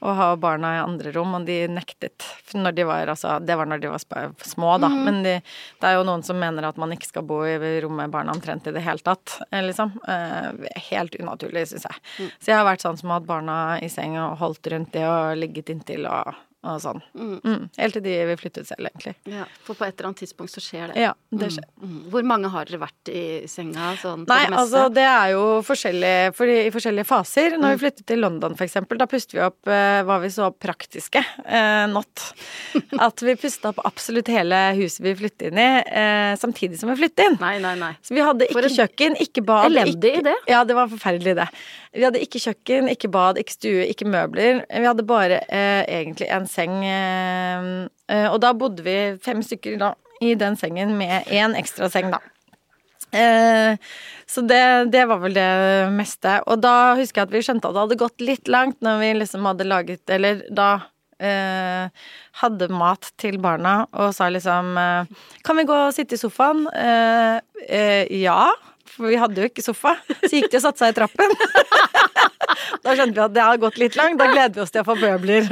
å 0.04 0.14
ha 0.18 0.30
barna 0.40 0.76
i 0.78 0.82
andre 0.84 1.14
rom, 1.16 1.36
og 1.38 1.48
de 1.48 1.62
nektet 1.72 2.28
når 2.54 2.78
de 2.78 2.88
var 2.88 3.12
altså, 3.14 3.38
Det 3.44 3.58
var 3.60 3.70
når 3.70 3.84
de 3.84 3.92
var 3.94 4.04
små, 4.44 4.76
da. 4.84 4.92
Men 4.94 5.22
de, 5.26 5.38
det 5.82 5.90
er 5.90 5.98
jo 5.98 6.06
noen 6.08 6.26
som 6.28 6.40
mener 6.40 6.68
at 6.68 6.80
man 6.82 6.94
ikke 6.96 7.12
skal 7.12 7.28
bo 7.28 7.42
i 7.48 7.58
rom 7.84 7.98
med 8.00 8.14
barna 8.14 8.36
omtrent 8.36 8.68
i 8.68 8.76
det 8.76 8.84
hele 8.86 9.04
tatt, 9.04 9.40
eh, 9.50 9.64
liksom. 9.66 9.96
Eh, 10.08 10.80
helt 10.92 11.16
unaturlig, 11.20 11.68
syns 11.72 11.88
jeg. 11.90 12.32
Så 12.40 12.52
jeg 12.52 12.60
har 12.60 12.68
vært 12.68 12.84
sånn 12.84 13.00
som 13.00 13.12
har 13.12 13.22
hatt 13.22 13.30
barna 13.30 13.60
i 13.84 13.92
seng 13.92 14.20
og 14.22 14.40
holdt 14.44 14.72
rundt 14.74 14.96
de 14.96 15.08
og 15.08 15.38
ligget 15.40 15.72
inntil 15.74 16.08
og, 16.12 16.34
og 16.64 16.80
sånn. 16.84 17.02
Mm. 17.14 17.66
Helt 17.76 17.98
til 17.98 18.04
de 18.06 18.14
vil 18.30 18.40
flytte 18.40 18.64
ut 18.64 18.70
selv, 18.70 18.88
egentlig. 18.88 19.14
Ja, 19.30 19.46
For 19.66 19.76
på 19.76 19.86
et 19.86 19.98
eller 19.98 20.10
annet 20.12 20.22
tidspunkt 20.24 20.54
så 20.54 20.64
skjer 20.64 20.94
det. 20.94 21.02
Ja, 21.04 21.12
det 21.36 21.50
skjer. 21.56 21.68
Mm. 21.84 21.98
Hvor 22.14 22.28
mange 22.28 22.52
har 22.54 22.70
dere 22.70 22.80
vært 22.86 23.12
i 23.12 23.24
senga 23.52 23.92
sånn 24.00 24.24
Nei, 24.30 24.40
det 24.48 24.60
altså 24.62 24.86
det 24.94 25.06
er 25.10 25.34
jo 25.34 25.44
forskjellig 25.68 26.14
fordi, 26.38 26.58
i 26.68 26.72
forskjellige 26.74 27.10
faser. 27.10 27.58
Når 27.60 27.76
vi 27.76 27.82
flyttet 27.84 28.08
til 28.14 28.24
London 28.24 28.56
for 28.60 28.68
eksempel, 28.68 29.00
da 29.02 29.10
pustet 29.12 29.38
vi 29.38 29.44
opp 29.44 29.72
eh, 29.72 30.00
var 30.08 30.24
vi 30.24 30.32
så 30.34 30.50
praktiske 30.56 31.24
eh, 31.44 31.84
not 31.92 32.24
at 33.08 33.26
vi 33.26 33.36
pusta 33.40 33.74
opp 33.74 33.84
absolutt 33.88 34.32
hele 34.32 34.62
huset 34.80 35.04
vi 35.04 35.16
flyttet 35.20 35.50
inn 35.50 35.60
i 35.60 35.70
eh, 35.84 36.32
samtidig 36.40 36.80
som 36.80 36.92
vi 36.94 36.98
flyttet 37.04 37.28
inn. 37.28 37.40
Nei, 37.44 37.58
nei, 37.64 37.76
nei. 37.80 37.94
Så 38.06 38.16
vi 38.16 38.24
hadde 38.24 38.48
ikke 38.48 38.64
en 38.64 38.78
kjøkken, 38.80 39.20
ikke 39.28 39.46
bad 39.46 39.68
elendig 39.72 40.16
ikke, 40.16 40.28
idé. 40.28 40.38
Ja, 40.52 40.64
det 40.68 40.78
var 40.80 40.92
forferdelig 40.92 41.36
det. 41.42 41.50
Vi 41.94 42.02
hadde 42.02 42.22
ikke 42.24 42.42
kjøkken, 42.42 42.88
ikke 42.90 43.10
bad, 43.14 43.38
ikke 43.38 43.54
stue, 43.54 43.84
ikke 43.86 44.08
møbler. 44.10 44.64
Vi 44.66 44.88
hadde 44.88 45.06
bare 45.06 45.44
eh, 45.46 45.84
egentlig 46.00 46.30
en 46.34 46.48
seng, 46.54 46.78
eh, 46.86 47.68
eh, 48.14 48.28
og 48.30 48.40
da 48.44 48.54
bodde 48.58 48.86
vi 48.86 48.98
fem 49.24 49.42
stykker 49.46 49.80
da, 49.82 49.94
i 50.24 50.36
den 50.40 50.56
sengen 50.60 50.96
med 51.00 51.28
én 51.34 51.58
ekstra 51.60 51.90
seng, 51.92 52.14
da. 52.14 52.22
Eh, 53.14 53.78
så 54.26 54.42
det, 54.50 54.64
det 54.94 55.04
var 55.10 55.22
vel 55.22 55.36
det 55.38 55.50
meste. 55.94 56.40
Og 56.50 56.62
da 56.64 56.96
husker 56.98 57.22
jeg 57.22 57.30
at 57.30 57.36
vi 57.36 57.44
skjønte 57.46 57.70
at 57.70 57.76
det 57.76 57.84
hadde 57.84 58.02
gått 58.02 58.26
litt 58.26 58.50
langt 58.50 58.80
når 58.82 59.04
vi 59.04 59.12
liksom 59.20 59.46
hadde 59.46 59.68
laget 59.70 60.10
Eller 60.10 60.42
da 60.50 60.70
eh, 61.22 62.08
hadde 62.42 62.70
mat 62.74 63.12
til 63.22 63.38
barna 63.44 63.84
og 63.92 64.16
sa 64.18 64.32
liksom 64.34 64.74
Kan 65.46 65.60
vi 65.60 65.68
gå 65.70 65.78
og 65.78 65.94
sitte 65.94 66.18
i 66.18 66.24
sofaen? 66.24 66.66
Eh, 66.74 67.38
eh, 67.68 68.10
ja. 68.24 68.50
For 68.94 69.10
vi 69.10 69.18
hadde 69.20 69.42
jo 69.42 69.50
ikke 69.50 69.64
sofa. 69.66 69.96
Så 70.22 70.32
gikk 70.38 70.52
de 70.54 70.60
og 70.60 70.66
satte 70.68 70.84
seg 70.84 70.94
i 70.94 70.98
trappen. 70.98 71.34
da 72.84 72.94
skjønte 72.96 73.16
vi 73.18 73.24
at 73.26 73.34
det 73.36 73.44
har 73.48 73.58
gått 73.62 73.78
litt 73.82 73.96
langt. 74.00 74.20
Da 74.22 74.28
gleder 74.32 74.54
vi 74.60 74.62
oss 74.66 74.74
til 74.74 74.84
å 74.84 74.88
få 74.88 74.96
møbler. 75.02 75.48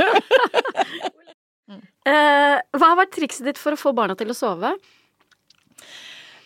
uh, 2.07 2.57
hva 2.79 2.91
var 2.99 3.09
trikset 3.13 3.47
ditt 3.49 3.61
for 3.61 3.73
å 3.75 3.79
få 3.79 3.93
barna 3.97 4.15
til 4.19 4.29
å 4.33 4.37
sove? 4.37 4.75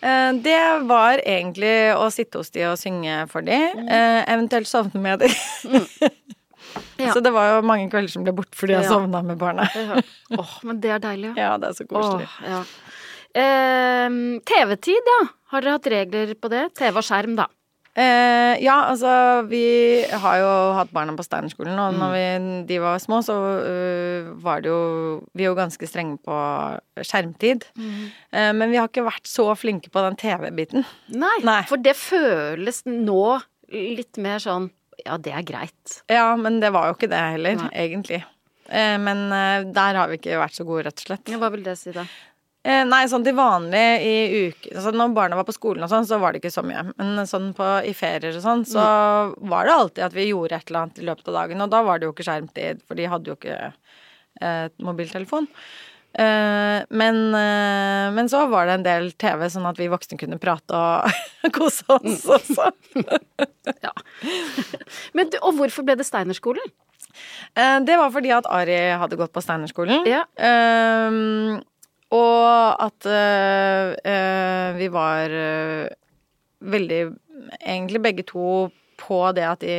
Eh, 0.06 0.32
Det 0.44 0.58
var 0.86 1.18
egentlig 1.24 1.74
å 1.96 2.08
sitte 2.12 2.38
hos 2.38 2.50
de 2.54 2.66
og 2.68 2.76
synge 2.78 3.22
for 3.32 3.42
de, 3.46 3.56
eh, 3.56 4.20
eventuelt 4.28 4.68
sovne 4.68 5.00
med 5.00 5.24
de. 5.24 5.30
Ja. 7.00 7.12
Så 7.12 7.20
det 7.24 7.30
var 7.32 7.54
jo 7.54 7.62
mange 7.64 7.88
kvelder 7.92 8.10
som 8.12 8.24
ble 8.24 8.32
borte 8.36 8.56
fordi 8.56 8.74
jeg 8.76 8.84
Ja. 8.84 8.88
sovna 8.92 9.22
med 9.24 9.38
barna. 9.40 9.64
Åh, 10.36 10.52
men 10.68 10.80
det 10.80 10.90
er 10.90 10.98
deilig. 11.00 11.32
Ja, 11.36 11.56
det 11.60 11.70
er 11.70 11.76
så 11.78 11.86
koselig. 11.88 12.28
Oh, 12.28 12.48
ja. 12.48 12.60
Eh, 13.36 14.08
TV-tid, 14.48 15.12
ja. 15.12 15.20
Har 15.52 15.62
dere 15.62 15.76
hatt 15.76 15.92
regler 15.92 16.32
på 16.40 16.50
det? 16.52 16.70
TV 16.78 17.02
og 17.02 17.06
skjerm, 17.06 17.36
da. 17.38 17.50
Eh, 17.96 18.58
ja, 18.60 18.74
altså 18.90 19.10
vi 19.48 20.04
har 20.04 20.40
jo 20.42 20.48
hatt 20.76 20.90
barna 20.92 21.14
på 21.16 21.24
Steinerskolen, 21.24 21.78
og 21.80 21.96
når 21.96 22.12
vi, 22.12 22.24
de 22.68 22.80
var 22.82 23.00
små, 23.00 23.22
så 23.24 23.36
uh, 23.56 24.28
var 24.44 24.60
det 24.60 24.68
jo 24.68 24.80
Vi 25.32 25.46
er 25.46 25.48
jo 25.48 25.56
ganske 25.56 25.88
strenge 25.88 26.18
på 26.20 26.36
skjermtid. 27.00 27.64
Eh, 27.80 28.52
men 28.52 28.68
vi 28.68 28.76
har 28.76 28.90
ikke 28.90 29.06
vært 29.06 29.28
så 29.30 29.48
flinke 29.56 29.88
på 29.92 30.04
den 30.04 30.18
TV-biten. 30.20 30.84
Nei, 31.16 31.38
Nei. 31.46 31.62
for 31.70 31.80
det 31.80 31.96
føles 31.96 32.84
nå 32.84 33.38
litt 33.72 34.20
mer 34.22 34.44
sånn 34.44 34.68
Ja, 35.06 35.16
det 35.20 35.32
er 35.36 35.44
greit. 35.44 36.00
Ja, 36.12 36.30
men 36.40 36.60
det 36.60 36.72
var 36.76 36.90
jo 36.90 36.96
ikke 36.96 37.10
det 37.12 37.20
heller, 37.36 37.56
Nei. 37.64 37.72
egentlig. 37.80 38.22
Eh, 38.68 38.96
men 39.00 39.26
eh, 39.32 39.66
der 39.72 39.98
har 40.00 40.10
vi 40.10 40.20
ikke 40.20 40.40
vært 40.40 40.56
så 40.56 40.66
gode, 40.68 40.86
rett 40.88 41.00
og 41.00 41.10
slett. 41.10 41.28
Ja, 41.30 41.40
hva 41.40 41.50
vil 41.54 41.64
det 41.66 41.76
si, 41.80 41.92
da? 41.94 42.06
Eh, 42.66 42.82
nei, 42.88 43.04
sånn 43.06 43.22
til 43.22 43.36
vanlig 43.36 43.82
i 44.02 44.14
uke 44.48 44.72
altså 44.72 44.90
Når 44.90 45.12
barna 45.14 45.36
var 45.38 45.46
på 45.46 45.54
skolen 45.54 45.86
og 45.86 45.90
sånn, 45.92 46.06
så 46.08 46.18
var 46.18 46.34
det 46.34 46.40
ikke 46.40 46.54
så 46.54 46.64
mye. 46.66 46.82
Men 46.98 47.28
sånn 47.30 47.52
på, 47.54 47.66
i 47.86 47.94
ferier 47.94 48.34
og 48.34 48.42
sånn, 48.42 48.64
så 48.66 48.86
var 49.38 49.68
det 49.68 49.76
alltid 49.76 50.06
at 50.08 50.16
vi 50.16 50.30
gjorde 50.32 50.58
et 50.58 50.70
eller 50.70 50.86
annet 50.86 51.02
i 51.02 51.06
løpet 51.06 51.30
av 51.30 51.38
dagen. 51.40 51.62
Og 51.62 51.74
da 51.74 51.82
var 51.86 52.00
det 52.00 52.08
jo 52.08 52.14
ikke 52.16 52.26
skjermtid, 52.26 52.82
for 52.88 52.98
de 52.98 53.10
hadde 53.12 53.30
jo 53.30 53.36
ikke 53.38 53.58
eh, 53.68 54.64
mobiltelefon. 54.82 55.46
Eh, 56.16 56.80
men, 56.96 57.20
eh, 57.34 58.06
men 58.16 58.28
så 58.32 58.46
var 58.50 58.66
det 58.66 58.78
en 58.78 58.86
del 58.86 59.10
TV, 59.20 59.46
sånn 59.52 59.68
at 59.68 59.78
vi 59.78 59.90
voksne 59.92 60.16
kunne 60.20 60.40
prate 60.40 60.72
og 60.72 61.52
kose 61.56 61.86
oss 62.00 62.26
også. 62.40 62.72
Ja. 63.82 63.90
Men 65.18 65.32
og 65.42 65.56
hvorfor 65.58 65.82
ble 65.82 65.96
det 65.98 66.04
Steinerskolen? 66.06 66.68
Eh, 67.58 67.78
det 67.82 67.96
var 67.98 68.12
fordi 68.14 68.30
at 68.34 68.46
Ari 68.46 68.76
hadde 69.00 69.18
gått 69.18 69.34
på 69.34 69.42
Steinerskolen. 69.42 70.06
Ja. 70.08 70.22
Ehm, 70.38 71.58
og 72.14 72.82
at 72.86 73.06
eh, 73.10 74.76
vi 74.78 74.88
var 74.94 75.32
eh, 75.32 75.88
veldig 76.60 77.04
Egentlig 77.60 78.00
begge 78.02 78.22
to 78.26 78.70
på 78.96 79.18
det 79.36 79.42
at 79.44 79.60
de 79.60 79.74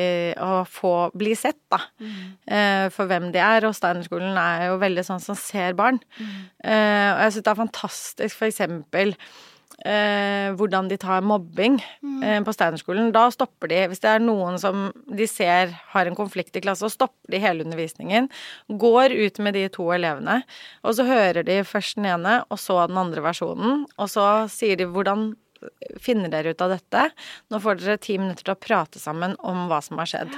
å 0.46 0.60
få 0.70 1.10
bli 1.18 1.34
sett, 1.36 1.58
da. 1.74 1.80
eh, 2.46 2.86
for 2.94 3.10
hvem 3.10 3.32
de 3.34 3.40
er. 3.42 3.66
Og 3.66 3.74
Steinerskolen 3.74 4.38
er 4.38 4.68
jo 4.70 4.78
veldig 4.78 5.04
sånn 5.08 5.24
som 5.24 5.36
ser 5.36 5.74
barn. 5.74 5.98
Eh, 6.64 7.10
og 7.16 7.24
jeg 7.26 7.34
syns 7.34 7.44
det 7.48 7.52
er 7.52 7.62
fantastisk, 7.64 8.38
for 8.38 8.46
eksempel 8.52 9.16
eh, 9.86 10.54
hvordan 10.58 10.90
de 10.90 10.98
tar 11.02 11.26
mobbing 11.26 11.78
eh, 12.24 12.40
på 12.44 12.54
Steinerskolen. 12.56 13.12
Da 13.16 13.28
stopper 13.34 13.72
de, 13.72 13.82
hvis 13.92 14.02
det 14.04 14.12
er 14.14 14.24
noen 14.24 14.58
som 14.62 14.88
de 15.06 15.28
ser 15.30 15.74
har 15.94 16.10
en 16.10 16.18
konflikt 16.18 16.58
i 16.58 16.64
klasse, 16.64 16.86
så 16.86 16.94
stopper 16.94 17.34
de 17.34 17.42
hele 17.44 17.66
undervisningen. 17.68 18.30
Går 18.68 19.16
ut 19.18 19.42
med 19.44 19.58
de 19.58 19.68
to 19.74 19.90
elevene, 19.96 20.42
og 20.84 20.98
så 20.98 21.08
hører 21.08 21.44
de 21.48 21.60
først 21.68 22.00
den 22.00 22.10
ene, 22.14 22.40
og 22.50 22.62
så 22.62 22.84
den 22.90 23.02
andre 23.02 23.26
versjonen. 23.26 23.86
Og 23.98 24.10
så 24.14 24.28
sier 24.52 24.80
de 24.80 24.90
hvordan 24.90 25.32
finner 26.02 26.30
dere 26.32 26.54
ut 26.54 26.62
av 26.62 26.76
dette? 26.76 27.08
Nå 27.50 27.62
får 27.62 27.80
dere 27.82 28.02
ti 28.02 28.18
minutter 28.22 28.46
til 28.46 28.54
å 28.54 28.62
prate 28.62 29.02
sammen 29.02 29.34
om 29.46 29.66
hva 29.72 29.82
som 29.86 29.98
har 30.02 30.10
skjedd. 30.10 30.36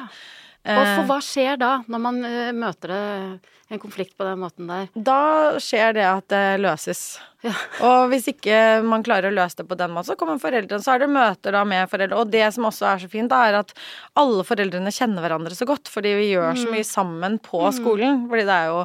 Og 0.70 0.84
for 0.84 1.08
hva 1.08 1.20
skjer 1.24 1.60
da, 1.60 1.72
når 1.88 2.02
man 2.04 2.20
eh, 2.28 2.52
møter 2.56 2.92
det, 2.92 3.56
en 3.70 3.82
konflikt 3.82 4.18
på 4.18 4.26
den 4.26 4.40
måten 4.42 4.70
der? 4.70 4.90
Da 4.94 5.58
skjer 5.62 5.94
det 5.98 6.08
at 6.10 6.30
det 6.34 6.46
løses. 6.62 7.20
Ja. 7.40 7.54
Og 7.88 8.10
hvis 8.12 8.26
ikke 8.28 8.82
man 8.84 9.04
klarer 9.06 9.30
å 9.30 9.36
løse 9.36 9.62
det 9.62 9.66
på 9.70 9.78
den 9.80 9.94
måten, 9.96 10.10
så 10.10 10.18
kommer 10.20 10.42
foreldrene, 10.42 10.84
så 10.84 10.98
er 10.98 11.06
det 11.06 11.08
møter 11.14 11.56
da 11.56 11.62
med 11.68 11.88
foreldre. 11.88 12.18
Og 12.20 12.32
det 12.34 12.44
som 12.52 12.68
også 12.68 12.88
er 12.90 13.04
så 13.04 13.08
fint, 13.12 13.32
da, 13.32 13.46
er 13.48 13.60
at 13.62 13.72
alle 14.20 14.44
foreldrene 14.44 14.92
kjenner 14.92 15.24
hverandre 15.24 15.56
så 15.56 15.68
godt, 15.70 15.88
fordi 15.88 16.18
vi 16.18 16.26
gjør 16.34 16.60
så 16.60 16.74
mye 16.74 16.88
sammen 16.88 17.38
på 17.46 17.62
skolen. 17.78 18.26
Fordi 18.28 18.44
det 18.50 18.58
er 18.58 18.74
jo, 18.74 18.82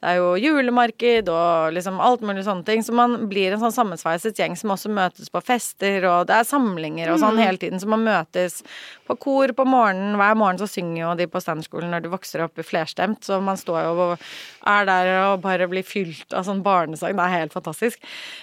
det 0.00 0.14
er 0.14 0.20
jo 0.22 0.30
julemarked 0.40 1.28
og 1.34 1.76
liksom 1.76 2.00
alt 2.00 2.24
mulig 2.24 2.46
sånne 2.48 2.64
ting. 2.70 2.86
Så 2.86 2.96
man 2.96 3.18
blir 3.28 3.52
en 3.52 3.60
sånn 3.60 3.76
sammensveiset 3.76 4.40
gjeng 4.40 4.56
som 4.56 4.72
også 4.72 4.88
møtes 4.88 5.28
på 5.34 5.44
fester, 5.44 6.08
og 6.08 6.30
det 6.30 6.38
er 6.38 6.48
samlinger 6.48 7.12
og 7.12 7.20
sånn 7.20 7.42
hele 7.42 7.60
tiden. 7.60 7.82
Så 7.82 7.92
man 7.92 8.06
møtes 8.08 8.62
på 9.04 9.18
kor 9.20 9.52
på 9.52 9.68
morgenen. 9.68 10.16
Hver 10.16 10.38
morgen 10.38 10.62
så 10.62 10.70
synger 10.70 11.02
jo 11.02 11.12
de 11.20 11.28
på 11.28 11.44
standskolen 11.44 11.92
når 11.92 12.06
du 12.06 12.10
vokser 12.16 12.46
opp 12.46 12.56
flerstemt, 12.64 13.20
så 13.28 13.36
man 13.44 13.60
står 13.60 13.84
jo 13.84 13.94
og 14.08 14.27
er 14.68 14.88
der 14.88 15.10
og 15.22 15.42
bare 15.44 15.68
blir 15.70 15.86
fylt 15.86 16.34
av 16.36 16.46
sånn 16.46 16.60
barnesang. 16.64 17.14
Det 17.16 17.24
er 17.24 17.34
helt 17.34 17.54
fantastisk. 17.54 18.02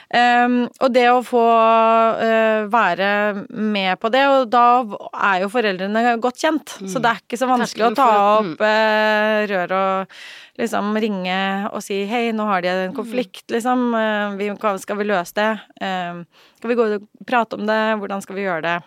Um, 0.10 0.64
og 0.80 0.94
det 0.96 1.06
å 1.12 1.22
få 1.26 1.44
uh, 1.44 2.66
være 2.72 3.10
med 3.50 4.00
på 4.02 4.12
det, 4.14 4.24
og 4.32 4.48
da 4.54 4.66
er 5.12 5.44
jo 5.44 5.52
foreldrene 5.54 6.16
godt 6.24 6.42
kjent. 6.42 6.78
Så 6.90 7.04
det 7.04 7.12
er 7.12 7.22
ikke 7.22 7.42
så 7.42 7.50
vanskelig 7.52 7.90
å 7.92 7.94
ta 7.98 8.10
opp 8.40 8.64
uh, 8.64 9.44
rør 9.52 9.78
og 9.78 10.18
liksom 10.62 10.96
ringe 11.04 11.38
og 11.74 11.84
si 11.84 12.04
hei, 12.08 12.30
nå 12.36 12.48
har 12.48 12.64
de 12.64 12.72
en 12.72 12.96
konflikt, 12.96 13.46
liksom. 13.52 13.90
Uh, 13.94 14.36
vi, 14.40 14.50
skal 14.82 15.02
vi 15.02 15.10
løse 15.12 15.36
det? 15.38 15.52
Um, 15.84 16.26
skal 16.60 16.72
vi 16.72 16.80
gå 16.80 16.90
og 16.96 17.08
prate 17.28 17.60
om 17.60 17.66
det? 17.68 17.82
Hvordan 18.02 18.24
skal 18.24 18.40
vi 18.40 18.48
gjøre 18.48 18.66
det? 18.66 18.78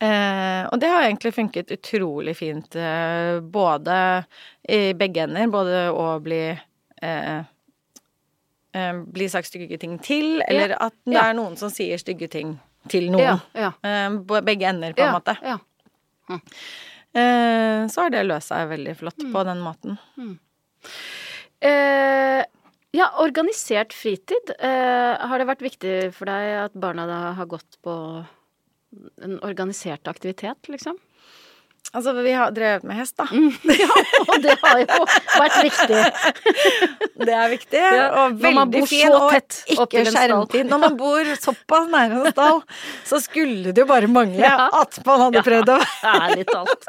Eh, 0.00 0.62
og 0.68 0.80
det 0.80 0.88
har 0.92 1.06
egentlig 1.06 1.32
funket 1.34 1.70
utrolig 1.72 2.34
fint, 2.36 2.74
eh, 2.76 3.38
både 3.40 4.24
i 4.68 4.92
begge 4.92 5.22
ender. 5.24 5.46
Både 5.48 5.86
å 5.90 6.08
bli 6.20 6.40
eh, 7.02 7.38
eh, 8.76 8.98
Bli 9.16 9.28
sagt 9.32 9.48
stygge 9.48 9.78
ting 9.80 9.98
til, 10.04 10.42
eller 10.48 10.76
at 10.80 10.92
det 11.06 11.14
Ja. 11.16 11.30
er 11.30 11.34
noen 11.38 11.56
som 11.56 11.70
sier 11.72 11.96
stygge 11.96 12.28
ting 12.30 12.58
til 12.88 13.08
noen. 13.10 13.20
Ja, 13.24 13.38
ja. 13.54 13.72
Eh, 13.82 14.40
begge 14.44 14.68
ender, 14.68 14.92
på 14.92 15.02
en 15.06 15.14
måte. 15.16 15.36
Ja. 15.42 15.56
Eh, 17.16 17.86
så 17.88 18.02
har 18.02 18.10
det 18.12 18.26
løst 18.26 18.48
seg 18.52 18.68
veldig 18.68 18.96
flott 18.98 19.16
Mm. 19.24 19.32
på 19.32 19.44
den 19.44 19.60
måten. 19.64 19.98
Eh, 21.62 22.44
Ja, 22.96 23.10
organisert 23.20 23.92
fritid. 23.92 24.50
Eh, 24.58 25.16
har 25.28 25.38
det 25.38 25.46
vært 25.46 25.60
viktig 25.60 26.14
for 26.14 26.24
deg 26.24 26.64
at 26.64 26.72
barna 26.80 27.04
da 27.06 27.32
har 27.34 27.44
gått 27.46 27.76
på 27.84 28.24
en 29.22 29.38
organisert 29.46 30.08
aktivitet, 30.08 30.70
liksom? 30.72 30.96
Altså, 31.94 32.10
vi 32.18 32.32
har 32.34 32.50
drevet 32.50 32.82
med 32.82 32.96
hest, 32.98 33.14
da. 33.16 33.24
Ja, 33.82 33.92
og 34.26 34.40
det 34.42 34.56
har 34.58 34.80
jo 34.82 35.04
vært 35.38 35.58
viktig. 35.62 36.00
Det 37.26 37.32
er 37.32 37.48
viktig. 37.48 37.78
Ja, 37.80 38.08
og 38.24 38.34
veldig 38.42 38.64
bor 38.74 38.88
fin, 38.90 39.06
så 39.06 39.20
og 39.22 39.86
ikke 39.86 40.02
skjermtid. 40.10 40.66
Når 40.68 40.80
man 40.82 40.96
bor 40.98 41.30
såpass 41.40 41.86
nære 41.90 42.18
en 42.18 42.34
stall, 42.34 42.58
så 43.10 43.20
skulle 43.24 43.72
det 43.72 43.84
jo 43.84 43.86
bare 43.88 44.10
mangle 44.10 44.42
Ja. 44.42 44.66
at 44.82 44.98
man 45.06 45.22
hadde 45.24 45.42
prøvd 45.46 45.72
å 45.72 45.78
Ærlig 46.10 46.44
talt. 46.50 46.84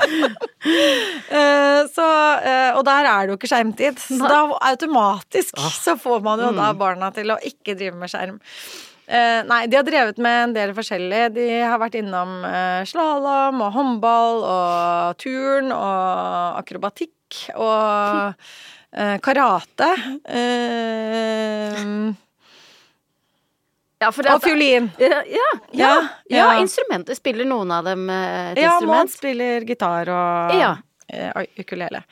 Eh, 0.68 1.80
så, 1.94 2.08
eh, 2.42 2.74
Og 2.76 2.84
der 2.90 3.08
er 3.08 3.22
det 3.30 3.34
jo 3.36 3.38
ikke 3.40 3.50
skjermtid. 3.54 4.02
Så 4.04 4.20
da 4.28 4.42
automatisk 4.74 5.58
så 5.78 5.96
får 6.02 6.26
man 6.26 6.44
jo 6.44 6.52
da 6.58 6.74
barna 6.78 7.14
til 7.16 7.32
å 7.34 7.40
ikke 7.40 7.78
drive 7.78 7.96
med 8.02 8.12
skjerm. 8.12 8.42
Eh, 9.08 9.42
nei, 9.48 9.62
de 9.72 9.78
har 9.80 9.86
drevet 9.88 10.18
med 10.20 10.42
en 10.50 10.54
del 10.58 10.74
forskjellig. 10.76 11.22
De 11.38 11.46
har 11.64 11.80
vært 11.80 11.96
innom 11.96 12.42
uh, 12.44 12.82
slalåm 12.84 13.62
og 13.64 13.72
håndball 13.78 14.42
og 14.44 15.18
turn 15.24 15.72
og 15.72 16.58
akrobatikk 16.60 17.14
og 17.56 18.34
eh, 18.92 19.16
karate. 19.24 19.88
eh, 20.28 22.14
Ja, 23.98 24.12
og 24.12 24.44
fiolin. 24.44 24.92
Ja, 25.02 25.08
ja, 25.10 25.24
ja, 25.26 25.48
Ja, 25.72 25.88
ja. 26.30 26.38
ja. 26.38 26.60
instrumenter. 26.62 27.16
Spiller 27.18 27.48
noen 27.50 27.72
av 27.74 27.88
dem 27.88 28.04
eh, 28.14 28.52
et 28.52 28.60
Ja, 28.62 28.76
Maud 28.86 29.10
spiller 29.10 29.66
gitar 29.66 30.12
og 30.14 30.54
Ja. 30.60 30.76
eh, 31.10 31.32
ukulele. 31.58 32.04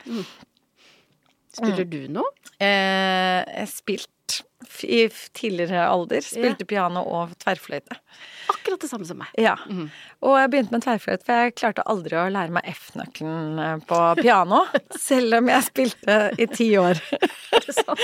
Spiller 1.56 1.84
du 1.88 2.00
noe? 2.08 2.32
Eh, 2.58 3.64
spilt 3.70 4.40
i 4.84 5.06
tidligere 5.36 5.86
alder. 5.88 6.24
Spilte 6.24 6.66
piano 6.68 7.04
og 7.06 7.36
tverrfløyte. 7.42 7.98
Akkurat 8.46 8.80
det 8.80 8.88
samme 8.90 9.06
som 9.08 9.18
meg. 9.18 9.30
Ja. 9.40 9.56
Og 10.24 10.36
jeg 10.38 10.50
begynte 10.52 10.74
med 10.74 10.84
tverrfløyte, 10.84 11.24
for 11.26 11.42
jeg 11.42 11.54
klarte 11.58 11.84
aldri 11.90 12.16
å 12.18 12.26
lære 12.32 12.54
meg 12.54 12.68
F-nøkkelen 12.70 13.58
eh, 13.62 13.74
på 13.88 13.98
piano. 14.20 14.62
selv 15.08 15.40
om 15.40 15.50
jeg 15.50 15.66
spilte 15.66 16.18
i 16.38 16.46
ti 16.50 16.68
år. 16.80 17.00
så, 17.76 17.96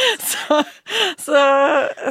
så, 1.21 1.43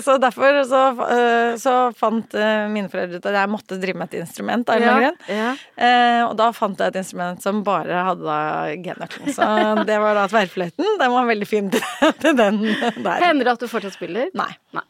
så 0.04 0.18
derfor 0.24 0.62
så, 0.68 0.82
eh, 1.08 1.52
så 1.62 1.76
fant 1.98 2.36
eh, 2.38 2.66
mine 2.72 2.92
foreldre 2.92 3.20
ut 3.20 3.30
at 3.32 3.40
jeg 3.42 3.52
måtte 3.52 3.80
drive 3.82 4.02
med 4.02 4.12
et 4.12 4.22
instrument. 4.24 4.68
Da, 4.68 4.80
grunn. 4.82 5.20
ja. 5.28 5.52
Eh, 5.76 6.22
og 6.26 6.36
da 6.40 6.52
fant 6.56 6.80
jeg 6.80 6.94
et 6.94 7.02
instrument 7.04 7.44
som 7.44 7.64
bare 7.68 8.06
hadde 8.08 8.40
G-nøkkelen. 8.86 9.36
Så 9.36 9.50
det 9.90 10.00
var 10.02 10.18
da 10.18 10.28
tverrfløyten. 10.32 10.88
Den 11.02 11.16
var 11.16 11.30
veldig 11.30 11.50
fin 11.50 11.72
til 11.72 12.38
den 12.38 12.64
der. 13.04 13.22
Hender 13.22 13.52
det 13.52 13.56
at 13.58 13.64
du 13.64 13.70
fortsatt 13.72 13.96
spiller? 13.98 14.32
Nei. 14.42 14.54
Nei. 14.78 14.88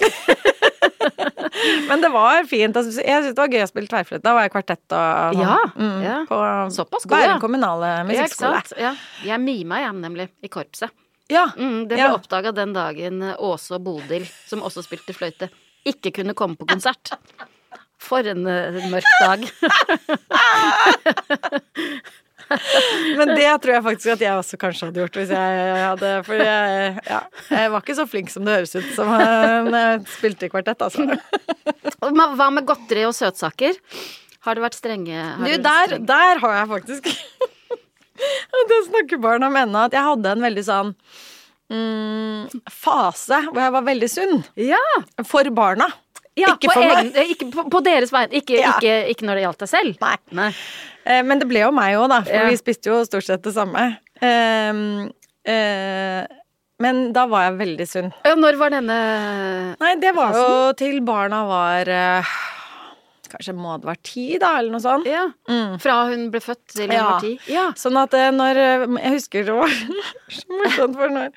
Men 1.88 2.00
det 2.00 2.08
var 2.14 2.44
fint. 2.48 2.76
Altså, 2.76 3.02
jeg 3.02 3.22
syntes 3.24 3.34
det 3.36 3.42
var 3.42 3.52
gøy 3.52 3.62
å 3.64 3.68
spille 3.68 3.90
tverrfløyte. 3.90 4.22
Da 4.24 4.32
var 4.36 4.46
jeg 4.46 4.52
kvartett 4.54 4.94
og 4.96 5.36
sånn. 5.36 5.42
Ja, 5.44 5.58
Mm, 5.76 5.98
ja. 6.04 6.16
På 6.28 6.38
Såpass 6.72 7.04
god. 7.04 7.16
Bærum 7.18 7.40
kommunale 7.42 7.90
musikkskole. 8.08 8.62
Ja. 8.80 8.92
Jeg 9.26 9.40
mima, 9.44 9.80
jeg, 9.82 9.92
nemlig, 10.00 10.28
i 10.44 10.48
korpset. 10.52 10.90
Ja. 11.30 11.46
Mm, 11.56 11.84
det 11.88 11.94
ble 11.98 12.06
Ja. 12.06 12.14
oppdaga 12.16 12.52
den 12.56 12.72
dagen 12.74 13.22
eh, 13.22 13.36
Åse 13.38 13.76
og 13.76 13.84
Bodil, 13.86 14.24
som 14.48 14.62
også 14.66 14.82
spilte 14.86 15.14
fløyte, 15.14 15.50
ikke 15.86 16.10
kunne 16.16 16.34
komme 16.34 16.56
på 16.58 16.66
konsert. 16.66 17.12
For 18.00 18.24
en 18.26 18.46
eh, 18.48 18.80
mørk 18.90 19.04
dag. 19.20 19.44
Men 23.18 23.32
det 23.36 23.46
tror 23.62 23.74
jeg 23.76 23.84
faktisk 23.86 24.12
at 24.16 24.22
jeg 24.24 24.38
også 24.40 24.58
kanskje 24.60 24.88
hadde 24.88 25.02
gjort 25.02 25.18
hvis 25.20 25.32
jeg 25.34 25.82
hadde 25.84 26.12
For 26.26 26.40
jeg, 26.42 26.94
ja, 27.06 27.20
jeg 27.52 27.72
var 27.74 27.84
ikke 27.84 27.96
så 28.00 28.06
flink 28.10 28.32
som 28.32 28.46
det 28.48 28.56
høres 28.58 28.74
ut 28.78 28.88
som 28.96 29.10
når 29.10 29.78
jeg 29.84 30.02
spilte 30.16 30.50
kvartett, 30.52 30.82
altså. 30.82 31.06
Hva 32.40 32.48
med 32.54 32.66
godteri 32.68 33.04
og 33.08 33.14
søtsaker? 33.16 33.76
Har 34.46 34.56
det 34.56 34.64
vært 34.64 34.78
strenge 34.78 35.14
har 35.14 35.44
Du, 35.44 35.56
der, 35.62 35.90
streng- 35.92 36.06
der 36.08 36.40
har 36.44 36.54
jeg 36.58 36.70
faktisk 36.74 37.10
Det 38.70 38.78
snakker 38.90 39.20
barn 39.22 39.44
om 39.46 39.56
ennå, 39.56 39.86
at 39.88 39.94
jeg 39.96 40.04
hadde 40.04 40.32
en 40.34 40.42
veldig 40.44 40.64
sånn 40.66 40.90
mm, 41.72 42.60
fase 42.72 43.38
hvor 43.48 43.60
jeg 43.62 43.72
var 43.76 43.86
veldig 43.86 44.08
sunn. 44.12 44.42
Ja! 44.60 44.80
For 45.24 45.48
barna. 45.56 45.86
Ja 46.40 46.54
Ikke 46.56 46.68
på, 46.70 46.74
for 46.74 46.82
egen, 46.86 47.12
meg. 47.14 47.30
ikke, 47.34 47.48
på, 47.54 47.64
på 47.76 47.82
deres 47.86 48.12
vegne. 48.14 48.40
Ikke, 48.40 48.58
Ja. 48.60 48.72
ikke, 48.78 48.96
ikke 49.14 49.26
når 49.28 49.34
det 49.40 49.44
gjaldt 49.46 49.64
deg 49.64 49.70
selv. 49.72 49.96
Nei. 50.02 50.16
Nei. 50.40 50.50
Eh, 51.04 51.22
men 51.26 51.38
det 51.42 51.48
ble 51.50 51.62
jo 51.66 51.70
meg 51.76 51.96
òg, 52.00 52.08
da, 52.12 52.20
for 52.26 52.34
Ja. 52.40 52.48
vi 52.50 52.58
spiste 52.60 52.90
jo 52.92 53.00
stort 53.08 53.24
sett 53.28 53.42
det 53.46 53.54
samme. 53.56 53.86
Eh, 54.20 54.82
eh, 55.54 56.26
men 56.80 57.00
da 57.12 57.26
var 57.28 57.48
jeg 57.50 57.58
veldig 57.60 57.86
sunn. 57.88 58.12
Ja, 58.24 58.34
Når 58.40 58.56
var 58.56 58.70
denne 58.72 58.96
Nei, 59.80 59.94
det 60.00 60.14
var 60.16 60.32
jo 60.32 60.72
til 60.80 61.00
barna 61.04 61.42
var 61.48 61.90
Kanskje 63.30 63.52
det 63.54 63.86
var 63.86 63.98
ti, 64.02 64.24
da, 64.42 64.56
eller 64.58 64.74
noe 64.74 64.82
sånt. 64.82 65.06
Ja. 65.06 65.28
Mm. 65.48 65.76
Fra 65.82 65.96
hun 66.10 66.24
ble 66.32 66.40
født 66.42 66.64
til 66.74 66.88
hun 66.88 66.96
Ja. 66.96 67.04
var 67.12 67.20
ti? 67.24 67.32
Ja. 67.50 67.66
Sånn 67.78 67.98
at 68.00 68.14
eh, 68.18 68.30
når 68.34 68.58
eh, 68.58 68.86
Jeg 69.04 69.12
husker 69.18 69.44
det 69.46 69.54
var 69.54 69.70
så 70.40 70.46
morsomt, 70.50 70.96
for 70.98 71.08
når, 71.14 71.30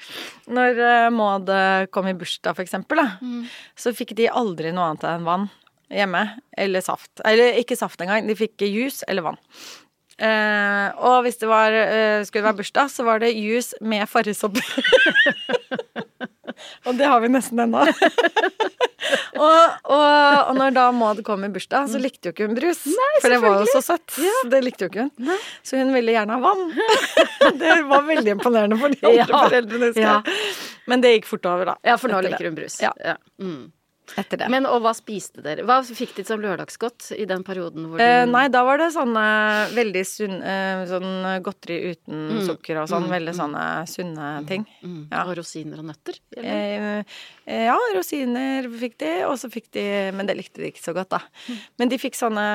når 0.59 0.81
eh, 0.89 1.09
Maud 1.13 1.51
kom 1.93 2.09
i 2.09 2.15
bursdag, 2.17 2.55
for 2.57 2.65
eksempel, 2.65 2.97
da, 3.03 3.07
Mm. 3.21 3.45
så 3.77 3.93
fikk 3.93 4.15
de 4.17 4.27
aldri 4.29 4.73
noe 4.73 4.89
annet 4.91 5.05
enn 5.13 5.25
vann 5.27 5.49
hjemme. 5.93 6.23
Eller 6.57 6.81
saft. 6.81 7.21
Eller 7.25 7.53
ikke 7.61 7.77
saft 7.77 8.01
engang. 8.01 8.25
De 8.27 8.33
fikk 8.35 8.61
juice 8.65 9.03
eller 9.07 9.21
vann. 9.27 9.37
Eh, 10.17 10.89
og 11.01 11.23
hvis 11.25 11.37
det 11.41 11.49
var, 11.49 11.69
skulle 11.73 12.25
skulle 12.29 12.45
være 12.49 12.57
bursdag, 12.61 12.89
så 12.93 13.05
var 13.05 13.19
det 13.21 13.33
juice 13.37 13.73
med 13.81 14.09
farrisopp. 14.09 14.57
og 16.85 16.97
det 16.97 17.05
har 17.09 17.21
vi 17.23 17.29
nesten 17.33 17.59
ennå. 17.65 17.85
og, 19.35 19.77
og, 19.83 20.39
og 20.49 20.55
når 20.57 20.73
da 20.75 20.85
Maud 20.95 21.21
kom 21.27 21.43
i 21.45 21.49
bursdag, 21.53 21.89
så 21.91 21.99
likte 22.01 22.29
jo 22.29 22.35
ikke 22.35 22.47
hun 22.49 22.55
brus. 22.57 22.81
for 23.21 23.29
det 23.33 23.39
var 23.43 23.59
jo 23.63 23.67
så 23.73 23.81
søtt. 23.83 24.15
Så 24.15 24.49
det 24.51 24.63
likte 24.65 24.87
jo 24.87 24.91
ikke 24.93 25.07
hun. 25.09 25.37
Så 25.65 25.77
hun 25.81 25.93
ville 25.95 26.15
gjerne 26.15 26.37
ha 26.37 26.39
vann. 26.43 26.65
det 27.61 27.77
var 27.89 28.05
veldig 28.07 28.35
imponerende 28.37 28.79
for 28.81 28.89
de 28.95 28.99
andre 29.03 29.19
Ja. 29.23 29.27
foreldrene. 29.47 29.91
Ja. 29.99 30.17
Men 30.87 31.01
det 31.03 31.15
gikk 31.17 31.29
fort 31.29 31.45
over, 31.49 31.73
da. 31.73 31.77
ja, 31.87 31.97
for 32.01 32.11
nå 32.13 32.21
liker 32.25 32.49
hun 32.49 32.55
brus. 32.57 32.79
Ja. 32.83 32.91
Mm. 33.41 33.71
Etter 34.17 34.37
det. 34.43 34.47
Men 34.53 34.65
og 34.69 34.81
hva 34.83 34.91
spiste 34.93 35.41
dere? 35.41 35.63
Hva 35.65 35.79
fikk 35.85 36.15
de 36.19 36.23
som 36.27 36.41
lørdagsgodt 36.43 37.11
i 37.17 37.25
den 37.29 37.41
perioden 37.43 37.87
hvor 37.89 37.97
du 37.97 38.03
Eh, 38.03 38.25
nei, 38.29 38.47
da 38.53 38.61
var 38.67 38.77
det 38.81 38.91
sånne 38.93 39.23
veldig 39.73 40.03
sunn 40.05 40.35
eh, 40.43 40.83
Sånn 40.89 41.09
godteri 41.45 41.79
uten 41.95 42.43
sukker 42.45 42.81
og 42.83 42.89
sånn. 42.91 43.07
veldig 43.09 43.33
sånne 43.37 43.63
sunne 43.89 44.31
ting. 44.49 44.65
mm, 44.83 45.07
ja. 45.11 45.23
Og 45.25 45.35
rosiner 45.39 45.79
og 45.81 45.87
nøtter? 45.89 46.19
Eh, 46.37 47.03
eh, 47.47 47.63
ja, 47.69 47.77
rosiner 47.95 48.69
fikk 48.79 48.97
de, 49.01 49.11
og 49.29 49.37
så 49.41 49.49
fikk 49.51 49.71
de 49.73 49.85
Men 50.13 50.27
det 50.29 50.37
likte 50.37 50.61
de 50.61 50.69
ikke 50.71 50.83
så 50.83 50.93
godt, 50.93 51.09
da. 51.15 51.21
Men 51.79 51.89
de 51.89 51.97
fikk 52.01 52.15
sånne 52.19 52.47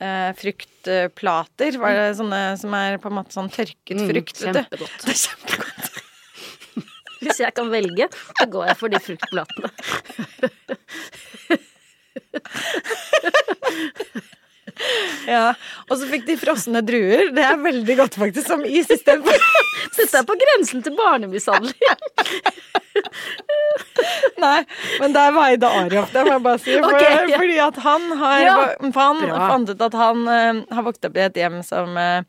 eh, 0.00 0.32
fruktplater. 0.40 1.78
Var 1.80 1.94
det 2.00 2.08
sånne 2.18 2.42
som 2.60 2.74
er 2.78 2.98
på 3.02 3.10
en 3.12 3.18
måte 3.20 3.34
sånn 3.36 3.50
tørket 3.52 3.94
Mm, 3.94 4.08
frukt, 4.10 4.40
vet 4.42 4.54
du. 4.54 4.62
kjempegodt. 4.64 5.00
Det 5.04 5.12
er 5.12 5.20
kjempegodt. 5.20 5.93
Hvis 7.24 7.40
jeg 7.44 7.54
kan 7.56 7.70
velge, 7.72 8.08
så 8.38 8.44
går 8.50 8.70
jeg 8.70 8.76
for 8.80 8.88
de 8.92 9.00
fruktblatene. 9.08 9.68
Ja. 15.28 15.54
Og 15.88 15.98
så 16.00 16.08
fikk 16.10 16.26
de 16.28 16.36
frosne 16.40 16.82
druer. 16.84 17.30
Det 17.34 17.44
er 17.46 17.60
veldig 17.60 17.96
godt, 18.00 18.18
faktisk, 18.20 18.48
som 18.48 18.64
is 18.66 18.90
istedenfor 18.90 19.38
Dette 19.94 20.18
er 20.18 20.26
på 20.26 20.36
grensen 20.40 20.82
til 20.84 20.96
barnemishandling. 20.98 21.94
Nei, 24.44 24.58
men 25.00 25.14
der 25.14 25.32
var 25.34 25.52
Eide 25.52 25.70
det 26.12 26.24
må 26.26 26.34
jeg 26.34 26.42
bare 26.44 26.60
si. 26.62 26.74
For, 26.74 26.94
okay, 26.94 27.30
ja. 27.30 27.38
Fordi 27.40 27.56
at 27.68 27.78
han 27.84 28.10
har 28.20 28.36
Ja, 28.42 28.56
Han 28.82 28.92
fant 28.94 29.70
ut 29.70 29.86
at 29.88 29.96
han 29.98 30.26
uh, 30.28 30.62
har 30.74 30.86
vokst 30.86 31.06
opp 31.08 31.18
i 31.18 31.24
et 31.24 31.38
hjem 31.38 31.60
som 31.66 31.96
eh, 32.00 32.22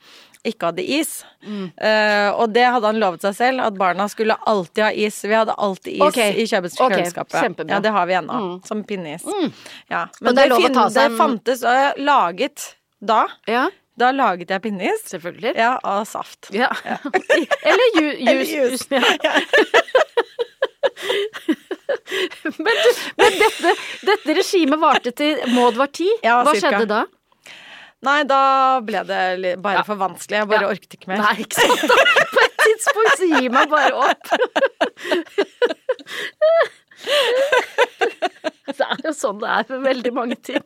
ikke 0.46 0.72
hadde 0.72 0.84
is. 0.98 1.18
Eh, 1.46 2.30
og 2.34 2.50
det 2.56 2.66
hadde 2.66 2.92
han 2.92 3.00
lovet 3.02 3.26
seg 3.26 3.38
selv, 3.38 3.64
at 3.66 3.78
barna 3.80 4.08
skulle 4.12 4.38
alltid 4.48 4.84
ha 4.88 4.92
is. 5.06 5.22
Vi 5.26 5.34
hadde 5.36 5.54
alltid 5.54 5.98
is 5.98 6.06
okay. 6.06 6.36
i 6.42 6.46
kjøleskapet. 6.50 7.16
Okay. 7.16 7.70
ja, 7.70 7.80
det 7.84 7.94
har 7.96 8.10
vi 8.10 8.18
ennå. 8.20 8.42
Som 8.66 8.84
pinneis. 8.88 9.26
Ja. 9.92 10.08
Men 10.22 10.38
det 10.38 10.50
det, 10.54 10.70
seg 10.76 11.00
det 11.00 11.18
fantes 11.18 11.66
og 11.66 11.82
jeg 11.82 12.06
laget 12.06 12.70
da. 13.00 13.26
Ja, 13.50 13.68
Da 13.96 14.10
laget 14.12 14.50
jeg 14.52 14.62
pinneis. 14.62 15.06
selvfølgelig. 15.08 15.54
Ja, 15.56 15.80
av 15.84 16.04
saft. 16.06 16.50
Ja. 16.52 16.68
Eller 17.70 17.88
Eller 18.30 18.44
jus. 18.44 18.88
Ja. 18.92 19.02
men 22.58 22.76
du, 22.82 22.90
men 23.18 23.38
dette, 23.40 23.72
dette 24.06 24.36
regimet 24.40 24.80
varte 24.82 25.12
til 25.16 25.40
Maud 25.56 25.80
var 25.80 25.88
ti. 25.96 26.10
Ja, 26.24 26.42
Hva 26.44 26.54
cirka. 26.56 26.76
skjedde 26.76 26.90
da? 26.92 27.06
Nei, 28.06 28.22
da 28.30 28.40
ble 28.86 29.02
det 29.08 29.56
bare 29.64 29.84
for 29.88 29.98
vanskelig. 30.00 30.38
Jeg 30.44 30.50
bare 30.52 30.70
orket 30.70 30.98
ikke 30.98 31.10
mer. 31.12 31.24
Nei, 31.24 31.36
ikke 31.46 31.58
sant. 31.62 31.86
På 32.36 32.42
et 32.46 32.58
tidspunkt 32.62 33.14
så 33.22 33.30
gir 33.34 33.50
man 33.54 33.70
bare 33.72 33.94
opp. 34.10 34.26
Det 38.76 38.82
er 38.82 39.04
jo 39.06 39.12
sånn 39.16 39.38
det 39.40 39.48
er 39.48 39.68
med 39.70 39.84
veldig 39.86 40.12
mange 40.16 40.36
ting. 40.44 40.64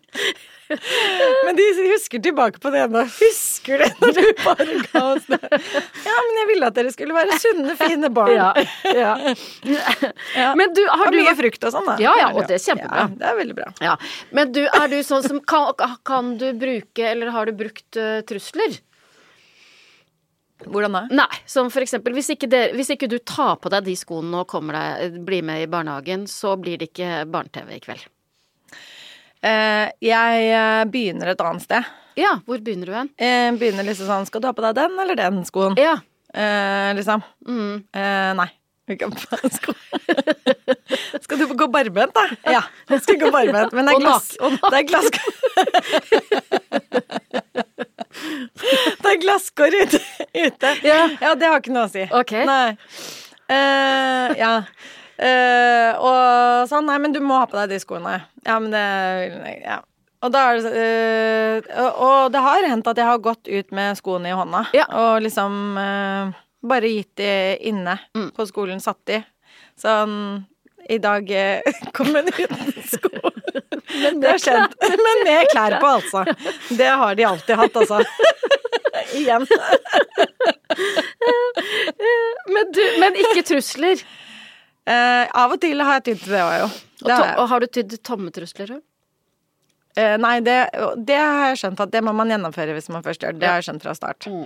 Men 0.69 1.57
de 1.57 1.65
husker 1.91 2.21
tilbake 2.23 2.61
på 2.61 2.71
det 2.73 2.83
ennå. 2.85 3.01
Husker 3.17 3.83
det 3.83 3.89
når 3.99 4.13
du 4.15 4.27
bare 4.43 4.77
ga 4.85 5.01
oss 5.15 5.27
det? 5.29 5.39
Ja, 6.05 6.15
men 6.27 6.39
jeg 6.39 6.49
ville 6.51 6.69
at 6.69 6.77
dere 6.77 6.93
skulle 6.93 7.17
være 7.17 7.37
sunne, 7.41 7.75
fine 7.79 8.11
barn. 8.13 8.35
Ja, 8.37 8.49
ja. 8.85 9.13
Ja. 10.37 10.51
Men 10.57 10.73
du, 10.77 10.83
har 10.87 11.07
Og 11.07 11.15
du 11.15 11.19
mye 11.19 11.35
frukt 11.37 11.65
og 11.67 11.73
sånn, 11.75 11.89
da. 11.89 11.97
Ja, 12.01 12.13
ja, 12.21 12.29
og 12.33 12.45
det 12.49 12.59
er 12.59 12.63
kjempebra. 12.63 13.05
Ja, 13.05 13.07
det 13.19 13.31
er 13.31 13.39
veldig 13.41 13.57
bra. 13.57 13.71
Ja, 13.83 13.95
Men 14.35 14.53
du, 14.55 14.61
er 14.67 14.91
du 14.91 14.99
sånn 15.05 15.25
som 15.25 15.41
kan, 15.41 15.73
kan 16.07 16.35
du 16.39 16.51
bruke, 16.57 17.09
eller 17.11 17.33
har 17.35 17.49
du 17.49 17.57
brukt 17.57 17.99
uh, 17.99 18.21
trusler? 18.29 18.79
Hvordan 20.65 20.91
da? 20.97 21.01
Nei, 21.21 21.39
som 21.47 21.69
for 21.71 21.83
eksempel 21.85 22.13
hvis 22.17 22.29
ikke, 22.35 22.49
det, 22.51 22.63
hvis 22.75 22.89
ikke 22.91 23.07
du 23.11 23.17
tar 23.23 23.55
på 23.63 23.71
deg 23.71 23.85
de 23.87 23.95
skoene 23.99 24.41
og 24.41 24.51
deg, 24.51 25.19
blir 25.25 25.43
med 25.45 25.63
i 25.63 25.69
barnehagen, 25.71 26.27
så 26.27 26.55
blir 26.59 26.77
det 26.81 26.91
ikke 26.91 27.23
barne-TV 27.31 27.77
i 27.77 27.83
kveld. 27.83 28.03
Uh, 29.39 29.87
jeg 30.03 30.49
eh, 30.51 30.83
begynner 30.91 31.31
et 31.31 31.41
annet 31.47 31.63
sted. 31.63 31.83
Ja, 32.19 32.33
hvor 32.43 32.59
begynner 32.59 32.89
du 32.89 32.93
hen? 32.97 33.09
Jeg 33.15 33.55
begynner 33.55 33.87
liksom 33.87 34.09
sånn 34.09 34.25
Skal 34.27 34.41
du 34.43 34.49
ha 34.49 34.51
på 34.57 34.63
deg 34.65 34.75
den 34.75 34.99
eller 34.99 35.15
den 35.15 35.45
skoen? 35.47 35.79
Ja. 35.79 35.95
Uh, 36.35 36.91
liksom. 36.97 37.23
Mm. 37.47 37.87
Eh, 37.95 38.31
nei. 38.35 38.49
Skal 41.23 41.37
du 41.37 41.45
gå 41.53 41.67
barbent, 41.69 42.13
da? 42.15 42.25
Ja, 42.49 42.63
jeg 42.89 43.03
skal 43.05 43.19
gå 43.21 43.29
barbent. 43.31 43.71
Men 43.77 43.85
det 43.85 43.93
er 43.93 43.99
glass... 44.01 44.31
nak- 44.33 44.41
og 44.41 44.49
nak- 44.57 44.71
Det 44.73 44.77
er 44.81 44.87
glass... 44.89 45.07
det 49.01 49.11
er 49.13 49.19
glasskår 49.21 49.75
ute. 49.83 49.99
ute. 50.35 50.71
Ja. 50.85 51.01
ja, 51.21 51.35
det 51.35 51.49
har 51.49 51.59
ikke 51.61 51.73
noe 51.75 51.87
å 51.87 51.91
si. 51.91 52.05
Ok. 52.11 52.33
Nei. 52.47 52.73
Uh, 53.49 54.33
ja. 54.39 54.53
Uh, 55.19 55.91
og 55.99 56.69
sånn, 56.71 56.85
nei, 56.87 56.97
men 57.03 57.15
du 57.15 57.19
må 57.23 57.39
ha 57.41 57.47
på 57.49 57.57
deg 57.59 57.73
de 57.73 57.79
skoene. 57.83 58.19
Ja, 58.47 58.59
men 58.63 58.71
det 58.75 58.83
Ja. 59.65 59.81
Og 60.19 60.35
er 60.35 60.57
det 60.59 60.71
eh, 60.75 61.85
og, 61.95 62.25
det 62.33 62.41
har 62.43 62.65
hendt 62.67 62.87
at 62.91 62.97
jeg 62.99 63.07
har 63.07 63.21
gått 63.23 63.47
ut 63.47 63.69
med 63.71 63.95
skoene 63.95 64.27
i 64.27 64.35
hånda 64.35 64.65
Ja. 64.75 64.83
og 64.91 65.21
liksom 65.23 65.77
bare 66.59 66.89
gitt 66.91 67.13
de 67.21 67.29
inne 67.71 67.93
Mm. 68.11 68.25
på 68.35 68.43
skolen, 68.49 68.81
satt 68.83 68.99
de. 69.07 69.21
Sånn 69.79 70.43
I 70.91 70.97
dag 70.99 71.23
kom 71.95 72.11
hun 72.11 72.27
uten 72.27 72.83
sko. 72.83 73.13
Det 74.21 74.29
har 74.31 74.41
skjedd. 74.41 74.75
Men 75.05 75.23
med 75.27 75.51
klær 75.51 75.75
på, 75.81 75.87
altså. 75.99 76.23
Det 76.69 76.89
har 77.01 77.15
de 77.19 77.27
alltid 77.29 77.55
hatt, 77.63 77.79
altså. 77.83 78.03
Igjen. 79.19 79.45
Men, 82.49 82.71
du, 82.73 82.81
men 82.99 83.15
ikke 83.19 83.43
trusler. 83.45 84.01
Eh, 84.89 85.25
av 85.37 85.53
og 85.53 85.59
til 85.61 85.81
har 85.83 85.99
jeg 85.99 86.05
tydd 86.07 86.21
til 86.23 86.33
det 86.33 86.41
òg, 86.43 86.53
jo. 86.63 86.69
Og, 86.69 87.07
Det 87.07 87.15
to, 87.15 87.23
har 87.23 87.33
og 87.41 87.49
har 87.51 87.63
du 87.63 87.67
tydd 87.77 87.95
tomme 88.05 88.31
trusler 88.35 88.73
òg? 88.77 88.81
Eh, 89.99 90.15
nei, 90.21 90.35
det, 90.45 90.53
det 91.07 91.15
har 91.19 91.49
jeg 91.49 91.57
skjønt 91.63 91.79
at 91.83 91.91
det 91.91 92.01
må 92.05 92.13
man 92.15 92.29
gjennomføre 92.31 92.75
hvis 92.77 92.87
man 92.93 93.03
først 93.05 93.23
gjør 93.25 93.33
det. 93.35 93.41
Det 93.41 93.47
har 93.49 93.57
jeg 93.59 93.65
skjønt 93.67 93.83
fra 93.87 93.95
start. 93.97 94.27
Mm. 94.29 94.45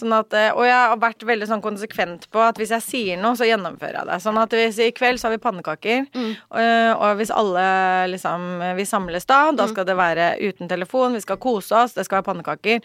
Sånn 0.00 0.12
at, 0.16 0.34
eh, 0.38 0.50
og 0.52 0.66
jeg 0.66 0.74
har 0.76 0.98
vært 1.02 1.24
veldig 1.26 1.48
sånn 1.50 1.62
konsekvent 1.64 2.26
på 2.34 2.42
at 2.44 2.58
hvis 2.60 2.72
jeg 2.76 2.84
sier 2.86 3.22
noe, 3.22 3.38
så 3.38 3.46
gjennomfører 3.48 3.96
jeg 4.02 4.10
det. 4.10 4.18
Sånn 4.26 4.38
at 4.42 4.52
hvis 4.58 4.78
i 4.84 4.90
kveld 4.94 5.22
så 5.22 5.28
har 5.30 5.36
vi 5.36 5.42
pannekaker, 5.46 6.04
Mm. 6.14 6.34
og, 6.50 7.00
og 7.06 7.16
hvis 7.22 7.32
alle 7.34 7.64
liksom 8.12 8.44
Vi 8.76 8.84
samles 8.86 9.26
da, 9.26 9.40
Mm. 9.50 9.56
da 9.56 9.66
skal 9.72 9.84
det 9.88 9.96
være 9.96 10.28
uten 10.42 10.68
telefon, 10.68 11.14
vi 11.16 11.20
skal 11.24 11.36
kose 11.42 11.72
oss, 11.84 11.94
det 11.96 12.04
skal 12.06 12.20
være 12.20 12.28
pannekaker. 12.34 12.82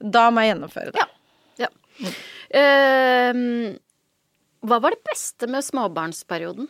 Da 0.00 0.28
må 0.30 0.42
jeg 0.44 0.54
gjennomføre 0.54 0.92
det. 0.92 1.00
Ja. 1.00 1.66
ja. 1.66 2.12
Ehm, 2.54 3.78
hva 4.64 4.78
var 4.82 4.94
det 4.94 5.02
beste 5.08 5.48
med 5.50 5.64
småbarnsperioden? 5.66 6.68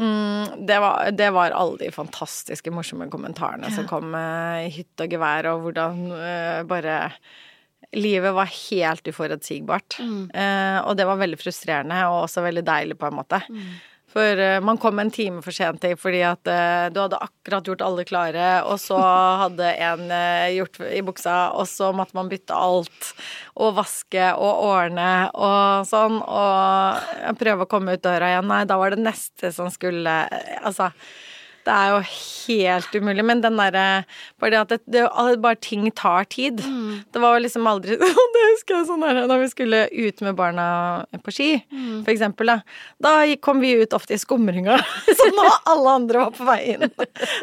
Mm, 0.00 0.64
det, 0.66 0.78
var, 0.80 1.10
det 1.12 1.28
var 1.36 1.52
alle 1.52 1.76
de 1.82 1.92
fantastiske, 1.92 2.72
morsomme 2.72 3.10
kommentarene 3.12 3.68
som 3.74 3.88
kom 3.90 4.14
i 4.16 4.66
i 4.66 4.72
hytt 4.72 5.02
og 5.04 5.12
gevær, 5.12 5.50
og 5.52 5.66
hvordan 5.66 6.02
uh, 6.14 6.60
bare 6.68 6.96
Livet 7.96 8.30
var 8.36 8.46
helt 8.46 9.08
uforutsigbart. 9.10 9.96
Eh, 9.98 10.76
og 10.86 10.92
det 10.94 11.06
var 11.08 11.18
veldig 11.18 11.38
frustrerende, 11.40 11.96
og 12.06 12.28
også 12.28 12.44
veldig 12.44 12.62
deilig, 12.62 12.96
på 13.00 13.08
en 13.08 13.16
måte. 13.18 13.40
For 14.10 14.40
uh, 14.42 14.58
man 14.64 14.78
kom 14.82 14.98
en 14.98 15.12
time 15.14 15.42
for 15.44 15.54
sent 15.54 15.80
til 15.84 15.94
fordi 16.00 16.22
at 16.26 16.50
uh, 16.50 16.88
du 16.90 16.98
hadde 17.02 17.20
akkurat 17.22 17.68
gjort 17.70 17.84
alle 17.86 18.04
klare, 18.08 18.48
og 18.66 18.80
så 18.82 18.98
hadde 19.44 19.70
en 19.86 20.04
uh, 20.10 20.50
gjort 20.56 20.80
i 20.88 21.02
buksa, 21.06 21.36
og 21.54 21.68
så 21.70 21.92
måtte 21.94 22.18
man 22.18 22.30
bytte 22.32 22.56
alt. 22.56 23.12
Og 23.60 23.76
vaske 23.78 24.30
og 24.34 24.64
ordne 24.66 25.12
og 25.34 25.86
sånn. 25.88 26.18
Og 26.22 27.40
prøve 27.40 27.66
å 27.66 27.70
komme 27.70 27.94
ut 27.94 28.04
døra 28.04 28.32
igjen. 28.32 28.50
Nei, 28.50 28.64
da 28.66 28.78
var 28.80 28.94
det 28.94 29.04
neste 29.04 29.52
som 29.54 29.70
skulle 29.72 30.20
Altså. 30.60 30.90
Det 31.70 31.76
er 31.76 31.90
jo 31.92 31.98
helt 32.02 32.94
umulig. 32.98 33.24
Men 33.26 33.42
den 33.44 33.58
derre 33.60 33.84
Bare 34.42 34.50
det 34.50 34.60
at 34.60 34.72
det, 34.72 34.78
det, 34.90 35.36
bare 35.42 35.58
ting 35.62 35.84
tar 35.94 36.24
tid. 36.32 36.58
Det 37.12 37.22
var 37.22 37.36
jo 37.36 37.44
liksom 37.44 37.66
aldri 37.70 37.94
Det 38.00 38.44
husker 38.50 38.80
jeg 38.80 38.86
sånn 38.88 39.04
her 39.06 39.20
da 39.30 39.36
vi 39.38 39.48
skulle 39.52 39.84
ut 39.92 40.22
med 40.24 40.34
barna 40.38 40.64
på 41.22 41.32
ski, 41.34 41.48
for 41.70 42.10
eksempel. 42.12 42.50
Da, 42.50 42.56
da 43.02 43.12
kom 43.44 43.60
vi 43.62 43.72
ut 43.82 43.94
ofte 43.94 44.16
i 44.16 44.18
skumringa. 44.20 44.78
Så 45.20 45.28
nå 45.36 45.46
alle 45.70 45.94
andre 46.00 46.24
var 46.24 46.34
på 46.34 46.46
vei 46.48 46.58
inn, 46.72 46.86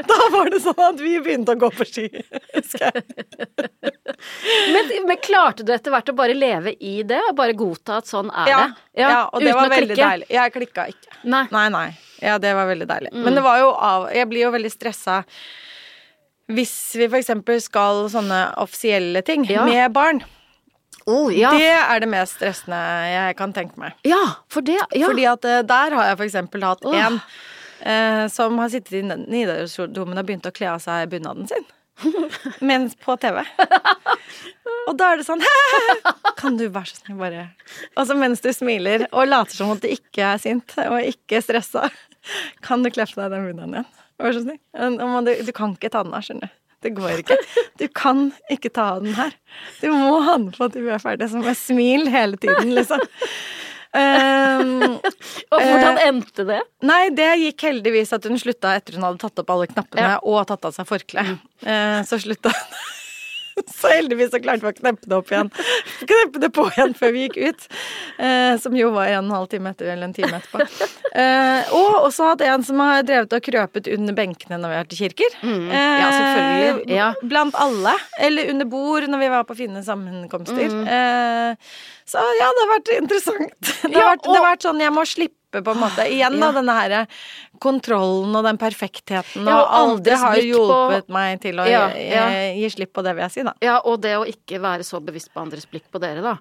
da 0.10 0.18
var 0.34 0.52
det 0.52 0.60
sånn 0.66 0.82
at 0.90 1.00
vi 1.04 1.14
begynte 1.24 1.56
å 1.56 1.62
gå 1.62 1.70
på 1.78 1.88
ski. 1.88 2.08
Husker 2.56 2.88
jeg. 2.90 3.06
Men, 4.74 4.90
men 5.06 5.20
klarte 5.22 5.66
du 5.68 5.70
etter 5.76 5.94
hvert 5.94 6.10
å 6.10 6.16
bare 6.18 6.34
leve 6.34 6.74
i 6.82 7.04
det, 7.06 7.20
bare 7.38 7.54
godta 7.58 8.00
at 8.02 8.10
sånn 8.10 8.32
er 8.32 8.50
Ja, 8.50 8.60
det? 8.64 9.04
ja, 9.04 9.12
og 9.30 9.44
det 9.46 9.54
var 9.54 9.70
veldig 9.72 9.98
deilig. 10.00 10.30
Jeg 10.34 10.54
klikka 10.56 10.88
ikke. 10.90 11.18
Nei. 11.30 11.44
Nei, 11.54 11.68
nei. 11.74 11.88
Ja, 12.24 12.38
det 12.42 12.54
var 12.58 12.66
veldig 12.70 12.88
deilig. 12.90 13.12
Men 13.14 13.36
det 13.38 13.44
var 13.46 13.60
jo 13.62 13.72
av 13.74 14.08
Jeg 14.16 14.30
blir 14.32 14.48
jo 14.48 14.52
veldig 14.56 14.72
stressa 14.74 15.22
hvis 16.48 16.72
vi 16.96 17.10
eksempel 17.20 17.60
skal 17.60 18.06
sånne 18.10 18.38
offisielle 18.64 19.20
ting 19.28 19.44
Ja. 19.50 19.66
med 19.68 19.92
barn. 19.92 20.22
Oh, 21.06 21.28
ja. 21.32 21.52
Det 21.52 21.68
er 21.76 22.00
det 22.00 22.08
mest 22.12 22.36
stressende 22.40 22.78
jeg 23.12 23.36
kan 23.40 23.54
tenke 23.54 23.78
meg. 23.80 23.94
ja, 24.08 24.22
for 24.50 24.62
det 24.62 24.78
ja. 24.96 25.08
Fordi 25.08 25.26
at 25.28 25.46
eh, 25.46 25.62
der 25.68 25.92
har 25.96 26.06
jeg 26.16 26.20
eksempel 26.30 26.64
hatt 26.64 26.84
Åh. 26.88 26.96
en 26.96 27.20
eh, 27.84 28.28
som 28.32 28.58
har 28.60 28.70
sittet 28.72 28.94
i 28.94 29.02
Nidarosdomen 29.04 30.18
og 30.18 30.26
begynt 30.28 30.48
å 30.48 30.52
kle 30.56 30.72
av 30.72 30.80
seg 30.84 31.10
bunaden 31.12 31.48
sin. 31.48 31.68
Mens 32.62 32.96
på 32.96 33.16
TV. 33.20 33.40
Og 34.88 34.96
da 35.00 35.12
er 35.12 35.18
det 35.20 35.26
sånn 35.28 35.42
Kan 36.40 36.56
du 36.60 36.68
være 36.70 36.92
så 36.92 37.00
snill, 37.02 37.18
bare 37.18 37.48
Altså 37.98 38.14
mens 38.16 38.44
du 38.44 38.52
smiler 38.54 39.08
og 39.12 39.26
later 39.28 39.56
som 39.58 39.72
at 39.74 39.82
du 39.82 39.88
ikke 39.90 40.22
er 40.36 40.38
sint 40.44 40.76
og 40.86 41.00
ikke 41.02 41.42
stressa, 41.44 41.88
kan 42.66 42.84
du 42.86 42.90
kle 42.94 43.06
på 43.10 43.22
deg 43.22 43.34
den 43.36 43.48
bunaden 43.52 43.76
igjen? 43.80 43.92
Vær 44.18 44.34
så 44.34 44.42
snill. 44.46 44.58
Du, 45.28 45.32
du 45.46 45.52
kan 45.54 45.76
ikke 45.78 45.92
ta 45.94 46.02
den 46.08 46.16
av, 46.18 46.24
skjønner 46.26 46.50
du. 46.50 46.56
Det 46.86 46.92
går 46.98 47.22
ikke. 47.24 47.36
Du 47.82 47.88
kan 47.90 48.20
ikke 48.54 48.70
ta 48.74 48.84
av 48.96 49.04
den 49.06 49.16
her. 49.18 49.32
Du 49.82 49.88
må 49.94 50.20
ha 50.26 50.36
den 50.38 50.52
på 50.54 50.68
til 50.74 50.86
vi 50.86 50.92
er 50.94 51.02
ferdige. 51.02 51.32
Så 51.32 51.40
med 51.42 51.58
smil 51.58 52.06
hele 52.14 52.38
tiden, 52.42 52.70
liksom. 52.78 53.02
Um, 53.98 54.98
Og 55.56 55.62
hvordan 55.64 55.98
endte 56.04 56.44
det? 56.46 56.60
Nei, 56.86 57.08
det 57.18 57.30
gikk 57.42 57.64
heldigvis 57.70 58.12
at 58.14 58.28
hun 58.30 58.38
slutta 58.38 58.76
etter 58.78 58.98
hun 58.98 59.06
hadde 59.08 59.22
tatt 59.24 59.42
opp 59.42 59.50
alle 59.56 59.66
knappene 59.72 60.04
Ja. 60.04 60.18
og 60.22 60.44
tatt 60.52 60.68
av 60.70 60.76
seg 60.76 60.86
forkleet. 60.90 61.34
Mm. 61.34 61.66
Uh, 61.66 62.00
så 62.06 62.20
slutta 62.22 62.52
hun. 62.54 62.78
Så 63.78 63.90
heldigvis 63.92 64.32
så 64.34 64.40
klarte 64.44 64.66
vi 64.66 64.72
å 64.72 64.76
kneppe 64.78 65.10
det 65.10 65.16
opp 65.18 65.32
igjen. 65.32 65.50
Kneppe 66.12 66.42
det 66.44 66.50
på 66.56 66.68
igjen 66.72 66.94
før 66.98 67.14
vi 67.16 67.24
gikk 67.28 67.38
ut. 67.50 67.68
Eh, 68.22 68.54
som 68.62 68.76
jo 68.78 68.92
var 68.96 69.10
en 69.12 69.20
og 69.20 69.32
en 69.32 69.36
halv 69.38 69.50
time 69.52 69.72
etter, 69.74 69.90
eller 69.94 70.10
en 70.10 70.16
time 70.18 70.40
etterpå. 70.42 70.66
Eh, 71.18 71.70
og 71.74 72.04
også 72.06 72.28
hatt 72.28 72.42
en 72.46 72.62
som 72.62 72.78
har 72.84 73.00
drevet 73.08 73.32
og 73.34 73.42
krøpet 73.42 73.88
under 73.90 74.14
benkene 74.14 74.60
når 74.62 74.70
vi 74.70 74.76
har 74.76 74.84
vært 74.84 74.92
i 74.94 74.98
kirker. 75.00 75.38
Mm. 75.42 75.64
Ja, 75.74 76.10
selvfølgelig. 76.14 76.84
Eh, 76.84 76.92
Ja. 76.94 77.08
Blant 77.32 77.58
alle. 77.58 77.94
Eller 78.22 78.52
under 78.52 78.70
bord 78.70 79.08
når 79.10 79.24
vi 79.24 79.30
var 79.34 79.48
på 79.50 79.56
fine 79.58 79.82
sammenkomster. 79.88 80.68
Mm. 80.70 80.84
Eh, 80.86 81.72
så 82.08 82.22
ja, 82.40 82.48
det 82.56 82.64
har 82.64 82.72
vært 82.76 82.92
interessant. 82.98 83.58
Det 83.88 83.94
har, 83.94 84.00
Ja, 84.02 84.06
vært, 84.14 84.24
det 84.24 84.38
har 84.38 84.46
vært 84.48 84.64
sånn 84.68 84.80
jeg 84.84 84.94
må 84.96 85.04
slippe 85.08 85.62
på 85.64 85.74
en 85.74 85.80
måte 85.82 86.06
igjen 86.12 86.40
da, 86.40 86.50
Ja. 86.52 86.56
denne 86.58 86.74
her 86.76 86.96
kontrollen 87.64 88.36
og 88.36 88.44
den 88.46 88.58
perfektheten. 88.62 89.48
Og 89.48 89.54
og 89.62 89.76
aldri 89.80 90.18
har 90.20 90.36
blikk 90.36 90.56
på- 90.56 91.14
meg 91.14 91.42
til 91.42 91.56
å 91.60 91.66
Ja, 91.70 91.88
gi, 91.92 92.62
gi 92.62 92.70
slipp 92.70 92.94
på 92.94 93.04
det, 93.04 93.16
vil 93.16 93.24
jeg 93.28 93.32
si, 93.32 93.44
da. 93.48 93.54
Ja, 93.64 93.80
og 93.84 94.02
det 94.04 94.16
å 94.18 94.26
ikke 94.28 94.60
være 94.62 94.84
så 94.88 95.00
bevisst 95.04 95.34
på 95.34 95.42
andres 95.42 95.66
blikk 95.66 95.88
på 95.92 96.00
dere, 96.04 96.22
da. 96.22 96.36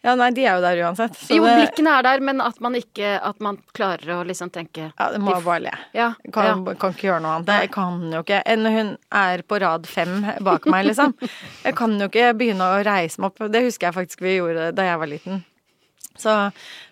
Ja, 0.00 0.14
nei, 0.16 0.30
de 0.32 0.46
er 0.46 0.56
jo 0.56 0.62
der 0.64 0.78
uansett. 0.86 1.18
Jo, 1.28 1.44
det, 1.44 1.56
blikkene 1.58 1.92
er 1.98 2.06
der, 2.06 2.22
men 2.24 2.40
at 2.40 2.56
man 2.64 2.76
ikke 2.78 3.18
At 3.20 3.42
man 3.44 3.58
klarer 3.76 4.14
å 4.14 4.20
liksom 4.24 4.48
tenke 4.52 4.86
ja, 4.88 5.08
det 5.12 5.20
må 5.20 5.34
bare 5.44 5.60
le. 5.66 5.74
Ja. 5.96 6.14
Kan, 6.32 6.48
ja. 6.48 6.74
kan 6.80 6.94
ikke 6.96 7.10
gjøre 7.10 7.20
noe 7.24 7.34
annet. 7.38 7.52
Jeg 7.66 7.72
kan 7.74 8.00
jo 8.08 8.22
ikke 8.24 8.40
Enn 8.48 8.64
hun 8.64 8.94
er 9.20 9.44
på 9.44 9.60
rad 9.60 9.84
fem 9.90 10.24
bak 10.46 10.68
meg, 10.72 10.88
liksom. 10.88 11.12
Jeg 11.66 11.76
kan 11.76 11.98
jo 12.00 12.08
ikke 12.08 12.32
begynne 12.40 12.64
å 12.64 12.80
reise 12.86 13.20
meg 13.20 13.28
opp. 13.32 13.44
Det 13.52 13.64
husker 13.66 13.90
jeg 13.90 13.98
faktisk 13.98 14.24
vi 14.24 14.38
gjorde 14.38 14.70
da 14.76 14.86
jeg 14.88 15.00
var 15.02 15.10
liten. 15.10 15.44
Så 16.20 16.36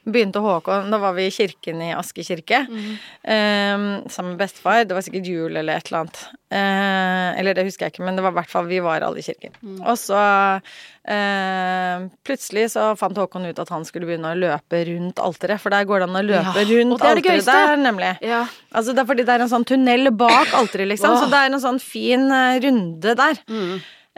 begynte 0.08 0.40
Håkon 0.40 0.88
Da 0.88 0.98
var 1.02 1.12
vi 1.18 1.26
i 1.28 1.32
kirken 1.34 1.82
i 1.84 1.90
Aske 1.92 2.24
kirke 2.24 2.62
eh, 2.64 3.76
sammen 4.08 4.34
med 4.34 4.40
bestefar. 4.40 4.84
Det 4.88 4.96
var 4.96 5.04
sikkert 5.04 5.28
jul 5.28 5.56
eller 5.56 5.76
et 5.76 5.90
eller 5.90 6.06
annet. 6.06 6.20
Eh, 6.48 7.40
eller 7.42 7.58
det 7.58 7.66
husker 7.68 7.86
jeg 7.86 7.92
ikke, 7.96 8.06
men 8.06 8.16
det 8.16 8.24
var 8.24 8.32
i 8.32 8.38
hvert 8.38 8.52
fall 8.52 8.68
vi 8.70 8.78
var 8.84 9.04
alle 9.04 9.20
i 9.20 9.26
kirken. 9.26 9.52
Og 9.82 9.98
så 10.00 10.20
eh, 11.08 12.06
plutselig 12.24 12.70
så 12.74 12.88
fant 13.00 13.18
Håkon 13.20 13.48
ut 13.50 13.60
at 13.60 13.72
han 13.74 13.84
skulle 13.88 14.08
begynne 14.08 14.32
å 14.32 14.38
løpe 14.38 14.80
rundt 14.88 15.20
alteret. 15.22 15.60
For 15.62 15.74
der 15.74 15.84
går 15.88 16.02
det 16.04 16.08
an 16.08 16.20
å 16.22 16.24
løpe 16.30 16.64
Ja, 16.64 16.70
rundt 16.72 16.96
det 17.02 17.10
er 17.12 17.20
alteret 17.20 17.52
der, 17.52 17.76
nemlig. 17.84 18.14
Ja. 18.24 18.42
Altså 18.72 18.96
det 18.96 19.04
er 19.04 19.10
fordi 19.12 19.28
det 19.28 19.36
er 19.36 19.44
en 19.44 19.52
sånn 19.52 19.68
tunnel 19.68 20.12
bak 20.16 20.56
alteret, 20.56 20.88
liksom. 20.94 21.14
Åh. 21.14 21.22
Så 21.24 21.30
det 21.32 21.44
er 21.44 21.52
en 21.52 21.64
sånn 21.68 21.82
fin 21.82 22.26
eh, 22.32 22.58
runde 22.64 23.16
der. 23.22 23.44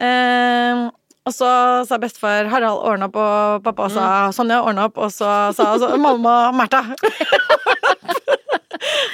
Eh, 0.01 0.87
og 1.31 1.35
så 1.37 1.51
sa 1.87 1.99
bestefar 2.03 2.51
Harald 2.51 2.83
ordne 2.91 3.07
opp, 3.07 3.17
og 3.23 3.63
pappa 3.67 3.87
sa 3.95 4.07
Sonja 4.35 4.61
ordne 4.67 4.89
opp, 4.91 4.99
og 4.99 5.13
så 5.15 5.31
sa 5.55 5.71
altså, 5.77 5.95
mamma 6.01 6.51
Märtha 6.57 6.83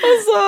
Og 0.06 0.20
så 0.22 0.40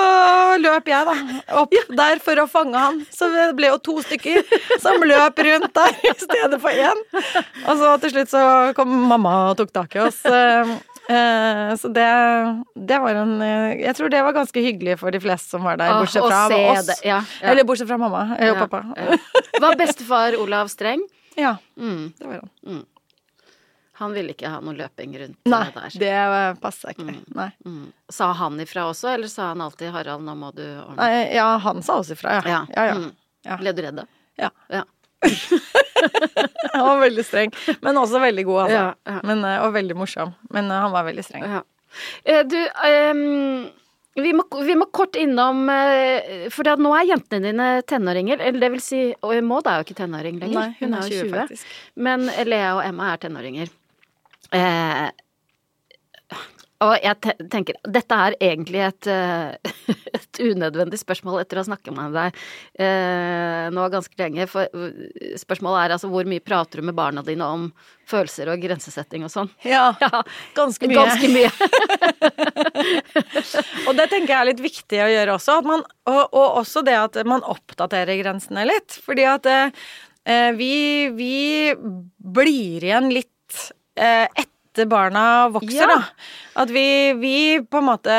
løp 0.63 0.87
jeg, 0.89 1.07
da, 1.09 1.15
opp 1.59 1.73
der 1.99 2.21
for 2.23 2.39
å 2.39 2.45
fange 2.51 2.79
han. 2.79 3.01
Så 3.11 3.27
det 3.33 3.47
ble 3.59 3.73
jo 3.73 3.79
to 3.83 3.97
stykker 4.05 4.45
som 4.83 5.03
løp 5.03 5.41
rundt 5.49 5.73
der 5.75 5.97
i 6.07 6.13
stedet 6.21 6.61
for 6.63 6.71
én. 6.71 7.01
Og 7.65 7.81
så 7.81 7.97
til 8.05 8.15
slutt 8.15 8.31
så 8.31 8.45
kom 8.79 8.93
mamma 9.11 9.35
og 9.49 9.59
tok 9.59 9.75
tak 9.75 9.99
i 9.99 10.05
oss. 10.05 10.21
Eh, 10.29 10.71
eh, 11.11 11.75
Så 11.81 11.91
det, 11.95 12.07
det 12.77 12.99
var 13.03 13.19
en 13.25 13.35
Jeg 13.81 13.95
tror 13.99 14.13
det 14.13 14.23
var 14.23 14.37
ganske 14.37 14.63
hyggelig 14.63 14.99
for 15.03 15.11
de 15.15 15.21
fleste 15.25 15.57
som 15.57 15.67
var 15.67 15.81
der, 15.81 15.99
bortsett 15.99 16.23
fra 16.23 16.47
oss. 16.47 16.93
Ja, 17.03 17.21
ja. 17.43 17.51
Eller 17.51 17.67
bortsett 17.67 17.91
fra 17.91 17.99
mamma 17.99 18.29
og 18.39 18.45
Ja, 18.45 18.55
pappa. 18.63 18.85
Var 19.59 19.81
bestefar 19.83 20.39
Olav 20.39 20.71
streng? 20.71 21.03
Ja, 21.39 21.57
Mm. 21.79 22.13
det 22.19 22.27
var 22.27 22.41
han. 22.67 22.87
Han 23.99 24.13
ville 24.15 24.31
ikke 24.35 24.47
ha 24.51 24.61
noe 24.63 24.75
løping 24.79 25.15
rundt 25.19 25.39
Nei, 25.51 25.65
der. 25.75 25.89
der. 25.91 25.99
det 25.99 26.61
passa 26.63 26.93
ikke. 26.95 27.17
Nei. 27.35 27.49
Mm. 27.67 27.89
Sa 28.15 28.29
han 28.39 28.61
ifra 28.63 28.85
også, 28.93 29.09
eller 29.15 29.27
sa 29.31 29.49
han 29.49 29.61
alltid 29.65 29.91
'Harald, 29.91 30.23
nå 30.23 30.35
må 30.39 30.53
du 30.55 30.63
ordne'? 30.63 30.97
Nei, 31.03 31.35
ja, 31.35 31.49
han 31.59 31.83
sa 31.83 31.97
også 31.99 32.15
ifra, 32.15 32.37
ja. 32.39 32.43
Ja. 32.47 32.61
ja, 32.77 32.85
ja. 32.93 32.95
Mm. 32.95 33.11
Ja. 33.45 33.57
Ble 33.59 33.73
du 33.75 33.83
redd 33.83 33.97
da? 33.99 34.05
Ja. 34.39 34.51
Ja. 34.71 34.85
Han 36.75 36.87
var 36.87 37.01
veldig 37.01 37.25
streng, 37.27 37.51
men 37.83 37.97
også 37.99 38.21
veldig 38.23 38.45
god, 38.47 38.71
altså. 38.71 39.21
Men, 39.27 39.45
eh, 39.45 39.59
og 39.67 39.73
veldig 39.75 39.97
morsom. 39.99 40.35
Men 40.55 40.71
eh, 40.71 40.79
han 40.81 40.93
var 40.95 41.05
veldig 41.09 41.25
streng. 41.27 41.43
Ja. 41.43 41.63
Eh, 42.25 42.43
Du, 42.47 42.57
ehm, 42.87 43.71
vi, 44.23 44.33
må, 44.37 44.45
vi 44.65 44.75
må 44.79 44.89
kort 44.95 45.17
innom 45.19 45.69
eh, 45.73 46.49
For 46.55 46.69
nå 46.81 46.93
er 46.97 47.09
jentene 47.13 47.53
dine 47.53 47.69
tenåringer. 47.89 48.43
Eller 48.43 48.67
det 48.67 48.71
vil 48.77 48.83
si 48.85 49.01
Og 49.27 49.37
Maud 49.47 49.69
er 49.69 49.81
jo 49.81 49.89
ikke 49.89 49.99
tenåring 50.03 50.41
lenger. 50.43 50.59
Nei, 50.59 50.77
hun 50.81 50.99
er 50.99 51.09
20, 51.13 51.33
faktisk. 51.35 51.73
Men 52.09 52.29
Lea 52.49 52.75
og 52.77 52.85
Emma 52.87 53.13
er 53.15 53.23
tenåringer. 53.25 53.73
Eh, 54.57 55.09
og 56.87 56.95
jeg 57.03 57.19
te 57.25 57.35
tenker 57.51 57.79
Dette 57.85 58.19
er 58.29 58.37
egentlig 58.51 58.85
et, 58.87 59.11
eh, 59.11 59.73
et 60.19 60.41
unødvendig 60.43 60.99
spørsmål 61.01 61.41
etter 61.43 61.59
å 61.59 61.61
ha 61.65 61.69
snakket 61.71 61.93
med 61.97 62.09
deg 62.17 62.31
eh, 62.85 63.65
nå 63.75 63.83
ganske 63.93 64.15
lenge. 64.21 64.47
For 64.51 64.63
eh, 64.69 65.37
spørsmålet 65.41 65.79
er 65.87 65.91
altså 65.97 66.09
hvor 66.13 66.25
mye 66.29 66.45
prater 66.45 66.77
du 66.83 66.87
med 66.91 66.97
barna 66.99 67.21
dine 67.27 67.45
om 67.49 67.63
følelser 68.09 68.47
og 68.53 68.63
grensesetting 68.63 69.23
og 69.27 69.33
sånn? 69.35 69.51
Ja, 69.69 69.87
Ja, 70.05 70.23
ganske 70.57 70.85
mye. 70.89 70.99
Ganske 71.03 71.29
mye. 71.33 71.51
Og 73.89 73.97
det 73.99 74.09
tenker 74.13 74.33
jeg 74.33 74.39
er 74.41 74.49
litt 74.51 74.63
viktig 74.63 75.01
å 75.05 75.09
gjøre 75.11 75.35
også. 75.39 75.59
At 75.63 75.69
man, 75.69 75.85
og, 76.09 76.23
og 76.37 76.59
også 76.63 76.83
det 76.87 76.97
at 76.99 77.19
man 77.29 77.45
oppdaterer 77.47 78.19
grensene 78.21 78.65
litt. 78.69 78.99
Fordi 79.05 79.25
at 79.29 79.49
eh, 79.49 80.51
vi, 80.59 80.73
vi 81.17 81.35
blir 81.77 82.85
igjen 82.89 83.11
litt 83.15 83.61
eh, 83.99 84.27
etter 84.29 84.89
barna 84.91 85.49
vokser, 85.55 85.85
Ja. 85.85 85.99
da. 85.99 86.03
At 86.65 86.73
vi, 86.75 86.87
vi 87.19 87.37
på 87.65 87.81
en 87.81 87.89
måte 87.89 88.17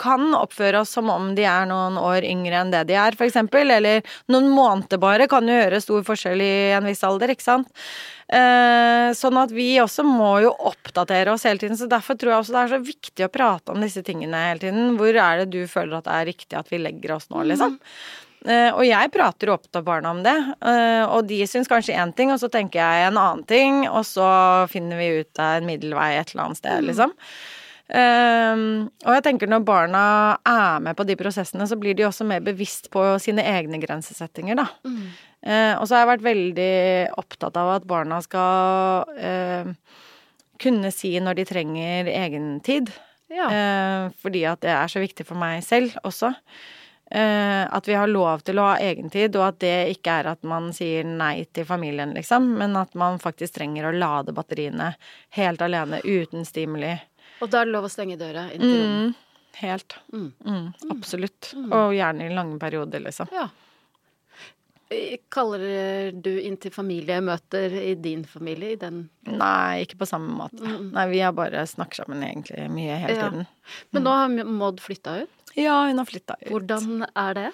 kan 0.00 0.34
oppføre 0.36 0.82
oss 0.82 0.94
som 0.96 1.10
om 1.12 1.30
de 1.36 1.46
er 1.48 1.68
noen 1.70 1.98
år 2.00 2.26
yngre 2.26 2.60
enn 2.60 2.72
det 2.74 2.84
de 2.90 2.98
er, 3.00 3.16
eksempel. 3.26 3.70
Eller 3.72 4.04
noen 4.32 4.50
måneder 4.52 5.00
bare 5.02 5.28
kan 5.30 5.48
jo 5.48 5.56
gjøre 5.56 5.80
stor 5.84 6.04
forskjell 6.06 6.44
i 6.44 6.52
en 6.76 6.88
viss 6.88 7.04
alder, 7.06 7.32
ikke 7.34 7.46
sant. 7.46 7.72
Eh, 8.26 9.12
sånn 9.14 9.38
at 9.38 9.52
vi 9.54 9.68
også 9.78 10.02
må 10.06 10.32
jo 10.42 10.52
oppdatere 10.70 11.32
oss 11.32 11.46
hele 11.46 11.62
tiden. 11.62 11.78
Så 11.78 11.88
derfor 11.90 12.18
tror 12.18 12.34
jeg 12.34 12.42
også 12.44 12.56
det 12.56 12.62
er 12.64 12.74
så 12.74 12.82
viktig 12.92 13.26
å 13.26 13.32
prate 13.32 13.74
om 13.74 13.82
disse 13.84 14.04
tingene 14.06 14.46
hele 14.48 14.62
tiden. 14.66 14.94
Hvor 15.00 15.10
er 15.14 15.42
det 15.42 15.50
du 15.54 15.66
føler 15.70 15.98
at 15.98 16.08
det 16.08 16.20
er 16.20 16.30
riktig 16.32 16.60
at 16.60 16.72
vi 16.72 16.82
legger 16.82 17.16
oss 17.18 17.30
nå, 17.32 17.44
liksom? 17.46 17.80
Eh, 18.46 18.70
og 18.70 18.84
jeg 18.86 19.10
prater 19.14 19.50
jo 19.50 19.56
opp 19.56 19.66
til 19.72 19.82
barna 19.86 20.12
om 20.14 20.20
det, 20.22 20.36
uh, 20.62 21.04
og 21.16 21.26
de 21.26 21.40
syns 21.50 21.66
kanskje 21.70 21.96
én 21.98 22.12
ting, 22.14 22.30
og 22.30 22.38
så 22.38 22.50
tenker 22.52 22.78
jeg 22.78 23.08
en 23.08 23.18
annen 23.18 23.42
ting, 23.48 23.80
og 23.88 24.04
så 24.06 24.28
finner 24.70 25.00
vi 25.00 25.08
ut 25.24 25.40
av 25.42 25.58
en 25.58 25.66
middelvei 25.66 26.12
et 26.14 26.30
eller 26.30 26.44
annet 26.44 26.60
sted, 26.60 26.86
liksom. 26.86 27.14
Um, 27.86 28.88
og 29.06 29.12
jeg 29.14 29.22
tenker 29.28 29.50
når 29.50 29.62
barna 29.66 30.02
er 30.48 30.80
med 30.82 30.96
på 30.98 31.06
de 31.06 31.14
prosessene, 31.18 31.68
så 31.70 31.78
blir 31.78 31.94
de 31.94 32.06
også 32.08 32.26
mer 32.26 32.42
bevisst 32.42 32.90
på 32.90 33.04
sine 33.22 33.44
egne 33.46 33.78
grensesettinger, 33.82 34.58
da. 34.58 34.66
Eh, 35.46 35.74
og 35.78 35.86
så 35.86 35.94
har 35.94 36.02
jeg 36.02 36.10
vært 36.10 36.26
veldig 36.26 36.72
opptatt 37.22 37.58
av 37.60 37.76
at 37.76 37.86
barna 37.86 38.18
skal 38.24 39.12
uh, 39.14 39.70
kunne 40.58 40.90
si 40.90 41.12
når 41.22 41.38
de 41.38 41.44
trenger 41.46 42.10
egentid. 42.10 42.90
Ja. 43.30 43.46
Uh, 43.46 44.16
fordi 44.22 44.42
at 44.50 44.64
det 44.66 44.74
er 44.74 44.90
så 44.90 45.02
viktig 45.02 45.28
for 45.28 45.38
meg 45.38 45.62
selv 45.66 45.94
også. 46.06 46.34
Eh, 47.10 47.74
at 47.74 47.88
vi 47.88 47.94
har 47.94 48.10
lov 48.10 48.42
til 48.42 48.58
å 48.58 48.64
ha 48.66 48.78
egentid, 48.82 49.36
og 49.38 49.44
at 49.52 49.60
det 49.62 49.74
ikke 49.94 50.14
er 50.20 50.32
at 50.32 50.40
man 50.46 50.72
sier 50.74 51.06
nei 51.06 51.44
til 51.54 51.66
familien, 51.68 52.10
liksom, 52.16 52.48
men 52.58 52.74
at 52.78 52.96
man 52.98 53.20
faktisk 53.22 53.60
trenger 53.60 53.86
å 53.86 53.94
lade 53.94 54.34
batteriene 54.34 54.90
helt 55.38 55.62
alene, 55.62 56.00
uten 56.02 56.42
stimuli. 56.48 56.96
Og 57.42 57.50
da 57.52 57.60
er 57.62 57.68
det 57.68 57.74
lov 57.76 57.84
å 57.88 57.92
stenge 57.92 58.16
døra 58.20 58.46
inn 58.54 58.60
til 58.64 58.76
rommet. 58.80 59.14
Mm, 59.14 59.52
helt. 59.60 59.96
Mm. 60.12 60.28
Mm, 60.46 60.66
absolutt. 60.96 61.52
Og 61.66 61.94
gjerne 61.96 62.26
i 62.30 62.34
lange 62.34 62.58
perioder, 62.62 63.02
liksom. 63.04 63.28
Ja. 63.34 63.48
Eh, 64.88 65.16
Kaller 65.34 66.12
du 66.14 66.30
inn 66.38 66.56
til 66.62 66.70
familiemøter 66.70 67.72
i 67.80 67.94
din 67.98 68.22
familie 68.30 68.76
i 68.76 68.78
den 68.78 69.00
Nei, 69.26 69.82
ikke 69.82 69.98
på 70.04 70.06
samme 70.06 70.30
måte. 70.38 70.62
Nei, 70.62 71.08
vi 71.10 71.18
har 71.24 71.34
bare 71.34 71.64
snakket 71.66 72.04
sammen 72.04 72.22
egentlig 72.22 72.68
mye 72.70 73.00
hele 73.02 73.16
Ja. 73.18 73.28
tiden. 73.30 73.46
Men 73.92 74.04
nå 74.06 74.14
har 74.14 74.28
Maud 74.46 74.78
flytta 74.80 75.22
ut. 75.24 75.28
Ja, 75.56 75.86
hun 75.88 75.98
har 75.98 76.06
flytta 76.06 76.36
ut. 76.40 76.50
Hvordan 76.52 77.04
er 77.16 77.34
det? 77.34 77.50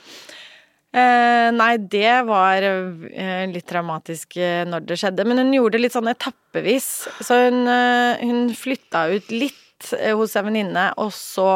Eh, 0.93 1.51
nei, 1.57 1.79
det 1.79 2.27
var 2.29 2.61
eh, 2.61 3.47
litt 3.49 3.65
traumatisk 3.65 4.37
eh, 4.37 4.67
når 4.69 4.85
det 4.85 4.99
skjedde, 5.01 5.25
men 5.25 5.39
hun 5.41 5.53
gjorde 5.57 5.79
det 5.79 5.81
litt 5.87 5.95
sånn 5.97 6.11
etappevis. 6.13 7.09
Så 7.25 7.39
hun, 7.49 7.63
eh, 7.67 8.21
hun 8.21 8.51
flytta 8.53 9.07
ut 9.15 9.31
litt 9.33 9.57
eh, 9.99 10.13
hos 10.19 10.35
en 10.37 10.47
venninne, 10.49 10.85
og 11.03 11.11
så 11.17 11.47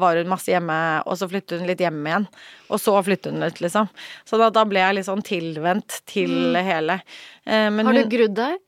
var 0.00 0.16
hun 0.20 0.28
masse 0.30 0.50
hjemme, 0.52 0.76
og 1.06 1.16
så 1.20 1.28
flyttet 1.30 1.60
hun 1.60 1.66
litt 1.70 1.80
hjem 1.82 1.98
igjen. 2.06 2.26
Og 2.70 2.80
så 2.82 2.94
flyttet 3.06 3.32
hun 3.34 3.42
ut, 3.46 3.60
liksom. 3.64 3.88
Så 4.28 4.38
da, 4.40 4.50
da 4.54 4.64
ble 4.68 4.80
jeg 4.82 4.94
litt 4.98 5.08
sånn 5.08 5.24
tilvendt 5.26 6.00
til 6.10 6.54
hele. 6.56 7.00
Eh, 7.46 7.68
men 7.70 7.86
Har 7.86 7.94
hun- 7.94 8.08
du 8.08 8.16
grudd 8.16 8.34
deg? 8.38 8.58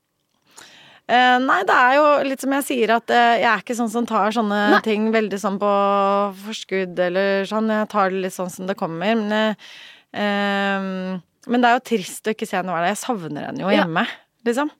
Eh, 1.09 1.39
nei, 1.41 1.63
det 1.65 1.73
er 1.73 1.95
jo 1.97 2.09
litt 2.29 2.41
som 2.43 2.53
jeg 2.53 2.65
sier, 2.69 2.91
at 2.99 3.09
eh, 3.11 3.39
jeg 3.41 3.49
er 3.49 3.63
ikke 3.63 3.77
sånn 3.79 3.89
som 3.91 4.05
tar 4.05 4.29
sånne 4.37 4.59
Nei. 4.75 4.81
ting 4.85 5.07
veldig 5.15 5.39
sånn 5.41 5.57
på 5.59 5.71
forskudd 6.45 6.99
eller 7.01 7.45
sånn. 7.49 7.71
Jeg 7.73 7.89
tar 7.89 8.11
det 8.13 8.21
litt 8.27 8.35
sånn 8.37 8.51
som 8.53 8.67
det 8.69 8.77
kommer. 8.77 9.17
Men, 9.17 9.57
eh, 10.13 11.21
men 11.49 11.61
det 11.65 11.71
er 11.71 11.79
jo 11.79 11.87
trist 11.97 12.29
å 12.29 12.35
ikke 12.35 12.47
se 12.49 12.59
henne 12.59 12.69
hver 12.75 12.85
dag. 12.85 12.93
Jeg 12.93 13.01
savner 13.07 13.47
henne 13.49 13.61
jo 13.65 13.71
Ja. 13.73 13.85
hjemme, 13.87 14.05
liksom. 14.45 14.71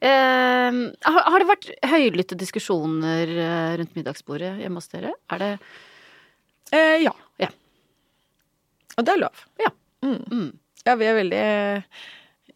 Eh, 0.00 0.78
har, 1.10 1.22
har 1.30 1.38
det 1.42 1.48
vært 1.50 1.70
høylytte 1.90 2.38
diskusjoner 2.38 3.32
eh, 3.36 3.76
rundt 3.80 3.96
middagsbordet 3.98 4.54
hjemme 4.62 4.80
hos 4.82 4.88
dere? 4.92 5.14
Er 5.32 5.42
det 5.44 5.52
Eh, 6.74 6.96
ja. 7.04 7.12
Ja. 7.38 7.46
Og 8.98 9.04
det 9.06 9.12
er 9.12 9.20
lov. 9.22 9.44
Ja. 9.62 9.70
Mm. 10.02 10.18
Mm. 10.32 10.48
Ja, 10.86 10.94
vi 10.98 11.06
er 11.06 11.14
veldig 11.20 11.38
eh, 11.44 12.02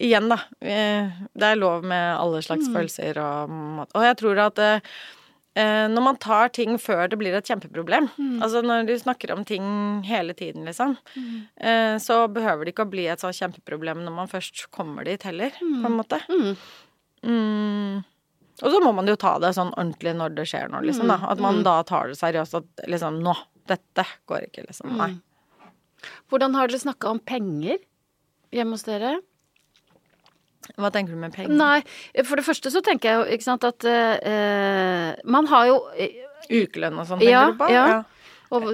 Igjen, 0.01 0.31
da. 0.33 0.39
Det 0.59 1.45
er 1.45 1.59
lov 1.61 1.85
med 1.85 2.17
alle 2.17 2.41
slags 2.43 2.67
Mm. 2.71 2.75
følelser 2.75 3.19
og 3.21 3.51
mat. 3.53 3.91
Og 3.95 4.03
jeg 4.07 4.17
tror 4.17 4.39
at 4.47 4.59
eh, 4.65 5.87
når 5.93 6.03
man 6.07 6.17
tar 6.17 6.49
ting 6.57 6.79
før 6.81 7.05
det 7.13 7.19
blir 7.21 7.35
et 7.37 7.45
kjempeproblem 7.47 8.09
Mm. 8.17 8.39
Altså 8.43 8.63
når 8.65 8.87
du 8.89 8.95
snakker 8.99 9.31
om 9.35 9.45
ting 9.45 9.63
hele 10.09 10.33
tiden, 10.33 10.65
liksom, 10.65 10.97
eh, 11.61 11.99
så 12.01 12.23
behøver 12.33 12.65
det 12.65 12.73
ikke 12.75 12.87
å 12.89 12.91
bli 12.97 13.07
et 13.13 13.21
sånt 13.21 13.37
kjempeproblem 13.37 14.01
når 14.07 14.15
man 14.23 14.27
først 14.33 14.71
kommer 14.73 15.05
dit 15.05 15.23
heller, 15.23 15.51
på 15.61 15.87
en 15.87 15.99
måte. 16.01 16.19
Mm. 16.33 16.57
Mm. 17.27 18.05
Og 18.63 18.73
så 18.75 18.81
må 18.85 18.93
man 18.95 19.07
jo 19.09 19.17
ta 19.17 19.39
det 19.41 19.55
sånn 19.57 19.73
ordentlig 19.75 20.13
når 20.17 20.35
det 20.37 20.47
skjer 20.51 20.69
noe, 20.73 20.83
liksom. 20.85 21.09
da 21.09 21.17
At 21.31 21.39
Mm. 21.39 21.43
man 21.43 21.63
da 21.65 21.83
tar 21.83 22.09
det 22.09 22.19
seriøst. 22.21 22.55
At 22.61 22.87
liksom 22.89 23.21
Nå! 23.25 23.35
Dette 23.71 24.05
går 24.27 24.49
ikke, 24.49 24.65
liksom. 24.67 24.97
Nei. 24.99 25.11
Mm. 25.15 25.21
Hvordan 26.33 26.55
har 26.57 26.67
dere 26.69 26.81
snakka 26.81 27.11
om 27.11 27.21
penger 27.21 27.79
hjemme 28.53 28.73
hos 28.75 28.83
dere? 28.83 29.21
Hva 30.77 30.91
tenker 30.93 31.15
du 31.15 31.21
med 31.21 31.33
penger? 31.35 31.55
Nei, 31.57 31.83
for 32.25 32.37
det 32.37 32.45
første 32.47 32.71
så 32.73 32.83
tenker 32.83 33.09
jeg 33.11 33.19
jo, 33.21 33.37
ikke 33.37 33.47
sant, 33.47 33.65
at 33.65 33.85
eh, 33.85 35.15
man 35.25 35.47
har 35.51 35.67
jo 35.71 35.77
eh, 35.97 36.19
Ukelønn 36.51 36.99
og 36.99 37.07
sånn, 37.07 37.21
tenker 37.23 37.31
Ja, 37.31 37.45
du 37.53 37.59
på? 37.61 37.69
ja. 37.71 38.03
Og 38.51 38.65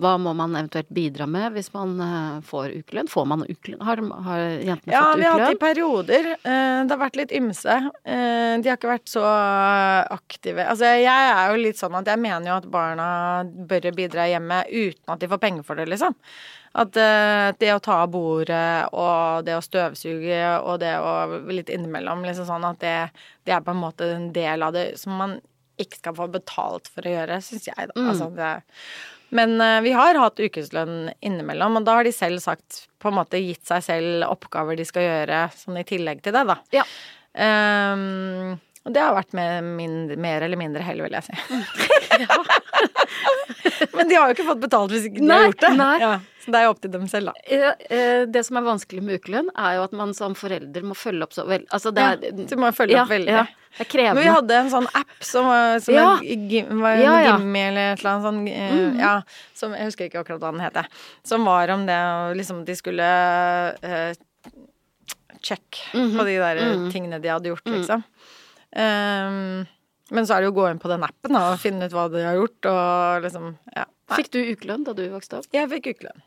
hva 0.00 0.14
må 0.16 0.32
man 0.32 0.54
eventuelt 0.56 0.88
bidra 0.96 1.26
med 1.28 1.52
hvis 1.52 1.66
man 1.74 1.90
eh, 2.00 2.38
får 2.48 2.72
ukelønn? 2.78 3.10
Får 3.12 3.26
man 3.28 3.42
ukelønn? 3.44 3.82
Har, 3.84 4.00
har 4.24 4.44
jentene 4.64 4.94
Ja, 4.94 5.02
fått 5.10 5.20
vi 5.20 5.26
har 5.28 5.34
hatt 5.36 5.50
det 5.50 5.56
i 5.58 5.60
perioder. 5.62 6.28
Eh, 6.38 6.78
Det 6.88 6.94
har 6.94 7.02
vært 7.02 7.18
litt 7.20 7.34
ymse. 7.36 7.76
Eh, 8.08 8.54
De 8.62 8.70
har 8.70 8.78
ikke 8.78 8.88
vært 8.94 9.12
så 9.12 9.24
aktive. 10.16 10.64
Altså, 10.64 10.94
jeg 10.96 11.32
er 11.34 11.52
jo 11.52 11.60
litt 11.60 11.80
sånn 11.80 11.98
at 12.00 12.08
jeg 12.08 12.22
mener 12.22 12.48
jo 12.52 12.56
at 12.62 12.70
barna 12.72 13.08
bør 13.44 13.90
bidra 13.96 14.24
hjemme 14.30 14.62
uten 14.70 15.12
at 15.12 15.20
de 15.20 15.28
får 15.28 15.42
penger 15.44 15.66
for 15.68 15.76
det, 15.76 15.88
liksom. 15.92 16.16
At 16.78 16.92
det 17.58 17.70
å 17.74 17.80
ta 17.82 18.02
av 18.04 18.10
bordet 18.12 18.88
og 18.92 19.44
det 19.46 19.54
å 19.56 19.62
støvsuge 19.64 20.40
og 20.60 20.76
det 20.82 20.92
å 21.00 21.14
litt 21.50 21.72
innimellom, 21.72 22.22
liksom 22.28 22.46
sånn 22.46 22.66
at 22.68 22.78
det, 22.84 22.96
det 23.48 23.54
er 23.56 23.64
på 23.64 23.72
en 23.72 23.80
måte 23.80 24.06
en 24.14 24.28
del 24.36 24.62
av 24.62 24.76
det 24.76 24.92
som 25.00 25.16
man 25.18 25.38
ikke 25.80 25.98
skal 26.00 26.14
få 26.18 26.26
betalt 26.30 26.90
for 26.92 27.06
å 27.08 27.14
gjøre, 27.16 27.40
syns 27.42 27.68
jeg, 27.70 27.88
da. 27.90 28.04
Altså, 28.10 28.28
det, 28.36 28.52
men 29.34 29.60
eh, 29.60 29.80
vi 29.84 29.92
har 29.96 30.18
hatt 30.20 30.40
ukeslønn 30.40 31.12
innimellom, 31.20 31.80
og 31.80 31.86
da 31.88 31.98
har 31.98 32.08
de 32.08 32.14
selv 32.14 32.42
sagt 32.44 32.86
på 32.98 33.10
en 33.10 33.18
måte 33.20 33.40
gitt 33.42 33.66
seg 33.68 33.84
selv 33.84 34.26
oppgaver 34.28 34.78
de 34.78 34.86
skal 34.88 35.06
gjøre 35.06 35.44
sånn 35.56 35.80
i 35.80 35.86
tillegg 35.88 36.24
til 36.24 36.34
det, 36.36 36.44
da. 36.48 36.58
Ja. 36.74 36.86
Ehm, 37.38 38.56
og 38.88 38.94
det 38.96 39.02
har 39.04 39.14
vært 39.18 39.32
med 39.36 39.50
min, 39.78 39.96
mer 40.20 40.40
eller 40.46 40.58
mindre 40.60 40.82
hell, 40.86 41.00
vil 41.04 41.16
jeg 41.18 41.24
si. 41.28 41.34
Men 43.92 44.08
de 44.08 44.14
har 44.16 44.28
jo 44.30 44.34
ikke 44.36 44.46
fått 44.48 44.60
betalt 44.62 44.92
hvis 44.94 45.04
ikke 45.08 45.20
de 45.22 45.26
Nei, 45.28 45.38
har 45.42 45.48
gjort 45.50 45.62
det. 45.64 45.70
nei. 45.78 45.96
Ja, 46.02 46.10
så 46.44 46.48
det 46.54 46.58
er 46.60 46.64
jo 46.66 46.72
opp 46.72 46.80
til 46.84 46.92
dem 46.94 47.04
selv, 47.10 47.26
da. 47.30 47.34
Eh, 47.92 48.20
Det 48.30 48.42
som 48.46 48.54
er 48.60 48.64
vanskelig 48.66 49.02
med 49.04 49.12
ukelønn, 49.20 49.48
er 49.58 49.72
jo 49.78 49.82
at 49.88 49.94
man 50.00 50.10
som 50.16 50.30
forelder 50.38 50.82
må 50.86 50.94
følge 50.98 51.22
opp 51.26 51.34
så 51.36 51.42
vel 51.48 51.62
Altså 51.74 51.88
det 51.94 52.02
Ja, 52.04 52.10
er 52.30 52.34
så 52.50 52.56
må 52.60 52.64
følge 52.76 52.96
opp 53.02 53.10
veldig. 53.12 53.32
Ja, 53.34 53.44
det 53.78 53.84
er 53.84 53.88
krevende. 53.92 54.16
Men 54.18 54.24
vi 54.24 54.36
hadde 54.36 54.54
en 54.62 54.70
sånn 54.72 54.88
app 55.02 55.14
som 55.24 55.42
var, 55.50 55.64
som 55.84 55.92
Ja. 55.94 56.00
en 56.22 56.78
var 56.82 56.92
en 56.96 57.02
Ja, 57.04 57.14
ja. 57.26 57.32
Gimmi 57.36 57.62
eller 57.68 57.84
et 57.92 57.98
eller 58.00 58.12
annet 58.14 58.26
sånn 58.28 58.40
mm. 58.48 58.92
Ja, 59.02 59.14
som 59.54 59.68
Jeg 59.76 59.84
husker 59.90 60.04
ikke 60.08 60.20
akkurat 60.24 60.40
hva 60.40 60.50
den 60.54 60.64
het. 60.64 60.76
Som 61.28 61.40
var 61.44 61.64
om 61.74 61.82
det 61.86 61.98
og 61.98 62.36
liksom 62.40 62.56
De 62.68 62.74
skulle 62.78 63.08
uh, 63.84 64.12
check 65.44 65.68
på 65.92 66.22
de 66.26 66.34
der 66.40 66.56
tingene 66.90 67.20
de 67.22 67.28
hadde 67.30 67.48
gjort, 67.52 67.66
liksom. 67.70 68.00
Um, 68.76 69.66
men 70.10 70.26
så 70.28 70.36
er 70.36 70.40
det 70.42 70.48
jo 70.48 70.54
å 70.54 70.58
gå 70.58 70.66
inn 70.70 70.80
på 70.80 70.88
den 70.90 71.04
appen 71.04 71.34
da, 71.36 71.52
og 71.52 71.60
finne 71.62 71.88
ut 71.88 71.94
hva 71.96 72.06
de 72.12 72.24
har 72.24 72.36
gjort, 72.38 72.68
og 72.72 73.24
liksom 73.26 73.54
Ja. 73.76 73.84
Fikk 74.16 74.30
du 74.32 74.38
ukelønn 74.40 74.86
da 74.86 74.94
du 74.96 75.02
vokste 75.12 75.36
opp? 75.42 75.48
jeg 75.52 75.68
fikk 75.68 75.90
ukelønn. 75.92 76.22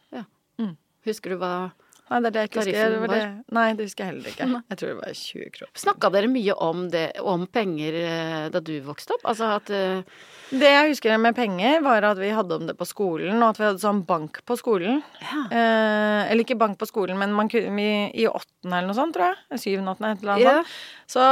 Husker 1.01 1.33
du 1.33 1.39
hva 1.41 1.71
Nei, 2.11 2.19
det 2.19 2.27
er 2.27 2.33
det 2.35 2.41
jeg 2.41 2.49
ikke 2.49 2.59
husker. 2.65 2.93
Det 2.99 3.09
det. 3.13 3.21
Nei, 3.55 3.65
det 3.77 3.85
husker 3.87 4.03
jeg 4.03 4.11
heller 4.11 4.33
ikke. 4.33 4.47
Jeg 4.73 4.79
tror 4.81 4.89
det 4.89 4.97
var 4.97 5.13
20 5.21 5.51
kroner. 5.55 5.71
Snakka 5.79 6.09
dere 6.11 6.31
mye 6.31 6.55
om 6.67 6.81
det, 6.91 7.05
om 7.23 7.45
penger 7.47 7.97
eh, 8.01 8.47
da 8.51 8.61
du 8.67 8.73
vokste 8.83 9.15
opp? 9.15 9.23
Altså 9.31 9.51
at 9.55 9.71
uh... 9.71 10.27
Det 10.51 10.67
jeg 10.67 10.89
husker 10.89 11.15
med 11.23 11.37
penger, 11.37 11.77
var 11.85 12.03
at 12.03 12.19
vi 12.19 12.33
hadde 12.35 12.57
om 12.59 12.65
det 12.67 12.75
på 12.75 12.83
skolen, 12.89 13.37
og 13.39 13.53
at 13.53 13.61
vi 13.61 13.67
hadde 13.69 13.79
sånn 13.79 14.01
bank 14.03 14.41
på 14.43 14.57
skolen. 14.59 14.99
Ja. 15.23 15.45
Eh, 15.47 16.31
eller 16.33 16.43
ikke 16.43 16.59
bank 16.59 16.75
på 16.81 16.89
skolen, 16.89 17.15
men 17.21 17.31
man 17.37 17.47
vi, 17.47 17.87
i 18.11 18.27
åttende 18.27 18.81
eller 18.81 18.91
noe 18.91 18.97
sånt, 18.97 19.15
tror 19.15 19.29
jeg. 19.31 19.61
Syvende, 19.63 19.95
åttende, 19.95 20.11
et 20.17 20.25
eller 20.25 20.35
annet 20.35 20.49
Ja. 20.49 20.57
sånt. 20.59 20.75
Så 21.15 21.23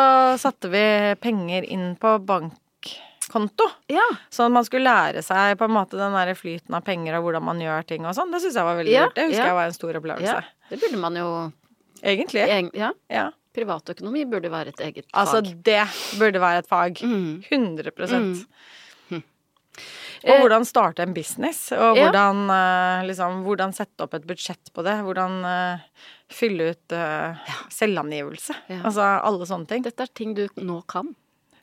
satte 0.48 0.72
vi 0.72 0.86
penger 1.20 1.68
inn 1.68 1.98
på 2.00 2.16
bankkonto. 3.30 3.70
Ja. 3.88 4.06
Sånn 4.30 4.50
at 4.50 4.52
man 4.58 4.66
skulle 4.66 4.90
lære 4.90 5.24
seg 5.24 5.58
på 5.58 5.66
en 5.68 5.76
måte 5.76 5.98
den 5.98 6.14
der 6.14 6.34
flyten 6.36 6.76
av 6.76 6.84
penger 6.86 7.18
og 7.20 7.24
hvordan 7.28 7.44
man 7.44 7.60
gjør 7.62 7.86
ting 7.88 8.06
og 8.06 8.16
sånn. 8.18 8.32
Det 8.32 8.42
syns 8.42 8.56
jeg 8.56 8.66
var 8.66 8.78
veldig 8.80 8.92
Ja, 8.94 9.06
lurt. 9.06 9.16
Det 9.16 9.28
husker 9.30 9.42
ja. 9.44 9.46
jeg 9.52 9.56
var 9.60 9.66
en 9.66 9.74
stor 9.78 9.94
opplevelse. 9.94 10.26
ja. 10.26 10.42
Det 10.70 10.80
burde 10.82 10.98
man 11.00 11.16
jo 11.16 11.52
Egentlig. 12.04 12.44
egen- 12.48 12.72
Ja. 12.74 12.92
Ja. 13.10 13.32
Privatøkonomi 13.54 14.26
burde 14.30 14.50
være 14.50 14.68
et 14.70 14.80
eget 14.80 15.06
Altså, 15.14 15.42
fag. 15.44 15.64
det 15.64 15.88
burde 16.20 16.40
være 16.40 16.60
et 16.60 16.68
fag. 16.68 17.02
Mm. 17.04 17.44
100 17.50 18.46
Og 20.22 20.30
Eh, 20.30 20.42
hvordan 20.42 20.66
starte 20.66 21.00
en 21.00 21.14
business, 21.14 21.72
og 21.72 21.96
ja. 21.96 22.04
hvordan, 22.12 22.50
eh, 22.52 23.06
liksom, 23.08 23.44
hvordan 23.46 23.72
sette 23.74 24.02
opp 24.04 24.14
et 24.14 24.26
budsjett 24.28 24.70
på 24.74 24.84
det. 24.84 24.98
Hvordan 25.06 25.46
uh, 25.46 25.80
fylle 26.30 26.72
ut 26.74 26.92
eh, 26.92 27.36
selvangivelse. 27.70 28.54
Ja. 28.68 28.82
Altså 28.84 29.00
alle 29.24 29.46
sånne 29.48 29.66
ting. 29.68 29.82
Dette 29.82 30.02
er 30.04 30.08
ting 30.14 30.34
du 30.36 30.48
nå 30.58 30.82
kan. 30.92 31.16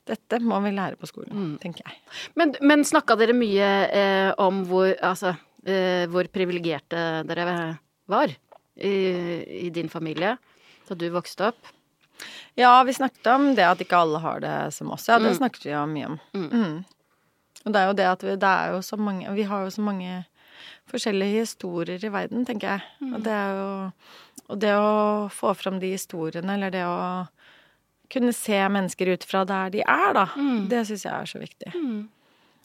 Dette 0.07 0.39
må 0.43 0.57
vi 0.63 0.71
lære 0.71 0.95
på 0.99 1.07
skolen, 1.09 1.33
Mm. 1.35 1.55
tenker 1.59 1.83
jeg. 1.85 1.97
Men, 2.39 2.53
men 2.61 2.83
snakka 2.87 3.17
dere 3.19 3.33
mye 3.35 3.69
eh, 3.91 4.29
om 4.39 4.63
hvor 4.69 4.93
Altså 5.03 5.33
eh, 5.67 6.05
hvor 6.07 6.27
privilegerte 6.31 7.25
dere 7.27 7.77
var 8.07 8.31
i, 8.77 8.93
i 9.67 9.69
din 9.73 9.89
familie 9.89 10.37
da 10.87 10.95
du 10.95 11.09
vokste 11.11 11.49
opp? 11.49 11.73
Ja, 12.57 12.71
vi 12.87 12.93
snakket 12.95 13.27
om 13.29 13.49
det 13.57 13.65
at 13.67 13.81
ikke 13.83 13.99
alle 13.99 14.19
har 14.23 14.39
det 14.41 14.53
som 14.73 14.89
oss. 14.95 15.07
Ja, 15.09 15.19
det 15.19 15.33
Mm. 15.35 15.37
snakket 15.41 15.65
vi 15.67 15.71
jo 15.75 15.83
mye 15.85 16.05
om. 16.07 16.19
Mm. 16.33 16.85
Og 17.65 17.73
det 17.73 17.81
er 17.81 17.87
jo 17.91 17.93
det 17.99 18.05
at 18.07 18.23
vi, 18.23 18.35
det 18.39 18.47
er 18.49 18.71
jo 18.73 18.79
så 18.81 18.97
mange 18.97 19.35
Vi 19.35 19.43
har 19.43 19.65
jo 19.65 19.69
så 19.75 19.81
mange 19.83 20.25
forskjellige 20.89 21.41
historier 21.43 21.99
i 22.05 22.09
verden, 22.13 22.45
tenker 22.47 22.77
jeg. 22.77 22.81
Mm. 23.01 23.13
Og 23.17 23.23
det 23.27 23.33
er 23.35 23.51
jo 23.59 23.91
Og 24.49 24.59
det 24.63 24.71
å 24.79 25.27
få 25.29 25.51
fram 25.59 25.77
de 25.81 25.89
historiene, 25.91 26.53
eller 26.55 26.71
det 26.71 26.85
å 26.87 27.27
kunne 28.09 28.33
se 28.33 28.59
mennesker 28.69 29.13
ut 29.13 29.23
fra 29.27 29.43
der 29.45 29.69
de 29.69 29.81
er, 29.81 30.13
da, 30.13 30.25
Mm. 30.35 30.67
det 30.69 30.85
syns 30.87 31.03
jeg 31.05 31.13
er 31.13 31.25
så 31.25 31.39
viktig. 31.39 31.73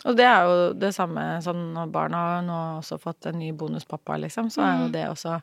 Og 0.05 0.16
det 0.16 0.24
er 0.26 0.43
jo 0.49 0.72
det 0.74 0.95
samme 0.95 1.20
sånn 1.45 1.72
når 1.74 1.90
barna 1.93 2.16
har 2.16 2.43
nå 2.43 2.57
også 2.80 2.99
fått 3.01 3.26
en 3.26 3.38
ny 3.38 3.53
bonuspappa, 3.53 4.16
liksom, 4.18 4.49
så 4.51 4.62
er 4.62 4.78
jo 4.80 4.88
Mm. 4.88 4.93
det 4.93 5.05
også 5.09 5.43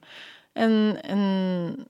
en, 0.56 0.98
en 1.04 1.86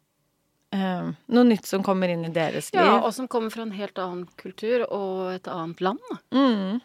eh, 0.72 1.12
noe 1.34 1.44
nytt 1.46 1.66
som 1.66 1.82
kommer 1.84 2.10
inn 2.10 2.26
i 2.26 2.30
deres 2.34 2.72
liv. 2.74 2.82
Ja, 2.84 3.00
og 3.02 3.14
som 3.14 3.28
kommer 3.28 3.50
fra 3.50 3.64
en 3.64 3.72
helt 3.72 3.98
annen 3.98 4.28
kultur 4.38 4.86
og 4.92 5.32
et 5.34 5.48
annet 5.48 5.82
land. 5.82 6.00
Mm. 6.32 6.82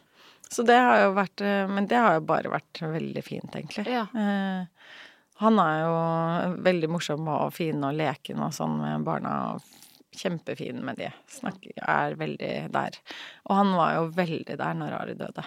Så 0.49 0.65
det 0.65 0.77
har 0.79 1.01
jo 1.03 1.15
vært 1.17 1.41
eh, 1.43 1.67
Men 1.67 1.87
det 1.87 1.97
har 1.99 2.15
jo 2.15 2.21
bare 2.29 2.49
vært 2.53 2.81
veldig 2.81 3.25
fint, 3.25 3.51
egentlig. 3.57 3.87
Ja. 3.91 4.07
Eh, 4.15 4.65
han 5.43 5.59
er 5.59 5.81
jo 5.83 6.63
veldig 6.63 6.89
morsom 6.95 7.27
og 7.29 7.53
fin 7.53 7.83
og 7.85 7.95
leken 7.99 8.39
og 8.41 8.53
sånn 8.55 8.79
med 8.81 9.05
barna. 9.05 9.55
og 9.55 9.63
Kjempefin 10.19 10.81
med 10.85 10.97
de. 11.01 11.09
Snakker, 11.31 11.75
er 11.83 12.15
veldig 12.21 12.53
der. 12.75 12.99
Og 13.49 13.57
han 13.59 13.73
var 13.79 13.95
jo 13.99 14.05
veldig 14.15 14.57
der 14.61 14.75
når 14.79 14.97
Ari 15.01 15.15
døde. 15.19 15.45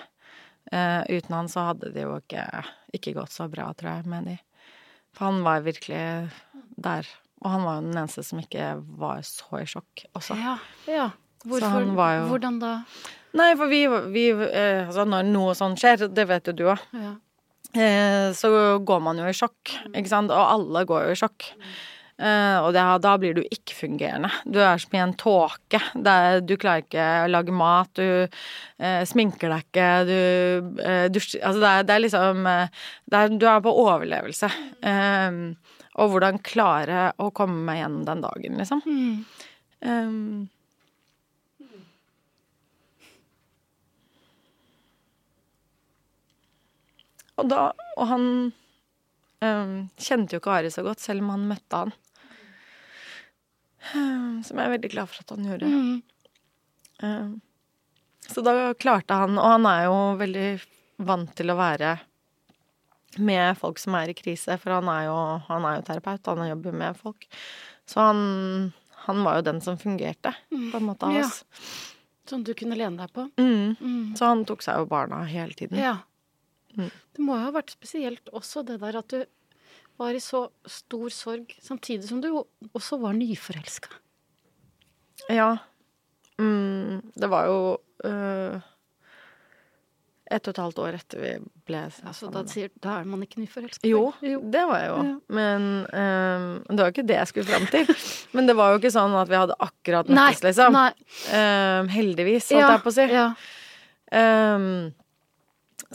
Uh, 0.68 1.03
uten 1.07 1.32
han 1.38 1.47
så 1.47 1.70
hadde 1.70 1.93
det 1.95 2.03
jo 2.03 2.18
ikke, 2.20 2.43
ikke 2.97 3.13
gått 3.15 3.32
så 3.32 3.47
bra, 3.51 3.70
tror 3.78 3.93
jeg, 4.01 4.09
med 4.11 4.26
de. 4.28 4.36
For 5.15 5.30
han 5.30 5.39
var 5.45 5.63
virkelig 5.63 6.01
der. 6.76 7.07
Og 7.39 7.51
han 7.53 7.63
var 7.63 7.78
jo 7.80 7.86
den 7.88 7.99
eneste 8.01 8.24
som 8.28 8.41
ikke 8.41 8.74
var 8.99 9.22
så 9.24 9.61
i 9.61 9.68
sjokk 9.70 10.03
også. 10.18 10.36
Ja, 10.41 10.57
ja. 10.91 11.07
Hvorfor, 11.47 11.70
han 11.72 11.93
var 11.95 12.15
jo- 12.18 12.28
Hvordan 12.34 12.59
da? 12.59 12.74
Nei, 13.38 13.51
for 13.55 13.70
vi, 13.70 13.84
vi 14.11 14.24
uh, 14.34 14.88
Altså, 14.88 15.05
når 15.07 15.28
noe 15.30 15.53
sånt 15.55 15.80
skjer, 15.80 16.07
det 16.11 16.26
vet 16.28 16.47
jo 16.49 16.53
du 16.57 16.65
òg, 16.74 16.82
Ja. 16.97 17.13
uh, 17.78 18.34
så 18.36 18.49
går 18.84 19.03
man 19.05 19.22
jo 19.22 19.28
i 19.30 19.36
sjokk, 19.38 19.72
ikke 19.93 20.09
sant? 20.11 20.34
Og 20.34 20.41
alle 20.57 20.84
går 20.89 21.05
jo 21.07 21.13
i 21.15 21.20
sjokk. 21.22 21.51
Eh, 21.53 21.96
og 22.18 22.72
det, 22.74 22.84
da 23.03 23.13
blir 23.22 23.36
du 23.38 23.43
ikke-fungerende. 23.43 24.32
Du 24.49 24.57
er 24.63 24.80
som 24.82 24.95
i 24.97 25.01
en 25.03 25.13
tåke. 25.20 25.82
Du 26.47 26.55
klarer 26.57 26.82
ikke 26.82 27.05
å 27.26 27.30
lage 27.30 27.53
mat, 27.53 27.91
du 27.93 28.26
eh, 28.26 29.03
sminker 29.05 29.53
deg 29.53 29.68
ikke, 29.68 29.88
du 30.09 30.82
eh, 30.82 31.05
dusjer 31.13 31.45
Altså, 31.45 31.61
det 31.61 31.70
er, 31.70 31.88
det 31.88 31.95
er 31.95 32.03
liksom 32.07 32.49
eh, 32.49 32.84
det 33.05 33.22
er, 33.22 33.38
Du 33.38 33.47
er 33.51 33.63
på 33.65 33.78
overlevelse. 33.86 34.49
Um, 34.82 35.41
og 35.97 36.13
hvordan 36.13 36.41
klare 36.45 37.11
å 37.22 37.32
komme 37.34 37.63
meg 37.70 37.82
gjennom 37.84 38.05
den 38.05 38.26
dagen, 38.26 38.61
liksom. 38.61 38.84
Eh, 39.82 40.13
Og 47.38 47.49
da 47.51 47.70
Og 47.97 48.07
han 48.09 48.24
øhm, 49.45 49.89
kjente 50.01 50.36
jo 50.36 50.41
ikke 50.41 50.55
Ari 50.57 50.74
så 50.74 50.84
godt, 50.86 51.01
selv 51.01 51.26
om 51.26 51.34
han 51.36 51.47
møtte 51.49 51.84
han. 51.84 51.93
Som 54.47 54.57
jeg 54.59 54.65
er 54.65 54.73
veldig 54.75 54.91
glad 54.93 55.09
for 55.11 55.23
at 55.23 55.33
han 55.35 55.45
gjorde. 55.47 55.69
Mm. 57.01 57.41
så 58.27 58.41
da 58.41 58.73
klarte 58.73 59.13
han 59.13 59.35
Og 59.38 59.45
han 59.45 59.65
er 59.69 59.83
jo 59.85 59.97
veldig 60.17 60.47
vant 61.05 61.29
til 61.38 61.53
å 61.53 61.57
være 61.59 61.91
med 63.21 63.57
folk 63.57 63.77
som 63.81 63.95
er 63.97 64.09
i 64.11 64.15
krise, 64.17 64.57
for 64.61 64.73
han 64.75 64.89
er 64.91 65.05
jo, 65.07 65.13
han 65.47 65.65
er 65.65 65.77
jo 65.79 65.85
terapeut, 65.88 66.25
han 66.27 66.49
jobber 66.49 66.73
med 66.75 66.97
folk. 66.99 67.23
Så 67.88 68.01
han, 68.03 68.19
han 69.07 69.21
var 69.25 69.39
jo 69.39 69.45
den 69.47 69.61
som 69.63 69.77
fungerte, 69.81 70.33
på 70.51 70.77
en 70.77 70.85
måte, 70.85 71.07
av 71.07 71.15
Ja. 71.15 71.23
oss. 71.25 71.39
Som 72.29 72.43
du 72.43 72.51
kunne 72.57 72.75
lene 72.77 72.99
deg 72.99 73.13
på? 73.15 73.23
Mm. 73.39 74.13
Så 74.19 74.27
han 74.27 74.43
tok 74.45 74.61
seg 74.65 74.81
jo 74.81 74.89
barna 74.91 75.21
hele 75.25 75.55
tiden. 75.57 75.79
Ja. 75.81 75.95
Mm. 76.75 76.91
Det 77.15 77.23
må 77.25 77.38
jo 77.39 77.45
ha 77.47 77.53
vært 77.55 77.71
spesielt 77.73 78.29
også 78.35 78.65
det 78.67 78.77
der 78.83 78.99
at 78.99 79.07
du 79.13 79.23
var 79.97 80.17
i 80.17 80.21
så 80.23 80.47
stor 80.69 81.09
sorg, 81.13 81.55
samtidig 81.63 82.09
som 82.09 82.21
du 82.21 82.29
også 82.71 82.99
var 83.01 83.17
nyforelska. 83.17 83.89
Ja. 85.33 85.57
Mm, 86.37 87.01
det 87.17 87.29
var 87.31 87.47
jo 87.49 87.61
uh, 88.05 88.59
ett 90.27 90.47
og 90.47 90.53
et 90.53 90.59
halvt 90.61 90.81
år 90.83 90.97
etter 90.99 91.21
vi 91.21 91.31
ble 91.67 91.81
Altså, 91.87 92.29
da, 92.31 92.43
sier, 92.49 92.69
da 92.83 92.99
er 92.99 93.07
man 93.09 93.23
ikke 93.25 93.41
nyforelska. 93.41 93.87
Jo, 93.87 94.11
det 94.21 94.63
var 94.69 94.81
jeg 94.83 94.91
jo. 94.91 94.99
Ja. 95.07 95.15
Men 95.39 95.67
um, 95.87 96.47
det 96.67 96.77
var 96.77 96.89
jo 96.89 96.95
ikke 96.95 97.07
det 97.09 97.17
jeg 97.17 97.31
skulle 97.31 97.49
fram 97.49 97.67
til. 97.73 97.91
Men 98.37 98.49
det 98.49 98.57
var 98.59 98.73
jo 98.73 98.81
ikke 98.81 98.93
sånn 98.93 99.15
at 99.17 99.31
vi 99.31 99.39
hadde 99.39 99.57
akkurat 99.67 100.11
møttes, 100.11 100.43
liksom. 100.45 100.77
nei. 100.77 100.91
Um, 101.31 101.91
heldigvis, 101.91 102.51
holdt 102.51 102.61
Ja, 102.61 102.71
jeg 102.75 102.85
på 102.85 102.93
å 102.93 102.97
si. 102.99 103.07
Ja. 103.11 103.27
Øhm, 104.17 104.67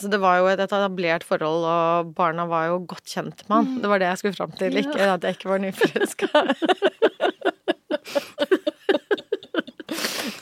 Så 0.01 0.09
det 0.09 0.21
var 0.23 0.39
jo 0.41 0.49
et 0.49 0.61
etablert 0.63 1.25
forhold, 1.29 1.67
og 1.69 2.15
barna 2.17 2.47
var 2.49 2.71
jo 2.71 2.79
godt 2.89 3.05
kjent 3.13 3.45
med 3.49 3.57
han. 3.59 3.75
Det 3.83 3.91
var 3.93 4.01
det 4.01 4.09
jeg 4.09 4.23
skulle 4.23 4.39
fram 4.39 4.55
til, 4.57 4.79
ikke 4.81 5.09
at 5.15 5.27
jeg 5.27 5.37
ikke 5.37 5.53
var 5.53 5.61
nyforelska. 5.67 6.29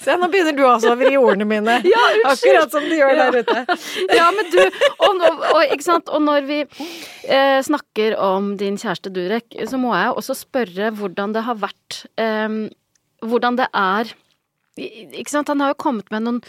Se, 0.01 0.15
nå 0.17 0.31
begynner 0.33 0.55
du 0.57 0.63
også 0.65 0.95
å 0.95 0.99
vri 0.99 1.13
ordene 1.19 1.47
mine. 1.49 1.75
Ja. 1.85 2.05
Akkurat 2.31 2.73
som 2.73 2.87
de 2.89 2.97
gjør 2.97 3.19
der 3.19 3.37
ute. 3.43 3.65
Ja, 4.17 4.31
men 4.33 4.49
du, 4.53 4.61
og, 5.05 5.25
og, 5.53 5.75
og 5.99 6.23
når 6.25 6.47
vi 6.49 6.61
eh, 6.65 7.59
snakker 7.67 8.17
om 8.17 8.55
din 8.61 8.79
kjæreste 8.81 9.13
Durek, 9.13 9.53
så 9.69 9.81
må 9.81 9.93
jeg 9.99 10.15
også 10.15 10.39
spørre 10.39 10.93
hvordan 10.97 11.37
det 11.37 11.45
har 11.49 11.61
vært 11.61 12.05
eh, 12.21 12.49
Hvordan 13.21 13.59
det 13.59 13.67
er 13.77 14.15
ikke 14.79 15.31
sant? 15.33 15.49
Han 15.49 15.61
har 15.61 15.73
jo 15.75 15.79
kommet 15.83 16.11
med 16.11 16.23
noen 16.23 16.41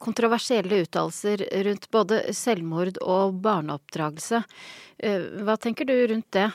kontroversielle 0.00 0.82
uttalelser 0.84 1.42
rundt 1.66 1.88
både 1.90 2.20
selvmord 2.34 2.98
og 3.02 3.40
barneoppdragelse. 3.44 4.44
Eh, 4.98 5.20
Hva 5.44 5.56
tenker 5.60 5.84
du 5.88 5.94
rundt 6.12 6.30
det? 6.36 6.50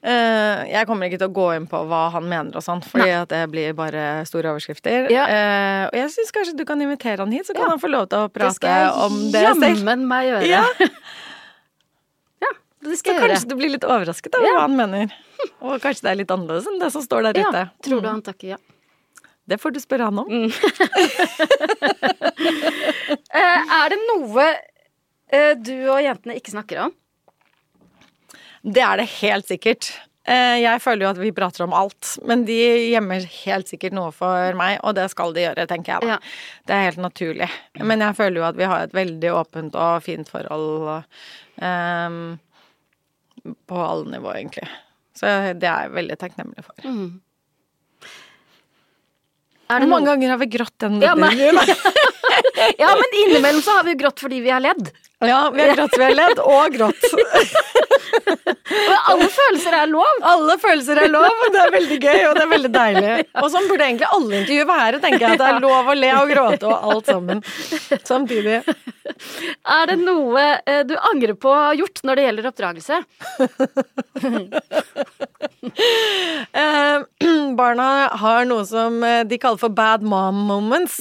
Eh, 0.00 0.60
jeg 0.70 0.86
kommer 0.86 1.08
ikke 1.10 1.18
til 1.18 1.26
å 1.26 1.34
gå 1.34 1.46
inn 1.56 1.64
på 1.66 1.78
hva 1.90 2.04
han 2.14 2.26
mener 2.30 2.54
og 2.60 2.62
sånn, 2.62 2.82
fordi 2.86 3.10
det 3.32 3.40
blir 3.50 3.72
bare 3.78 4.24
store 4.30 4.52
overskrifter. 4.54 5.08
Ja. 5.10 5.24
Eh, 5.26 5.84
og 5.88 5.96
jeg 5.98 6.12
syns 6.14 6.30
kanskje 6.36 6.54
du 6.60 6.62
kan 6.68 6.78
invitere 6.84 7.18
han 7.24 7.32
hit, 7.34 7.46
så 7.48 7.54
kan 7.56 7.64
Ja. 7.66 7.70
han 7.74 7.80
få 7.82 7.90
lov 7.90 8.06
til 8.08 8.18
å 8.22 8.28
prate 8.30 8.74
om 8.94 9.16
det 9.32 9.42
om 9.48 9.60
det 9.60 9.72
selv. 9.74 9.76
jammen 9.82 10.06
meg 10.06 10.28
gjøre. 10.30 10.46
Ja. 10.46 10.64
Ja, 12.38 12.52
det 12.80 12.94
Så 12.98 13.02
jeg 13.10 13.16
gjøre. 13.18 13.28
kanskje 13.34 13.48
du 13.48 13.56
blir 13.56 13.70
litt 13.74 13.82
overrasket 13.84 14.34
over 14.38 14.52
hva 14.54 14.60
han 14.60 14.76
mener. 14.78 15.12
Og 15.60 15.80
kanskje 15.82 16.02
det 16.06 16.10
er 16.12 16.18
litt 16.20 16.30
annerledes 16.30 16.68
enn 16.70 16.78
det 16.78 16.92
som 16.94 17.02
står 17.02 17.22
der 17.32 17.40
ute. 17.42 17.70
tror 17.82 18.00
du 18.00 18.06
han 18.08 18.22
takker 18.22 18.48
ja? 18.54 18.56
Det 19.48 19.56
får 19.62 19.72
du 19.76 19.80
spørre 19.80 20.10
han 20.10 20.18
om. 20.24 20.28
Eh, 23.38 23.72
er 23.74 23.90
det 23.92 23.96
noe 24.08 24.44
eh, 24.48 25.52
du 25.60 25.74
og 25.92 26.00
jentene 26.02 26.36
ikke 26.38 26.52
snakker 26.54 26.80
om? 26.86 26.92
Det 28.64 28.82
er 28.82 29.00
det 29.00 29.06
helt 29.18 29.48
sikkert. 29.50 29.90
Eh, 30.28 30.58
Jeg 30.62 30.80
føler 30.84 31.04
jo 31.06 31.10
at 31.10 31.20
vi 31.20 31.30
prater 31.36 31.64
om 31.66 31.74
alt, 31.76 32.14
men 32.28 32.44
de 32.48 32.56
gjemmer 32.92 33.26
helt 33.44 33.70
sikkert 33.70 33.94
noe 33.96 34.10
for 34.16 34.56
meg, 34.58 34.78
og 34.82 34.96
det 34.98 35.06
skal 35.12 35.32
de 35.36 35.44
gjøre, 35.46 35.66
tenker 35.70 35.94
jeg 35.94 36.04
da. 36.04 36.16
Ja. 36.16 36.18
Det 36.68 36.76
er 36.76 36.86
helt 36.88 37.02
naturlig. 37.04 37.50
Men 37.80 38.04
jeg 38.04 38.18
føler 38.18 38.40
jo 38.42 38.48
at 38.48 38.58
vi 38.58 38.68
har 38.72 38.84
et 38.88 38.96
veldig 38.96 39.32
åpent 39.38 39.78
og 39.78 40.02
fint 40.04 40.28
forhold 40.32 40.90
ehm, 41.64 42.20
på 43.68 43.80
alle 43.84 44.12
nivåer, 44.16 44.42
egentlig. 44.42 44.68
Så 45.16 45.30
det 45.58 45.68
er 45.68 45.86
jeg 45.88 45.96
veldig 45.96 46.18
takknemlig 46.20 46.64
for. 46.66 46.84
Mm. 46.84 47.08
Hvor 49.68 49.84
mange 49.84 49.90
noen... 49.92 50.08
ganger 50.08 50.32
har 50.34 50.40
vi 50.40 50.48
grått 50.52 50.74
den 50.84 51.02
Ja, 51.04 51.14
nei. 51.18 51.34
Ja, 52.78 52.94
men 52.96 53.14
innimellom 53.22 53.62
så 53.62 53.78
har 53.78 53.84
vi 53.86 53.94
jo 53.94 54.00
grått 54.00 54.20
fordi 54.20 54.40
vi 54.44 54.50
har 54.50 54.60
ledd. 54.62 54.90
Ja, 55.24 55.50
vi 55.54 55.62
har 55.62 55.76
grått, 55.76 55.94
vi 55.98 56.04
har 56.04 56.14
ledd, 56.14 56.40
og 56.42 56.74
grått. 56.74 57.04
Og 58.68 59.10
alle 59.12 59.28
følelser 59.32 59.74
er 59.78 59.88
lov. 59.90 60.20
Alle 60.28 60.56
følelser 60.60 61.00
er 61.02 61.10
lov, 61.12 61.42
og 61.46 61.54
det 61.54 61.60
er 61.62 61.72
veldig 61.72 61.98
gøy, 62.02 62.20
og 62.28 62.36
det 62.36 62.42
er 62.42 62.50
veldig 62.52 62.70
deilig. 62.74 63.14
Og 63.42 63.48
sånn 63.52 63.68
burde 63.70 63.86
egentlig 63.86 64.10
alle 64.12 64.42
intervju 64.42 64.66
være, 64.68 65.00
tenker 65.04 65.24
jeg. 65.24 65.36
At 65.36 65.42
det 65.42 65.48
er 65.48 65.60
lov 65.64 65.88
å 65.88 65.96
le 65.96 66.12
og 66.18 66.32
gråte 66.32 66.68
og 66.68 66.92
alt 66.92 67.10
sammen 67.10 67.42
samtidig. 68.08 68.60
Er 69.78 69.90
det 69.90 69.98
noe 70.02 70.44
eh, 70.68 70.82
du 70.86 70.94
angrer 71.10 71.34
på 71.40 71.50
å 71.50 71.60
ha 71.68 71.72
gjort 71.78 72.04
når 72.06 72.20
det 72.20 72.26
gjelder 72.28 72.50
oppdragelse? 72.52 73.00
Eh, 76.58 76.98
barna 77.60 78.08
har 78.20 78.46
noe 78.48 78.66
som 78.68 79.02
eh, 79.06 79.24
de 79.28 79.38
kaller 79.40 79.60
for 79.60 79.74
bad 79.74 80.04
mom 80.06 80.44
moments. 80.48 81.00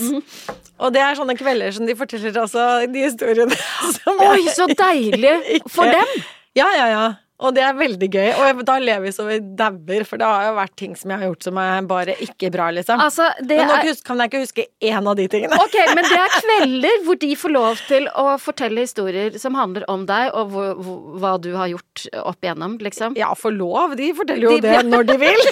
Og 0.77 0.93
det 0.93 1.01
er 1.01 1.17
sånne 1.17 1.38
kvelder 1.38 1.73
som 1.73 1.88
de 1.89 1.95
forteller 1.97 2.35
altså 2.38 2.65
de 2.91 3.05
historiene 3.07 3.55
som 3.97 4.19
Oi, 4.27 4.43
så 4.53 4.69
deilig 4.71 5.38
for 5.75 5.89
dem! 5.89 6.17
Ja, 6.57 6.67
ja, 6.73 6.88
ja. 6.89 7.05
Og 7.38 7.53
det 7.53 7.61
er 7.61 7.75
veldig 7.77 8.07
gøy. 8.09 8.29
Og 8.41 8.61
da 8.65 8.77
ler 8.81 9.01
vi 9.03 9.11
så 9.13 9.27
vi 9.27 9.38
dauer, 9.59 10.05
for 10.09 10.17
det 10.17 10.25
har 10.25 10.47
jo 10.47 10.53
vært 10.57 10.73
ting 10.79 10.95
som 10.97 11.11
jeg 11.13 11.21
har 11.21 11.29
gjort 11.29 11.45
som 11.45 11.59
er 11.61 11.85
bare 11.89 12.15
ikke 12.25 12.49
bra, 12.53 12.69
liksom. 12.73 13.01
Altså, 13.03 13.27
det 13.43 13.59
Men 13.61 13.69
nå 13.69 13.75
er 13.77 13.99
kan 14.07 14.23
jeg 14.23 14.31
ikke 14.31 14.41
huske 14.41 14.65
én 14.89 15.09
av 15.11 15.17
de 15.19 15.27
tingene. 15.29 15.59
Ok, 15.61 15.77
men 15.93 16.07
det 16.07 16.17
er 16.17 16.33
kvelder 16.41 17.03
hvor 17.05 17.19
de 17.21 17.29
får 17.38 17.53
lov 17.53 17.83
til 17.89 18.09
å 18.17 18.25
fortelle 18.41 18.88
historier 18.88 19.38
som 19.38 19.57
handler 19.57 19.85
om 19.91 20.07
deg, 20.09 20.31
og 20.33 20.49
hvor, 20.55 20.73
hvor, 20.81 20.97
hva 21.21 21.35
du 21.43 21.51
har 21.59 21.69
gjort 21.75 22.07
opp 22.23 22.41
igjennom, 22.41 22.79
liksom. 22.81 23.13
Ja, 23.19 23.29
for 23.38 23.53
lov. 23.53 23.93
De 23.99 24.09
forteller 24.17 24.49
jo 24.49 24.57
De- 24.57 24.65
det 24.65 24.81
når 24.89 25.07
de 25.11 25.19
vil. 25.27 25.45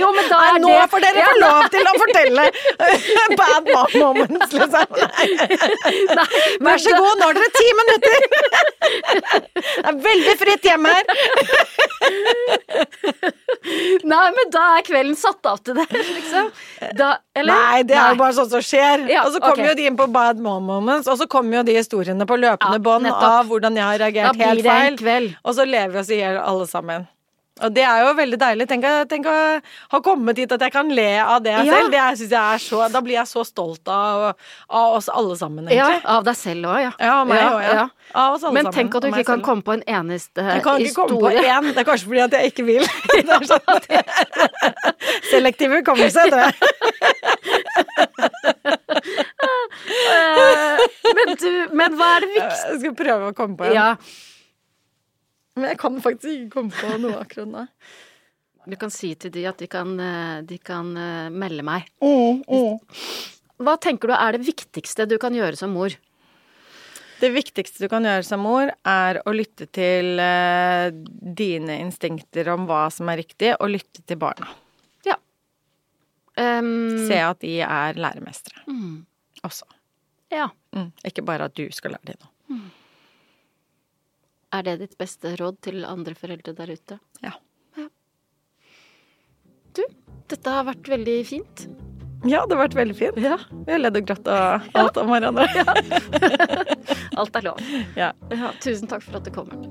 Jo, 0.00 0.08
men 0.14 0.26
da 0.30 0.38
Nei, 0.40 0.48
er 0.50 0.60
nå 0.62 0.70
det 0.70 0.86
får 0.90 1.02
dere 1.04 1.24
få 1.26 1.34
lov 1.40 1.64
til 1.72 1.88
å 1.88 1.92
fortelle 2.00 2.44
bad 3.40 3.68
mom 3.70 3.94
moments, 4.00 4.54
liksom. 4.54 4.94
Nei, 6.16 6.26
Vær 6.64 6.82
så 6.82 6.94
god, 6.96 7.20
nå 7.20 7.28
har 7.28 7.38
dere 7.38 7.50
ti 7.54 7.68
minutter! 7.78 8.26
Det 9.20 9.92
er 9.92 10.00
veldig 10.06 10.34
fritt 10.40 10.69
hjemme 10.70 10.88
her. 10.94 11.04
Nei, 14.10 14.28
men 14.36 14.46
da 14.54 14.62
er 14.78 14.82
kvelden 14.86 15.16
satt 15.18 15.46
av 15.46 15.58
til 15.64 15.74
det, 15.76 15.86
liksom. 15.92 16.50
Da, 16.96 17.08
eller? 17.36 17.52
Nei, 17.52 17.82
det 17.88 17.96
er 17.98 18.08
jo 18.14 18.18
bare 18.22 18.34
sånt 18.38 18.52
som 18.54 18.62
skjer. 18.64 18.98
Ja, 19.10 19.20
og 19.26 19.32
så 19.34 19.38
kommer 19.42 19.60
okay. 19.60 19.70
jo 19.72 19.76
de 19.82 19.86
inn 19.90 19.98
på 19.98 20.06
bad 20.12 20.36
mom 20.42 20.64
moments, 20.70 21.08
og 21.10 21.16
så 21.20 21.26
kommer 21.30 21.52
jo 21.60 21.64
de 21.68 21.74
historiene 21.76 22.26
på 22.28 22.36
løpende 22.40 22.78
Ja, 22.80 22.84
bånd 22.90 23.06
av 23.12 23.46
hvordan 23.50 23.72
jeg 23.78 23.86
har 23.86 23.98
reagert 24.06 24.36
helt 24.40 25.00
feil. 25.04 25.26
Og 25.44 25.52
så 25.58 25.62
lever 25.68 25.90
vi 25.94 25.98
oss 26.04 26.12
i 26.12 26.20
hjel 26.22 26.36
alle 26.40 26.66
sammen. 26.70 27.00
Og 27.60 27.72
det 27.76 27.82
er 27.84 27.98
jo 28.06 28.12
veldig 28.16 28.38
deilig. 28.40 28.66
Tenk, 28.70 28.84
tenk 29.10 29.26
å 29.30 29.34
ha 29.92 30.00
kommet 30.04 30.38
hit 30.40 30.52
at 30.56 30.60
jeg 30.64 30.72
kan 30.72 30.88
le 30.96 31.08
av 31.20 31.42
det 31.44 31.52
Ja. 31.52 31.64
selv. 31.64 31.90
Det 31.92 32.04
synes 32.18 32.30
jeg 32.30 32.40
er 32.54 32.58
så, 32.64 32.78
da 32.92 33.00
blir 33.04 33.14
jeg 33.18 33.26
så 33.28 33.44
stolt 33.46 33.88
av, 33.88 34.34
av 34.68 34.94
oss 34.96 35.08
alle 35.12 35.36
sammen, 35.36 35.68
egentlig. 35.68 36.00
Ja, 36.02 36.16
av 36.16 36.24
deg 36.24 36.36
selv 36.40 36.64
òg, 36.72 36.80
ja. 36.86 36.92
Ja, 36.98 37.24
meg 37.24 37.42
òg, 37.44 37.60
ja. 37.62 37.72
ja. 37.82 37.88
Av 38.14 38.34
oss 38.34 38.42
alle 38.44 38.54
Men 38.54 38.64
sammen. 38.70 38.78
tenk 38.80 38.94
at 38.96 39.02
du 39.02 39.08
ikke 39.10 39.24
kan 39.24 39.38
selv. 39.38 39.44
komme 39.46 39.62
på 39.62 39.72
en 39.76 39.84
eneste 39.86 40.40
historie. 40.40 40.54
Jeg 40.56 40.62
kan 40.64 40.80
ikke 40.80 40.94
komme 40.94 41.20
på 41.20 41.28
historie. 41.30 41.50
én. 41.60 41.64
Det 41.74 41.78
er 41.78 41.84
kanskje 41.90 42.06
fordi 42.10 42.22
at 42.24 42.32
jeg 42.32 42.44
ikke 42.50 42.64
vil. 42.64 42.84
Det 43.28 43.34
er 43.36 43.44
sånn. 43.50 43.60
Selektiv 45.30 45.68
hukommelse, 45.78 46.20
tror 46.30 46.42
jeg. 46.46 46.54
Eh, 49.90 50.78
men 51.16 51.30
du, 51.40 51.50
men 51.76 51.94
hva 51.98 52.08
er 52.16 52.24
det 52.24 52.28
viktigste 52.34 52.72
Jeg 52.74 52.80
skal 52.82 52.94
prøve 52.98 53.30
å 53.30 53.34
komme 53.36 53.56
på 53.58 53.64
en. 53.68 53.74
Ja, 53.74 53.86
Men 55.58 55.72
jeg 55.72 55.78
kan 55.82 55.96
faktisk 56.02 56.30
ikke 56.30 56.52
komme 56.58 56.74
på 56.74 56.98
noe 57.02 57.20
akkurat 57.24 57.50
nå. 57.50 57.64
du 58.70 58.76
kan 58.78 58.92
si 58.94 59.14
til 59.18 59.32
de 59.34 59.46
at 59.50 59.58
de 59.58 59.66
kan, 59.70 59.96
eh, 60.00 60.42
de 60.46 60.58
kan 60.62 60.92
eh, 60.96 61.30
melde 61.32 61.64
meg. 61.66 61.88
Mm, 62.04 62.44
Hva 63.60 63.74
tenker 63.82 64.08
du 64.08 64.14
er 64.14 64.36
det 64.38 64.46
viktigste 64.46 65.08
du 65.10 65.16
kan 65.20 65.34
gjøre 65.34 65.58
som 65.58 65.74
mor? 65.74 65.96
Det 67.20 67.28
viktigste 67.34 67.82
du 67.84 67.88
kan 67.92 68.06
gjøre 68.06 68.24
som 68.24 68.40
mor, 68.40 68.70
er 68.88 69.18
å 69.28 69.32
lytte 69.34 69.66
til 69.68 70.22
eh, 70.22 70.88
dine 71.36 71.80
instinkter 71.82 72.48
om 72.54 72.64
hva 72.70 72.86
som 72.94 73.10
er 73.12 73.20
riktig, 73.20 73.50
og 73.60 73.74
lytte 73.74 74.00
til 74.08 74.16
barna. 74.22 74.48
Ja. 75.04 75.18
Um, 76.40 76.94
Se 77.10 77.18
at 77.20 77.42
de 77.42 77.58
er 77.66 77.98
læremestere 78.00 78.62
mm, 78.70 78.94
også. 79.44 79.66
ja. 80.32 80.46
Mm. 80.72 80.92
Ikke 81.04 81.24
bare 81.26 81.50
at 81.50 81.56
du 81.58 81.66
skal 81.74 81.96
lære 81.96 82.12
dem 82.14 82.20
noe. 82.22 82.30
Er 84.50 84.64
det 84.66 84.78
ditt 84.80 84.96
beste 84.98 85.36
råd 85.38 85.60
til 85.62 85.84
andre 85.86 86.14
foreldre 86.18 86.54
der 86.58 86.72
ute? 86.74 86.98
Ja. 87.22 87.36
Du, 89.76 89.84
dette 90.32 90.50
har 90.50 90.64
vært 90.66 90.88
veldig 90.90 91.18
fint. 91.28 91.68
ja, 92.26 92.42
det 92.42 92.56
har 92.56 92.64
vært 92.64 92.74
veldig 92.74 92.96
fint. 92.98 93.20
Ja. 93.22 93.36
Vi 93.52 93.70
har 93.70 93.78
ledd 93.84 94.00
og 94.00 94.08
grått 94.08 94.26
og 94.26 94.66
alt 94.82 94.98
om 94.98 95.12
hverandre. 95.12 95.46
Alt 97.20 97.36
er 97.38 97.46
lov. 97.46 97.62
Ja. 97.98 98.10
Ja, 98.34 98.50
tusen 98.62 98.90
takk 98.90 99.04
for 99.06 99.20
at 99.20 99.26
du 99.26 99.30
kommer. 99.34 99.62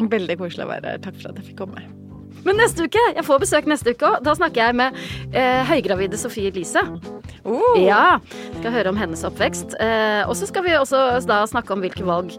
Veldig 0.00 0.36
koselig 0.40 0.64
å 0.66 0.70
være 0.70 0.94
her. 0.94 1.00
Takk 1.04 1.18
for 1.20 1.30
at 1.30 1.38
jeg 1.40 1.50
fikk 1.52 1.60
komme. 1.62 1.82
Men 2.46 2.56
neste 2.56 2.86
uke, 2.88 3.00
jeg 3.14 3.24
får 3.26 3.40
besøk 3.42 3.66
neste 3.68 3.92
uke 3.92 4.06
òg. 4.08 4.22
Da 4.24 4.32
snakker 4.38 4.62
jeg 4.70 4.76
med 4.78 4.96
eh, 5.36 5.60
høygravide 5.68 6.16
Sofie 6.18 6.48
Elise. 6.50 6.80
Oh. 7.44 7.74
Ja, 7.78 8.16
skal 8.60 8.72
høre 8.74 8.94
om 8.94 8.98
hennes 9.00 9.22
oppvekst. 9.28 9.76
Eh, 9.82 10.22
og 10.24 10.34
så 10.38 10.48
skal 10.48 10.64
vi 10.66 10.74
også 10.78 11.02
da 11.28 11.42
snakke 11.50 11.74
om 11.76 11.84
hvilke 11.84 12.06
valg 12.08 12.32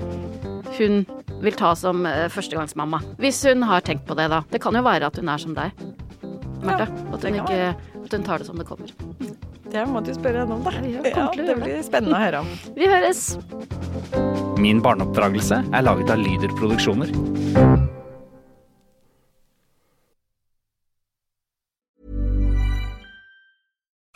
hun 0.80 1.04
vil 1.42 1.58
ta 1.58 1.74
som 1.78 2.06
eh, 2.06 2.28
førstegangsmamma. 2.32 3.02
Hvis 3.22 3.44
hun 3.50 3.66
har 3.68 3.84
tenkt 3.86 4.08
på 4.10 4.18
det, 4.18 4.30
da. 4.32 4.44
Det 4.52 4.62
kan 4.64 4.78
jo 4.78 4.84
være 4.86 5.10
at 5.12 5.20
hun 5.20 5.32
er 5.32 5.42
som 5.42 5.56
deg, 5.58 5.86
Marte. 6.62 6.88
at, 6.88 7.26
at 7.26 8.14
hun 8.14 8.28
tar 8.28 8.42
det 8.44 8.50
som 8.50 8.60
det 8.60 8.68
kommer. 8.70 8.92
Det 9.72 9.86
må 9.88 10.02
du 10.04 10.12
spørre 10.14 10.44
henne 10.44 10.58
om, 10.58 10.66
da. 10.66 10.74
Ja, 10.84 11.30
det 11.32 11.56
blir 11.62 11.80
spennende 11.86 12.18
å 12.18 12.24
høre 12.26 12.42
om. 12.44 12.50
Vi 12.76 12.90
høres! 12.92 13.24
Min 14.62 14.82
barneoppdragelse 14.84 15.64
er 15.72 15.88
laget 15.88 16.12
av 16.12 16.20
Lyder 16.20 16.52
Produksjoner. 16.60 17.81